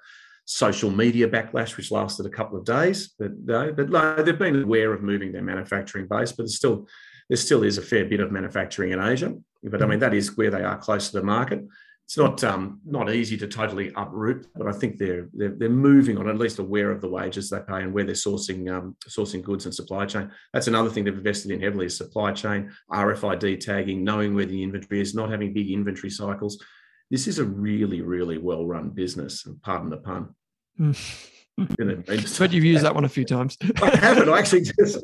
social 0.47 0.91
media 0.91 1.29
backlash, 1.29 1.77
which 1.77 1.91
lasted 1.91 2.25
a 2.25 2.31
couple 2.31 2.57
of 2.57 2.65
days. 2.65 3.13
But, 3.19 3.45
but 3.45 4.25
they've 4.25 4.39
been 4.39 4.63
aware 4.63 4.93
of 4.93 5.03
moving 5.03 5.33
their 5.33 5.43
manufacturing 5.43 6.07
base, 6.09 6.33
but 6.33 6.45
it's 6.45 6.57
still 6.57 6.89
there 7.29 7.37
still 7.37 7.65
is 7.65 7.77
a 7.77 7.83
fair 7.83 8.05
bit 8.05 8.21
of 8.21 8.31
manufacturing 8.31 8.93
in 8.93 9.01
Asia, 9.01 9.35
but 9.65 9.83
I 9.83 9.87
mean 9.87 9.99
that 9.99 10.15
is 10.15 10.37
where 10.37 10.51
they 10.51 10.63
are 10.63 10.79
close 10.79 11.11
to 11.11 11.19
the 11.19 11.27
market. 11.27 11.67
It's 12.05 12.17
not 12.17 12.45
um, 12.45 12.81
not 12.87 13.13
easy 13.13 13.37
to 13.39 13.49
totally 13.49 13.91
uproot, 13.97 14.47
but 14.55 14.69
I 14.69 14.73
think 14.73 14.97
they're, 14.97 15.29
they're, 15.33 15.57
they're 15.57 15.69
moving 15.69 16.19
on, 16.19 16.29
at 16.29 16.39
least 16.39 16.61
aware 16.61 16.93
of 16.93 17.01
the 17.01 17.09
wages 17.09 17.51
they 17.51 17.59
pay 17.59 17.83
and 17.83 17.93
where 17.93 18.05
they're 18.05 18.15
sourcing 18.15 18.73
um, 18.73 18.97
sourcing 19.09 19.43
goods 19.43 19.65
and 19.65 19.75
supply 19.75 20.07
chain. 20.07 20.31
That's 20.53 20.69
another 20.69 20.89
thing 20.89 21.03
they've 21.03 21.19
invested 21.19 21.51
in 21.51 21.61
heavily 21.61 21.87
is 21.87 21.97
supply 21.97 22.31
chain, 22.31 22.71
RFID 22.93 23.59
tagging, 23.59 24.05
knowing 24.05 24.37
where 24.37 24.47
the 24.47 24.63
inventory 24.63 25.01
is, 25.01 25.17
not 25.17 25.31
having 25.31 25.53
big 25.53 25.69
inventory 25.69 26.11
cycles. 26.11 26.63
This 27.11 27.27
is 27.27 27.39
a 27.39 27.45
really 27.45 28.03
really 28.03 28.39
well 28.39 28.67
run 28.67 28.91
business, 28.91 29.47
pardon 29.63 29.91
the 29.91 29.99
pun. 29.99 30.35
but 32.39 32.53
you've 32.53 32.65
used 32.65 32.85
that 32.85 32.95
one 32.95 33.05
a 33.05 33.09
few 33.09 33.25
times. 33.25 33.57
I 33.83 33.97
haven't. 33.97 34.29
I 34.29 34.39
actually 34.39 34.63
just, 34.63 34.99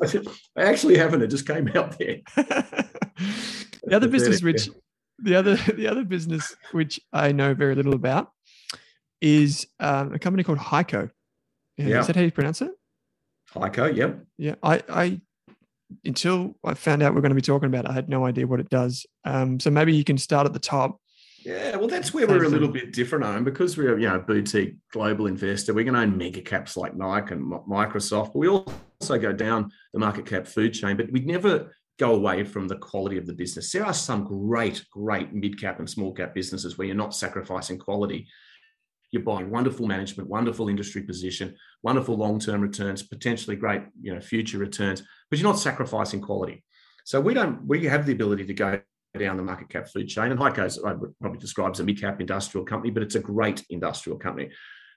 I 0.55 0.61
actually 0.61 0.97
haven't. 0.97 1.23
It 1.23 1.27
just 1.27 1.47
came 1.47 1.67
out 1.69 1.97
there. 1.97 2.17
the 2.35 3.91
other 3.91 4.07
business, 4.07 4.43
which 4.43 4.69
the 5.19 5.35
other 5.35 5.55
the 5.55 5.87
other 5.87 6.03
business 6.03 6.55
which 6.71 6.99
I 7.11 7.31
know 7.31 7.53
very 7.53 7.75
little 7.75 7.95
about, 7.95 8.31
is 9.19 9.67
um, 9.79 10.13
a 10.13 10.19
company 10.19 10.43
called 10.43 10.59
HEICO. 10.59 11.09
Yeah. 11.77 12.01
Is 12.01 12.07
that 12.07 12.15
how 12.15 12.21
you 12.21 12.31
pronounce 12.31 12.61
it? 12.61 12.71
HEICO. 13.55 13.95
Yep. 13.95 14.19
Yeah. 14.37 14.55
I 14.61 14.83
I 14.89 15.21
until 16.05 16.55
I 16.63 16.75
found 16.75 17.01
out 17.01 17.15
we're 17.15 17.21
going 17.21 17.31
to 17.31 17.35
be 17.35 17.41
talking 17.41 17.67
about 17.67 17.85
it, 17.85 17.91
I 17.91 17.93
had 17.93 18.09
no 18.09 18.25
idea 18.25 18.45
what 18.45 18.59
it 18.59 18.69
does. 18.69 19.07
Um, 19.25 19.59
so 19.59 19.71
maybe 19.71 19.95
you 19.95 20.03
can 20.03 20.17
start 20.19 20.45
at 20.45 20.53
the 20.53 20.59
top 20.59 20.99
yeah, 21.45 21.75
well, 21.75 21.87
that's 21.87 22.13
where 22.13 22.27
we're 22.27 22.45
a 22.45 22.49
little 22.49 22.69
bit 22.69 22.93
different, 22.93 23.25
Owen, 23.25 23.43
because 23.43 23.77
we're 23.77 23.99
you 23.99 24.07
know 24.07 24.15
a 24.15 24.19
boutique 24.19 24.75
global 24.91 25.27
investor. 25.27 25.73
We 25.73 25.83
can 25.83 25.95
own 25.95 26.17
mega 26.17 26.41
caps 26.41 26.77
like 26.77 26.95
Nike 26.95 27.33
and 27.33 27.51
Microsoft, 27.51 28.27
but 28.33 28.37
we 28.37 28.47
also 28.47 29.17
go 29.17 29.33
down 29.33 29.71
the 29.93 29.99
market 29.99 30.25
cap 30.25 30.47
food 30.47 30.73
chain. 30.73 30.95
But 30.95 31.11
we'd 31.11 31.27
never 31.27 31.71
go 31.99 32.15
away 32.15 32.43
from 32.43 32.67
the 32.67 32.77
quality 32.77 33.17
of 33.17 33.25
the 33.25 33.33
business. 33.33 33.71
There 33.71 33.85
are 33.85 33.93
some 33.93 34.23
great, 34.23 34.85
great 34.89 35.33
mid 35.33 35.59
cap 35.59 35.79
and 35.79 35.89
small 35.89 36.13
cap 36.13 36.33
businesses 36.33 36.77
where 36.77 36.87
you're 36.87 36.95
not 36.95 37.15
sacrificing 37.15 37.77
quality. 37.77 38.27
You're 39.11 39.23
buying 39.23 39.51
wonderful 39.51 39.85
management, 39.85 40.29
wonderful 40.29 40.69
industry 40.69 41.03
position, 41.03 41.55
wonderful 41.83 42.15
long 42.15 42.39
term 42.39 42.61
returns, 42.61 43.03
potentially 43.03 43.55
great 43.55 43.81
you 44.01 44.13
know 44.13 44.21
future 44.21 44.59
returns, 44.59 45.03
but 45.29 45.39
you're 45.39 45.49
not 45.49 45.59
sacrificing 45.59 46.21
quality. 46.21 46.63
So 47.03 47.19
we 47.19 47.33
don't. 47.33 47.67
We 47.67 47.85
have 47.85 48.05
the 48.05 48.13
ability 48.13 48.45
to 48.45 48.53
go 48.53 48.81
down 49.19 49.37
the 49.37 49.43
market 49.43 49.69
cap 49.69 49.87
food 49.87 50.07
chain. 50.07 50.31
And 50.31 50.39
HEICO's 50.39 50.83
I 50.83 50.93
probably 51.21 51.39
describes 51.39 51.79
a 51.79 51.83
mid 51.83 51.99
cap 51.99 52.19
industrial 52.19 52.65
company, 52.65 52.91
but 52.91 53.03
it's 53.03 53.15
a 53.15 53.19
great 53.19 53.63
industrial 53.69 54.17
company. 54.17 54.49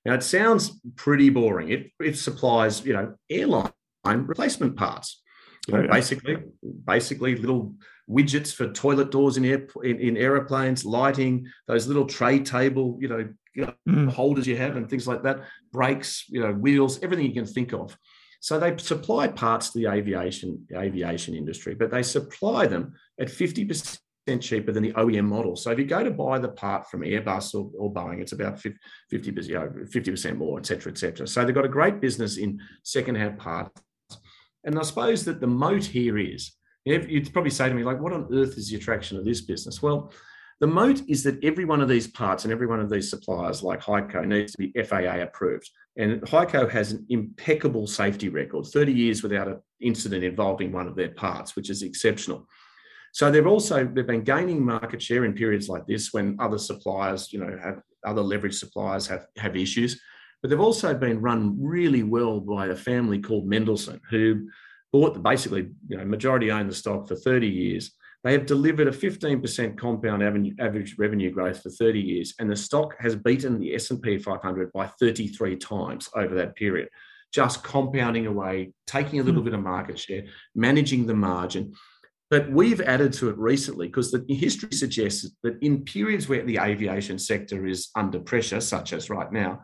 Now 0.05 0.15
it 0.15 0.23
sounds 0.23 0.81
pretty 0.95 1.31
boring. 1.31 1.71
It, 1.71 1.91
it 2.01 2.17
supplies, 2.17 2.85
you 2.85 2.93
know, 2.93 3.15
airline 3.29 3.73
replacement 4.05 4.77
parts. 4.77 5.23
You 5.67 5.75
know, 5.75 5.81
oh, 5.81 5.83
yeah. 5.85 5.93
basically, 5.93 6.37
basically 6.85 7.37
little 7.37 7.75
widgets 8.09 8.55
for 8.55 8.73
toilet 8.73 9.11
doors 9.11 9.37
in, 9.37 9.45
air, 9.45 9.67
in, 9.83 9.99
in 9.99 10.17
aeroplanes, 10.17 10.85
lighting, 10.85 11.49
those 11.67 11.89
little 11.89 12.07
tray 12.07 12.39
table, 12.39 12.97
you 13.01 13.09
know, 13.09 13.75
mm. 13.89 14.09
holders 14.11 14.47
you 14.47 14.57
have 14.57 14.77
and 14.77 14.89
things 14.89 15.09
like 15.09 15.25
that, 15.25 15.41
brakes, 15.73 16.25
you 16.29 16.41
know, 16.41 16.53
wheels, 16.53 17.03
everything 17.03 17.27
you 17.27 17.35
can 17.35 17.47
think 17.47 17.73
of. 17.73 17.99
So 18.41 18.61
they 18.61 18.77
supply 18.77 19.27
parts 19.27 19.71
to 19.71 19.79
the 19.79 19.91
aviation 19.91 20.67
aviation 20.73 21.35
industry, 21.35 21.75
but 21.75 21.91
they 21.91 22.05
supply 22.05 22.67
them 22.67 22.95
at 23.19 23.27
50% 23.29 23.99
cheaper 24.41 24.73
than 24.73 24.83
the 24.83 24.93
OEM 24.93 25.25
model. 25.25 25.57
So 25.57 25.71
if 25.71 25.79
you 25.79 25.85
go 25.85 26.03
to 26.03 26.11
buy 26.11 26.39
the 26.39 26.49
part 26.49 26.91
from 26.91 27.03
Airbus 27.03 27.55
or, 27.55 27.71
or 27.79 27.93
Boeing, 27.93 28.21
it's 28.21 28.33
about 28.33 28.61
50, 28.61 28.79
you 29.11 29.55
know, 29.55 29.69
50% 29.69 30.37
more, 30.37 30.59
et 30.59 30.67
cetera, 30.67 30.93
et 30.93 30.99
cetera. 30.99 31.27
So 31.27 31.45
they've 31.45 31.55
got 31.55 31.65
a 31.65 31.69
great 31.69 32.01
business 32.01 32.37
in 32.37 32.61
secondhand 32.83 33.39
parts. 33.39 33.81
And 34.65 34.79
I 34.79 34.83
suppose 34.83 35.25
that 35.27 35.41
the 35.41 35.47
moat 35.47 35.85
here 35.85 36.19
is, 36.19 36.53
you'd 36.85 37.33
probably 37.33 37.51
say 37.51 37.69
to 37.69 37.75
me, 37.75 37.85
like, 37.85 38.01
what 38.01 38.12
on 38.12 38.29
earth 38.33 38.59
is 38.59 38.69
the 38.69 38.77
attraction 38.77 39.17
of 39.17 39.25
this 39.25 39.43
business? 39.43 39.81
Well, 39.81 40.12
the 40.59 40.67
moat 40.67 41.03
is 41.09 41.23
that 41.25 41.45
every 41.45 41.65
one 41.65 41.81
of 41.81 41.89
these 41.89 42.09
parts 42.09 42.45
and 42.45 42.53
every 42.53 42.67
one 42.67 42.81
of 42.81 42.91
these 42.91 43.11
suppliers, 43.11 43.62
like 43.62 43.81
HEICO, 43.81 44.27
needs 44.27 44.53
to 44.53 44.59
be 44.59 44.73
FAA 44.83 45.23
approved. 45.23 45.71
And 45.99 46.23
HEICO 46.23 46.71
has 46.71 46.93
an 46.93 47.07
impeccable 47.11 47.87
safety 47.87 48.29
record, 48.29 48.67
30 48.67 48.93
years 48.93 49.23
without 49.23 49.49
an 49.49 49.61
incident 49.81 50.25
involving 50.25 50.73
one 50.73 50.89
of 50.89 50.97
their 50.97 51.11
parts, 51.11 51.55
which 51.57 51.71
is 51.71 51.83
exceptional. 51.83 52.49
So 53.17 53.31
they've 53.31 53.47
also 53.47 53.87
they've 53.87 54.07
been 54.07 54.25
gaining 54.25 54.63
market 54.63 55.01
share 55.01 55.25
in 55.25 55.33
periods 55.33 55.71
like 55.71 55.87
this 55.87 56.13
when 56.13 56.37
other 56.39 56.59
suppliers, 56.59 57.33
you 57.33 57.39
know, 57.39 57.59
have 57.65 57.81
other 58.05 58.21
leverage 58.21 58.57
suppliers 58.57 59.07
have 59.07 59.27
have 59.39 59.57
issues. 59.57 59.99
But 60.43 60.51
they've 60.51 60.61
also 60.61 60.93
been 60.93 61.23
run 61.23 61.57
really 61.59 62.03
well 62.03 62.41
by 62.41 62.67
a 62.67 62.77
family 62.77 63.19
called 63.19 63.49
Mendelson, 63.49 64.01
who 64.11 64.51
bought 64.93 65.15
the, 65.15 65.21
basically, 65.21 65.71
you 65.89 65.97
know, 65.97 66.05
majority 66.05 66.51
owned 66.51 66.69
the 66.69 66.75
stock 66.75 67.09
for 67.09 67.17
30 67.17 67.49
years. 67.49 67.91
They 68.23 68.33
have 68.33 68.45
delivered 68.45 68.87
a 68.87 68.91
15% 68.91 69.79
compound 69.79 70.23
average 70.61 70.97
revenue 70.99 71.31
growth 71.31 71.63
for 71.63 71.71
30 71.71 71.99
years, 71.99 72.35
and 72.39 72.51
the 72.51 72.57
stock 72.57 72.97
has 73.01 73.17
beaten 73.17 73.59
the 73.59 73.75
S&P 73.77 74.19
500 74.19 74.73
by 74.75 74.89
33 75.01 75.57
times 75.57 76.11
over 76.15 76.35
that 76.35 76.55
period. 76.55 76.91
Just 77.33 77.65
compounding 77.65 78.27
away, 78.27 78.75
taking 78.87 79.21
a 79.21 79.23
little 79.23 79.41
mm. 79.41 79.47
bit 79.47 79.55
of 79.55 79.61
market 79.61 79.99
share, 79.99 80.25
managing 80.55 81.07
the 81.07 81.15
margin. 81.15 81.73
But 82.29 82.51
we've 82.51 82.81
added 82.81 83.12
to 83.15 83.29
it 83.29 83.39
recently 83.39 83.87
because 83.87 84.11
the 84.11 84.25
history 84.29 84.73
suggests 84.73 85.31
that 85.43 85.59
in 85.62 85.85
periods 85.85 86.29
where 86.29 86.45
the 86.45 86.59
aviation 86.59 87.19
sector 87.19 87.67
is 87.67 87.91
under 87.95 88.19
pressure, 88.19 88.61
such 88.61 88.93
as 88.93 89.11
right 89.11 89.31
now, 89.31 89.62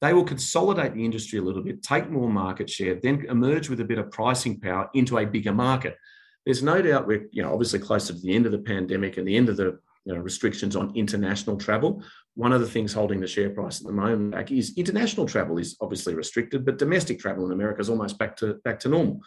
they 0.00 0.12
will 0.12 0.24
consolidate 0.24 0.94
the 0.94 1.04
industry 1.04 1.38
a 1.38 1.42
little 1.42 1.62
bit, 1.62 1.82
take 1.82 2.10
more 2.10 2.30
market 2.30 2.70
share, 2.70 3.00
then 3.02 3.26
emerge 3.28 3.68
with 3.68 3.80
a 3.80 3.84
bit 3.84 3.98
of 3.98 4.10
pricing 4.10 4.60
power 4.60 4.88
into 4.94 5.18
a 5.18 5.26
bigger 5.26 5.52
market. 5.52 5.96
There's 6.44 6.62
no 6.62 6.80
doubt 6.80 7.08
we're, 7.08 7.26
you 7.32 7.42
know, 7.42 7.52
obviously 7.52 7.80
closer 7.80 8.12
to 8.12 8.20
the 8.20 8.34
end 8.34 8.46
of 8.46 8.52
the 8.52 8.58
pandemic 8.58 9.16
and 9.16 9.26
the 9.26 9.36
end 9.36 9.48
of 9.48 9.56
the 9.56 9.78
you 10.04 10.14
know, 10.14 10.20
restrictions 10.20 10.76
on 10.76 10.94
international 10.94 11.56
travel. 11.56 12.02
One 12.34 12.52
of 12.52 12.60
the 12.60 12.68
things 12.68 12.92
holding 12.92 13.18
the 13.20 13.26
share 13.26 13.50
price 13.50 13.80
at 13.80 13.86
the 13.86 13.92
moment 13.92 14.30
back 14.30 14.52
is 14.52 14.74
international 14.76 15.26
travel 15.26 15.58
is 15.58 15.76
obviously 15.80 16.14
restricted, 16.14 16.64
but 16.64 16.78
domestic 16.78 17.18
travel 17.18 17.46
in 17.46 17.52
America 17.52 17.80
is 17.80 17.88
almost 17.88 18.16
back 18.16 18.36
to 18.36 18.54
back 18.64 18.78
to 18.80 18.88
normal. 18.88 19.20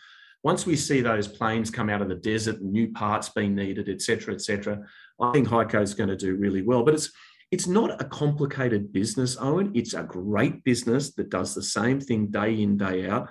Once 0.43 0.65
we 0.65 0.75
see 0.75 1.01
those 1.01 1.27
planes 1.27 1.69
come 1.69 1.89
out 1.89 2.01
of 2.01 2.07
the 2.07 2.15
desert, 2.15 2.61
new 2.61 2.91
parts 2.91 3.29
being 3.29 3.53
needed, 3.53 3.89
et 3.89 4.01
cetera, 4.01 4.33
et 4.33 4.41
cetera, 4.41 4.79
I 5.19 5.31
think 5.31 5.47
HEICO 5.47 5.81
is 5.81 5.93
going 5.93 6.09
to 6.09 6.15
do 6.15 6.35
really 6.35 6.61
well. 6.61 6.83
But 6.83 6.93
it's 6.93 7.11
it's 7.51 7.67
not 7.67 7.99
a 7.99 8.05
complicated 8.05 8.93
business, 8.93 9.35
Owen. 9.39 9.71
It's 9.73 9.95
a 9.95 10.03
great 10.03 10.63
business 10.63 11.13
that 11.15 11.29
does 11.29 11.55
the 11.55 11.63
same 11.63 11.99
thing 11.99 12.27
day 12.27 12.61
in, 12.61 12.77
day 12.77 13.07
out. 13.07 13.27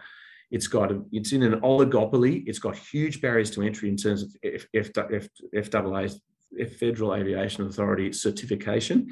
It's 0.51 0.67
got 0.67 0.91
a, 0.91 1.03
it's 1.13 1.33
in 1.33 1.43
an 1.43 1.61
oligopoly. 1.61 2.43
It's 2.47 2.59
got 2.59 2.77
huge 2.77 3.21
barriers 3.21 3.51
to 3.53 3.63
entry 3.63 3.89
in 3.89 3.97
terms 3.97 4.23
of 4.23 4.35
F, 4.43 4.67
F, 4.75 4.91
F, 5.55 5.71
FAA, 5.71 6.09
F 6.59 6.73
Federal 6.81 7.15
Aviation 7.15 7.67
Authority 7.67 8.13
certification. 8.13 9.07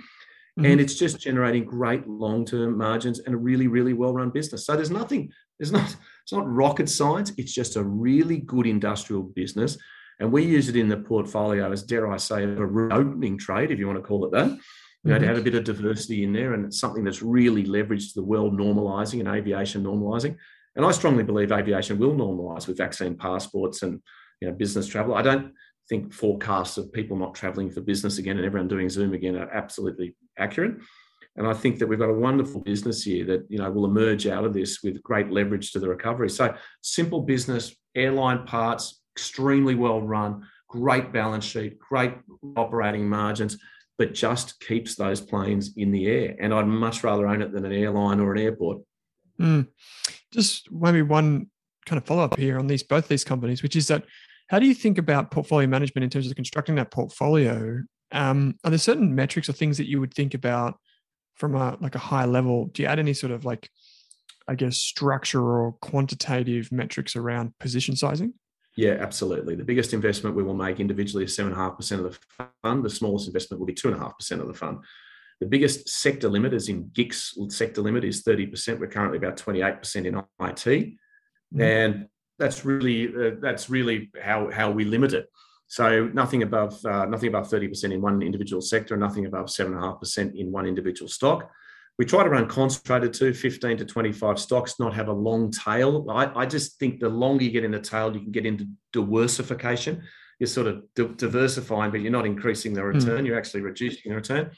Mm-hmm. 0.58 0.64
And 0.64 0.80
it's 0.80 0.94
just 0.94 1.20
generating 1.20 1.64
great 1.64 2.08
long-term 2.08 2.76
margins 2.76 3.20
and 3.20 3.34
a 3.34 3.38
really, 3.38 3.68
really 3.68 3.92
well-run 3.92 4.30
business. 4.30 4.66
So 4.66 4.74
there's 4.74 4.90
nothing, 4.90 5.30
there's 5.58 5.72
not, 5.72 5.94
it's 6.26 6.32
not 6.32 6.52
rocket 6.52 6.88
science. 6.88 7.32
It's 7.38 7.52
just 7.52 7.76
a 7.76 7.84
really 7.84 8.38
good 8.38 8.66
industrial 8.66 9.22
business. 9.22 9.78
And 10.18 10.32
we 10.32 10.42
use 10.42 10.68
it 10.68 10.74
in 10.74 10.88
the 10.88 10.96
portfolio 10.96 11.70
as, 11.70 11.84
dare 11.84 12.10
I 12.10 12.16
say, 12.16 12.42
a 12.42 12.48
reopening 12.48 13.38
trade, 13.38 13.70
if 13.70 13.78
you 13.78 13.86
want 13.86 14.00
to 14.00 14.02
call 14.02 14.24
it 14.24 14.32
that. 14.32 14.48
You 14.48 14.56
know, 15.04 15.14
mm-hmm. 15.14 15.22
to 15.22 15.28
have 15.28 15.38
a 15.38 15.42
bit 15.42 15.54
of 15.54 15.62
diversity 15.62 16.24
in 16.24 16.32
there, 16.32 16.54
and 16.54 16.64
it's 16.64 16.80
something 16.80 17.04
that's 17.04 17.22
really 17.22 17.62
leveraged 17.62 18.14
the 18.14 18.24
world 18.24 18.58
normalising 18.58 19.20
and 19.20 19.28
aviation 19.28 19.84
normalising. 19.84 20.36
And 20.74 20.84
I 20.84 20.90
strongly 20.90 21.22
believe 21.22 21.52
aviation 21.52 21.96
will 21.96 22.12
normalise 22.12 22.66
with 22.66 22.76
vaccine 22.76 23.16
passports 23.16 23.84
and 23.84 24.02
you 24.40 24.48
know 24.48 24.54
business 24.54 24.88
travel. 24.88 25.14
I 25.14 25.22
don't 25.22 25.52
think 25.88 26.12
forecasts 26.12 26.76
of 26.76 26.92
people 26.92 27.16
not 27.16 27.36
traveling 27.36 27.70
for 27.70 27.82
business 27.82 28.18
again 28.18 28.36
and 28.36 28.44
everyone 28.44 28.66
doing 28.66 28.88
Zoom 28.88 29.14
again 29.14 29.36
are 29.36 29.48
absolutely 29.50 30.16
accurate. 30.36 30.78
And 31.36 31.46
I 31.46 31.52
think 31.52 31.78
that 31.78 31.86
we've 31.86 31.98
got 31.98 32.08
a 32.08 32.14
wonderful 32.14 32.60
business 32.62 33.02
here 33.02 33.24
that 33.26 33.46
you 33.48 33.58
know 33.58 33.70
will 33.70 33.84
emerge 33.84 34.26
out 34.26 34.44
of 34.44 34.54
this 34.54 34.82
with 34.82 35.02
great 35.02 35.30
leverage 35.30 35.72
to 35.72 35.78
the 35.78 35.88
recovery. 35.88 36.30
So 36.30 36.54
simple 36.80 37.20
business, 37.20 37.74
airline 37.94 38.44
parts, 38.46 39.02
extremely 39.14 39.74
well 39.74 40.00
run, 40.00 40.46
great 40.68 41.12
balance 41.12 41.44
sheet, 41.44 41.78
great 41.78 42.14
operating 42.56 43.08
margins, 43.08 43.58
but 43.98 44.14
just 44.14 44.60
keeps 44.60 44.94
those 44.94 45.20
planes 45.20 45.72
in 45.76 45.90
the 45.92 46.06
air. 46.06 46.36
And 46.40 46.54
I'd 46.54 46.66
much 46.66 47.04
rather 47.04 47.26
own 47.26 47.42
it 47.42 47.52
than 47.52 47.64
an 47.64 47.72
airline 47.72 48.20
or 48.20 48.32
an 48.32 48.38
airport. 48.38 48.82
Mm. 49.40 49.68
Just 50.32 50.70
maybe 50.72 51.02
one 51.02 51.50
kind 51.84 51.98
of 51.98 52.04
follow 52.04 52.24
up 52.24 52.38
here 52.38 52.58
on 52.58 52.66
these 52.66 52.82
both 52.82 53.08
these 53.08 53.24
companies, 53.24 53.62
which 53.62 53.76
is 53.76 53.88
that 53.88 54.04
how 54.48 54.58
do 54.58 54.66
you 54.66 54.74
think 54.74 54.98
about 54.98 55.30
portfolio 55.30 55.66
management 55.66 56.04
in 56.04 56.10
terms 56.10 56.28
of 56.28 56.34
constructing 56.34 56.76
that 56.76 56.90
portfolio? 56.90 57.82
Um, 58.12 58.54
are 58.64 58.70
there 58.70 58.78
certain 58.78 59.14
metrics 59.14 59.48
or 59.48 59.52
things 59.52 59.76
that 59.78 59.88
you 59.88 60.00
would 60.00 60.14
think 60.14 60.34
about 60.34 60.78
from 61.36 61.54
a 61.54 61.76
like 61.80 61.94
a 61.94 62.00
high 62.00 62.24
level? 62.24 62.66
Do 62.66 62.82
you 62.82 62.88
add 62.88 62.98
any 62.98 63.14
sort 63.14 63.32
of 63.32 63.44
like, 63.44 63.70
I 64.48 64.54
guess, 64.54 64.76
structure 64.76 65.42
or 65.42 65.72
quantitative 65.80 66.72
metrics 66.72 67.16
around 67.16 67.58
position 67.58 67.96
sizing? 67.96 68.34
Yeah, 68.76 68.96
absolutely. 69.00 69.54
The 69.54 69.64
biggest 69.64 69.94
investment 69.94 70.36
we 70.36 70.42
will 70.42 70.54
make 70.54 70.80
individually 70.80 71.24
is 71.24 71.34
seven 71.34 71.52
and 71.52 71.60
a 71.60 71.64
half 71.64 71.76
percent 71.76 72.04
of 72.04 72.12
the 72.12 72.48
fund. 72.62 72.84
The 72.84 72.90
smallest 72.90 73.26
investment 73.26 73.58
will 73.58 73.66
be 73.66 73.72
two 73.72 73.88
and 73.88 73.96
a 73.96 74.00
half 74.00 74.18
percent 74.18 74.42
of 74.42 74.48
the 74.48 74.54
fund. 74.54 74.78
The 75.40 75.46
biggest 75.46 75.88
sector 75.88 76.28
limit 76.28 76.52
is 76.54 76.68
in 76.68 76.84
GICS 76.84 77.52
sector 77.52 77.82
limit 77.82 78.04
is 78.04 78.22
30%. 78.22 78.78
We're 78.78 78.86
currently 78.86 79.18
about 79.18 79.36
28% 79.36 79.96
in 79.96 80.16
IT. 80.16 80.22
Mm-hmm. 80.40 81.60
And 81.60 82.08
that's 82.38 82.64
really 82.64 83.08
uh, 83.08 83.36
that's 83.40 83.70
really 83.70 84.10
how, 84.22 84.50
how 84.50 84.70
we 84.70 84.84
limit 84.84 85.14
it. 85.14 85.26
So 85.68 86.08
nothing 86.14 86.42
above 86.42 86.84
uh, 86.84 87.06
nothing 87.06 87.28
above 87.28 87.48
30% 87.50 87.92
in 87.92 88.00
one 88.00 88.22
individual 88.22 88.62
sector, 88.62 88.94
and 88.94 89.00
nothing 89.00 89.26
above 89.26 89.46
7.5% 89.46 90.34
in 90.36 90.52
one 90.52 90.66
individual 90.66 91.08
stock. 91.08 91.50
We 91.98 92.04
try 92.04 92.22
to 92.22 92.28
run 92.28 92.46
concentrated 92.46 93.14
to 93.14 93.32
15 93.32 93.78
to 93.78 93.84
25 93.86 94.38
stocks, 94.38 94.78
not 94.78 94.94
have 94.94 95.08
a 95.08 95.12
long 95.12 95.50
tail. 95.50 96.06
I, 96.10 96.42
I 96.42 96.46
just 96.46 96.78
think 96.78 97.00
the 97.00 97.08
longer 97.08 97.44
you 97.44 97.50
get 97.50 97.64
in 97.64 97.70
the 97.70 97.80
tail, 97.80 98.12
you 98.12 98.20
can 98.20 98.32
get 98.32 98.44
into 98.44 98.68
diversification. 98.92 100.02
You're 100.38 100.46
sort 100.46 100.66
of 100.66 100.82
di- 100.94 101.14
diversifying, 101.16 101.90
but 101.90 102.02
you're 102.02 102.12
not 102.12 102.26
increasing 102.26 102.74
the 102.74 102.82
hmm. 102.82 102.88
return. 102.88 103.24
Mm. 103.24 103.26
You're 103.26 103.38
actually 103.38 103.62
reducing 103.62 104.10
the 104.10 104.16
return. 104.16 104.50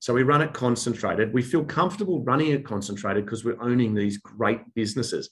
So 0.00 0.14
we 0.14 0.24
run 0.24 0.42
it 0.42 0.52
concentrated. 0.52 1.32
We 1.32 1.42
feel 1.42 1.62
comfortable 1.62 2.24
running 2.24 2.50
it 2.50 2.64
concentrated 2.64 3.24
because 3.24 3.44
we're 3.44 3.62
owning 3.62 3.94
these 3.94 4.16
great 4.16 4.60
businesses. 4.74 5.30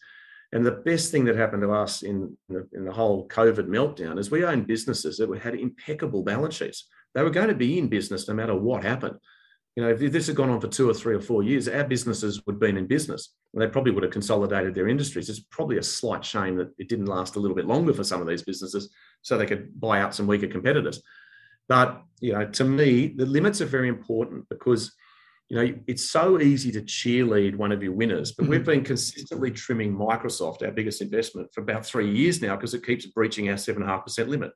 And 0.52 0.64
the 0.64 0.72
best 0.72 1.10
thing 1.10 1.24
that 1.26 1.36
happened 1.36 1.62
to 1.62 1.72
us 1.72 2.02
in, 2.02 2.36
the, 2.48 2.66
in 2.72 2.84
the 2.84 2.92
whole 2.92 3.28
COVID 3.28 3.68
meltdown 3.68 4.18
is 4.18 4.30
we 4.30 4.44
owned 4.44 4.66
businesses 4.66 5.18
that 5.18 5.38
had 5.38 5.54
impeccable 5.54 6.22
balance 6.22 6.54
sheets. 6.54 6.88
They 7.14 7.22
were 7.22 7.30
going 7.30 7.48
to 7.48 7.54
be 7.54 7.78
in 7.78 7.88
business 7.88 8.28
no 8.28 8.34
matter 8.34 8.54
what 8.54 8.82
happened. 8.82 9.18
You 9.76 9.84
know, 9.84 9.90
if 9.90 10.00
this 10.12 10.26
had 10.26 10.36
gone 10.36 10.50
on 10.50 10.60
for 10.60 10.66
two 10.66 10.88
or 10.88 10.94
three 10.94 11.14
or 11.14 11.20
four 11.20 11.42
years, 11.42 11.68
our 11.68 11.84
businesses 11.84 12.44
would 12.44 12.54
have 12.54 12.60
been 12.60 12.78
in 12.78 12.86
business. 12.86 13.34
And 13.52 13.62
they 13.62 13.68
probably 13.68 13.92
would 13.92 14.02
have 14.02 14.12
consolidated 14.12 14.74
their 14.74 14.88
industries. 14.88 15.28
It's 15.28 15.44
probably 15.50 15.78
a 15.78 15.82
slight 15.82 16.24
shame 16.24 16.56
that 16.56 16.72
it 16.78 16.88
didn't 16.88 17.06
last 17.06 17.36
a 17.36 17.40
little 17.40 17.56
bit 17.56 17.66
longer 17.66 17.92
for 17.92 18.04
some 18.04 18.20
of 18.20 18.26
these 18.26 18.42
businesses 18.42 18.90
so 19.22 19.36
they 19.36 19.46
could 19.46 19.78
buy 19.78 20.00
out 20.00 20.14
some 20.14 20.26
weaker 20.26 20.48
competitors. 20.48 21.02
But 21.68 22.02
you 22.20 22.32
know, 22.32 22.46
to 22.46 22.64
me, 22.64 23.08
the 23.08 23.26
limits 23.26 23.60
are 23.60 23.66
very 23.66 23.88
important 23.88 24.48
because 24.48 24.92
you 25.48 25.56
know 25.56 25.74
it's 25.86 26.10
so 26.10 26.40
easy 26.40 26.70
to 26.72 26.82
cheerlead 26.82 27.56
one 27.56 27.72
of 27.72 27.82
your 27.82 27.92
winners. 27.92 28.32
But 28.32 28.48
we've 28.48 28.60
mm-hmm. 28.60 28.70
been 28.70 28.84
consistently 28.84 29.50
trimming 29.50 29.94
Microsoft, 29.96 30.62
our 30.62 30.70
biggest 30.70 31.00
investment, 31.00 31.52
for 31.54 31.62
about 31.62 31.86
three 31.86 32.10
years 32.10 32.42
now 32.42 32.54
because 32.56 32.74
it 32.74 32.84
keeps 32.84 33.06
breaching 33.06 33.48
our 33.48 33.56
seven 33.56 33.82
and 33.82 33.90
a 33.90 33.94
half 33.94 34.04
percent 34.04 34.28
limit. 34.28 34.52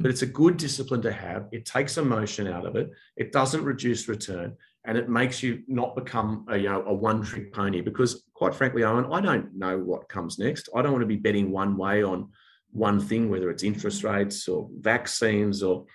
But 0.00 0.10
it's 0.10 0.22
a 0.22 0.26
good 0.26 0.56
discipline 0.56 1.02
to 1.02 1.12
have. 1.12 1.46
It 1.52 1.64
takes 1.64 1.98
emotion 1.98 2.46
out 2.48 2.66
of 2.66 2.76
it. 2.76 2.90
It 3.16 3.32
doesn't 3.32 3.64
reduce 3.64 4.08
return, 4.08 4.56
and 4.84 4.98
it 4.98 5.08
makes 5.08 5.42
you 5.42 5.62
not 5.66 5.94
become 5.94 6.44
a 6.48 6.58
you 6.58 6.68
know 6.68 6.84
a 6.86 6.92
one 6.92 7.22
trick 7.22 7.52
pony. 7.52 7.80
Because 7.80 8.24
quite 8.34 8.54
frankly, 8.54 8.84
Owen, 8.84 9.06
I 9.12 9.20
don't 9.20 9.54
know 9.54 9.78
what 9.78 10.08
comes 10.08 10.38
next. 10.38 10.68
I 10.74 10.82
don't 10.82 10.92
want 10.92 11.02
to 11.02 11.06
be 11.06 11.16
betting 11.16 11.50
one 11.50 11.76
way 11.76 12.02
on 12.02 12.28
one 12.70 13.00
thing, 13.00 13.30
whether 13.30 13.50
it's 13.50 13.62
interest 13.62 14.04
rates 14.04 14.48
or 14.48 14.68
vaccines 14.80 15.62
or 15.62 15.86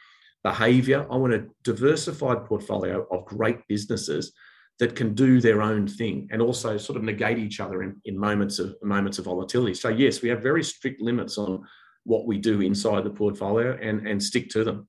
behavior. 0.43 1.05
I 1.09 1.17
want 1.17 1.33
a 1.33 1.45
diversified 1.63 2.45
portfolio 2.45 3.05
of 3.11 3.25
great 3.25 3.59
businesses 3.67 4.33
that 4.79 4.95
can 4.95 5.13
do 5.13 5.41
their 5.41 5.61
own 5.61 5.87
thing 5.87 6.29
and 6.31 6.41
also 6.41 6.77
sort 6.77 6.97
of 6.97 7.03
negate 7.03 7.37
each 7.37 7.59
other 7.59 7.83
in, 7.83 7.99
in 8.05 8.17
moments 8.17 8.59
of 8.59 8.75
moments 8.81 9.19
of 9.19 9.25
volatility. 9.25 9.73
So 9.73 9.89
yes, 9.89 10.21
we 10.21 10.29
have 10.29 10.41
very 10.41 10.63
strict 10.63 11.01
limits 11.01 11.37
on 11.37 11.63
what 12.05 12.25
we 12.25 12.37
do 12.37 12.61
inside 12.61 13.03
the 13.03 13.09
portfolio 13.09 13.77
and, 13.81 14.07
and 14.07 14.23
stick 14.23 14.49
to 14.51 14.63
them. 14.63 14.87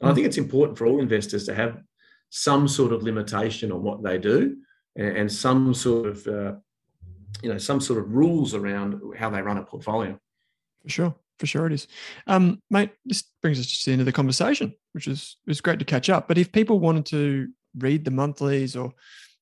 And 0.00 0.10
I 0.10 0.14
think 0.14 0.26
it's 0.26 0.36
important 0.36 0.76
for 0.76 0.86
all 0.86 1.00
investors 1.00 1.46
to 1.46 1.54
have 1.54 1.80
some 2.28 2.68
sort 2.68 2.92
of 2.92 3.02
limitation 3.02 3.72
on 3.72 3.82
what 3.82 4.02
they 4.02 4.18
do 4.18 4.56
and, 4.96 5.16
and 5.16 5.32
some 5.32 5.72
sort 5.72 6.06
of 6.06 6.26
uh, 6.26 6.52
you 7.42 7.50
know 7.50 7.58
some 7.58 7.80
sort 7.80 7.98
of 7.98 8.12
rules 8.12 8.54
around 8.54 9.00
how 9.16 9.30
they 9.30 9.40
run 9.40 9.56
a 9.56 9.64
portfolio. 9.64 10.18
For 10.82 10.88
sure 10.90 11.14
for 11.40 11.46
sure 11.46 11.66
it 11.66 11.72
is. 11.72 11.88
Um, 12.26 12.62
mate, 12.70 12.90
this 13.06 13.24
brings 13.42 13.58
us 13.58 13.66
to 13.66 13.86
the 13.86 13.92
end 13.92 14.02
of 14.02 14.06
the 14.06 14.12
conversation, 14.12 14.74
which 14.92 15.06
is 15.06 15.36
was 15.46 15.60
great 15.60 15.78
to 15.78 15.84
catch 15.84 16.10
up. 16.10 16.26
But 16.28 16.38
if 16.38 16.50
people 16.52 16.80
wanted 16.80 17.06
to 17.06 17.48
read 17.76 18.04
the 18.04 18.10
monthlies 18.10 18.76
or 18.76 18.92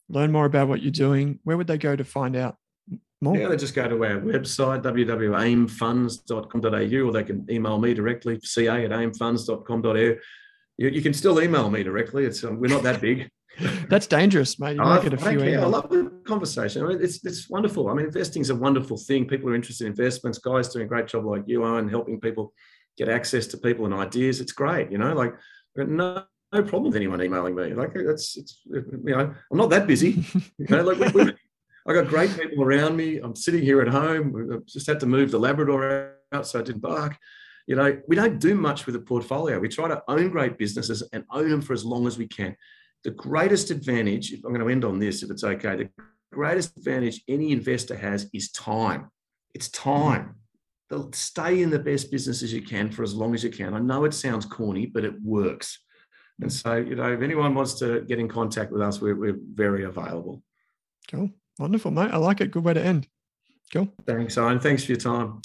learn 0.08 0.32
more 0.32 0.46
about 0.46 0.68
what 0.68 0.82
you're 0.82 0.90
doing, 0.90 1.38
where 1.44 1.56
would 1.56 1.66
they 1.66 1.78
go 1.78 1.96
to 1.96 2.04
find 2.04 2.36
out 2.36 2.56
more? 3.20 3.36
Yeah, 3.36 3.48
they 3.48 3.56
just 3.56 3.74
go 3.74 3.88
to 3.88 4.04
our 4.04 4.20
website, 4.20 4.82
www.aimfunds.com.au, 4.82 7.08
or 7.08 7.12
they 7.12 7.24
can 7.24 7.46
email 7.50 7.78
me 7.78 7.94
directly, 7.94 8.38
ca 8.42 8.84
at 8.84 8.90
aimfunds.com.au. 8.90 10.14
You, 10.78 10.88
you 10.88 11.02
can 11.02 11.12
still 11.12 11.42
email 11.42 11.68
me 11.70 11.82
directly. 11.82 12.24
It's 12.24 12.44
um, 12.44 12.60
We're 12.60 12.68
not 12.68 12.84
that 12.84 13.00
big. 13.00 13.28
That's 13.88 14.06
dangerous, 14.06 14.60
mate. 14.60 14.76
You 14.76 14.82
might 14.82 15.02
get 15.02 15.14
a 15.14 15.16
few 15.16 15.40
I 15.40 15.64
love 15.64 15.88
the 15.88 16.12
conversation. 16.24 16.84
I 16.84 16.88
mean, 16.88 17.02
it's 17.02 17.24
it's 17.24 17.50
wonderful. 17.50 17.88
I 17.88 17.94
mean, 17.94 18.06
investing 18.06 18.42
is 18.42 18.50
a 18.50 18.54
wonderful 18.54 18.96
thing. 18.96 19.26
People 19.26 19.50
are 19.50 19.54
interested 19.54 19.86
in 19.86 19.90
investments. 19.90 20.38
Guys 20.38 20.68
doing 20.68 20.84
a 20.84 20.88
great 20.88 21.08
job 21.08 21.24
like 21.24 21.42
you 21.46 21.64
are 21.64 21.80
and 21.80 21.90
helping 21.90 22.20
people 22.20 22.52
get 22.98 23.08
access 23.08 23.46
to 23.48 23.56
people 23.56 23.84
and 23.84 23.94
ideas. 23.94 24.40
It's 24.40 24.52
great. 24.52 24.90
You 24.90 24.98
know, 24.98 25.14
like 25.14 25.34
no 25.76 26.24
no 26.52 26.62
problem 26.62 26.84
with 26.84 26.96
anyone 26.96 27.22
emailing 27.22 27.54
me. 27.54 27.74
Like 27.74 27.94
that's 27.94 28.36
it's 28.36 28.60
you 28.66 29.00
know 29.04 29.34
I'm 29.50 29.58
not 29.58 29.70
that 29.70 29.86
busy. 29.86 30.24
You 30.58 30.66
know, 30.68 30.82
like 30.82 31.14
we, 31.14 31.24
we, 31.24 31.32
I 31.86 31.94
got 31.94 32.08
great 32.08 32.36
people 32.38 32.64
around 32.64 32.96
me. 32.96 33.18
I'm 33.18 33.36
sitting 33.36 33.62
here 33.62 33.80
at 33.80 33.88
home. 33.88 34.50
I 34.52 34.56
just 34.66 34.86
had 34.86 35.00
to 35.00 35.06
move 35.06 35.30
the 35.30 35.38
Labrador 35.38 36.16
out 36.32 36.46
so 36.46 36.58
I 36.58 36.62
didn't 36.62 36.82
bark. 36.82 37.16
You 37.66 37.76
know, 37.76 37.98
we 38.08 38.16
don't 38.16 38.38
do 38.38 38.54
much 38.54 38.84
with 38.84 38.94
the 38.94 39.00
portfolio. 39.00 39.58
We 39.58 39.68
try 39.68 39.88
to 39.88 40.02
own 40.08 40.30
great 40.30 40.58
businesses 40.58 41.02
and 41.12 41.24
own 41.30 41.50
them 41.50 41.62
for 41.62 41.72
as 41.72 41.84
long 41.84 42.06
as 42.06 42.18
we 42.18 42.26
can 42.26 42.56
the 43.04 43.10
greatest 43.10 43.70
advantage, 43.70 44.32
if 44.32 44.44
I'm 44.44 44.52
going 44.52 44.64
to 44.64 44.72
end 44.72 44.84
on 44.84 44.98
this, 44.98 45.22
if 45.22 45.30
it's 45.30 45.44
okay, 45.44 45.76
the 45.76 45.90
greatest 46.32 46.76
advantage 46.76 47.22
any 47.28 47.52
investor 47.52 47.96
has 47.96 48.28
is 48.32 48.50
time. 48.50 49.10
It's 49.54 49.68
time. 49.68 50.36
They'll 50.88 51.12
stay 51.12 51.62
in 51.62 51.70
the 51.70 51.78
best 51.78 52.10
businesses 52.10 52.52
you 52.52 52.62
can 52.62 52.90
for 52.90 53.02
as 53.02 53.14
long 53.14 53.34
as 53.34 53.44
you 53.44 53.50
can. 53.50 53.74
I 53.74 53.78
know 53.78 54.04
it 54.04 54.14
sounds 54.14 54.46
corny, 54.46 54.86
but 54.86 55.04
it 55.04 55.20
works. 55.22 55.78
And 56.40 56.52
so, 56.52 56.76
you 56.76 56.94
know, 56.94 57.12
if 57.12 57.20
anyone 57.20 57.54
wants 57.54 57.74
to 57.80 58.02
get 58.02 58.18
in 58.18 58.28
contact 58.28 58.72
with 58.72 58.80
us, 58.80 59.00
we're, 59.00 59.16
we're 59.16 59.38
very 59.54 59.84
available. 59.84 60.42
Cool. 61.10 61.30
Wonderful, 61.58 61.90
mate. 61.90 62.10
I 62.12 62.16
like 62.16 62.40
it. 62.40 62.52
Good 62.52 62.64
way 62.64 62.74
to 62.74 62.82
end. 62.82 63.08
Cool. 63.72 63.92
Thanks, 64.06 64.38
Owen. 64.38 64.60
Thanks 64.60 64.84
for 64.84 64.92
your 64.92 65.00
time. 65.00 65.42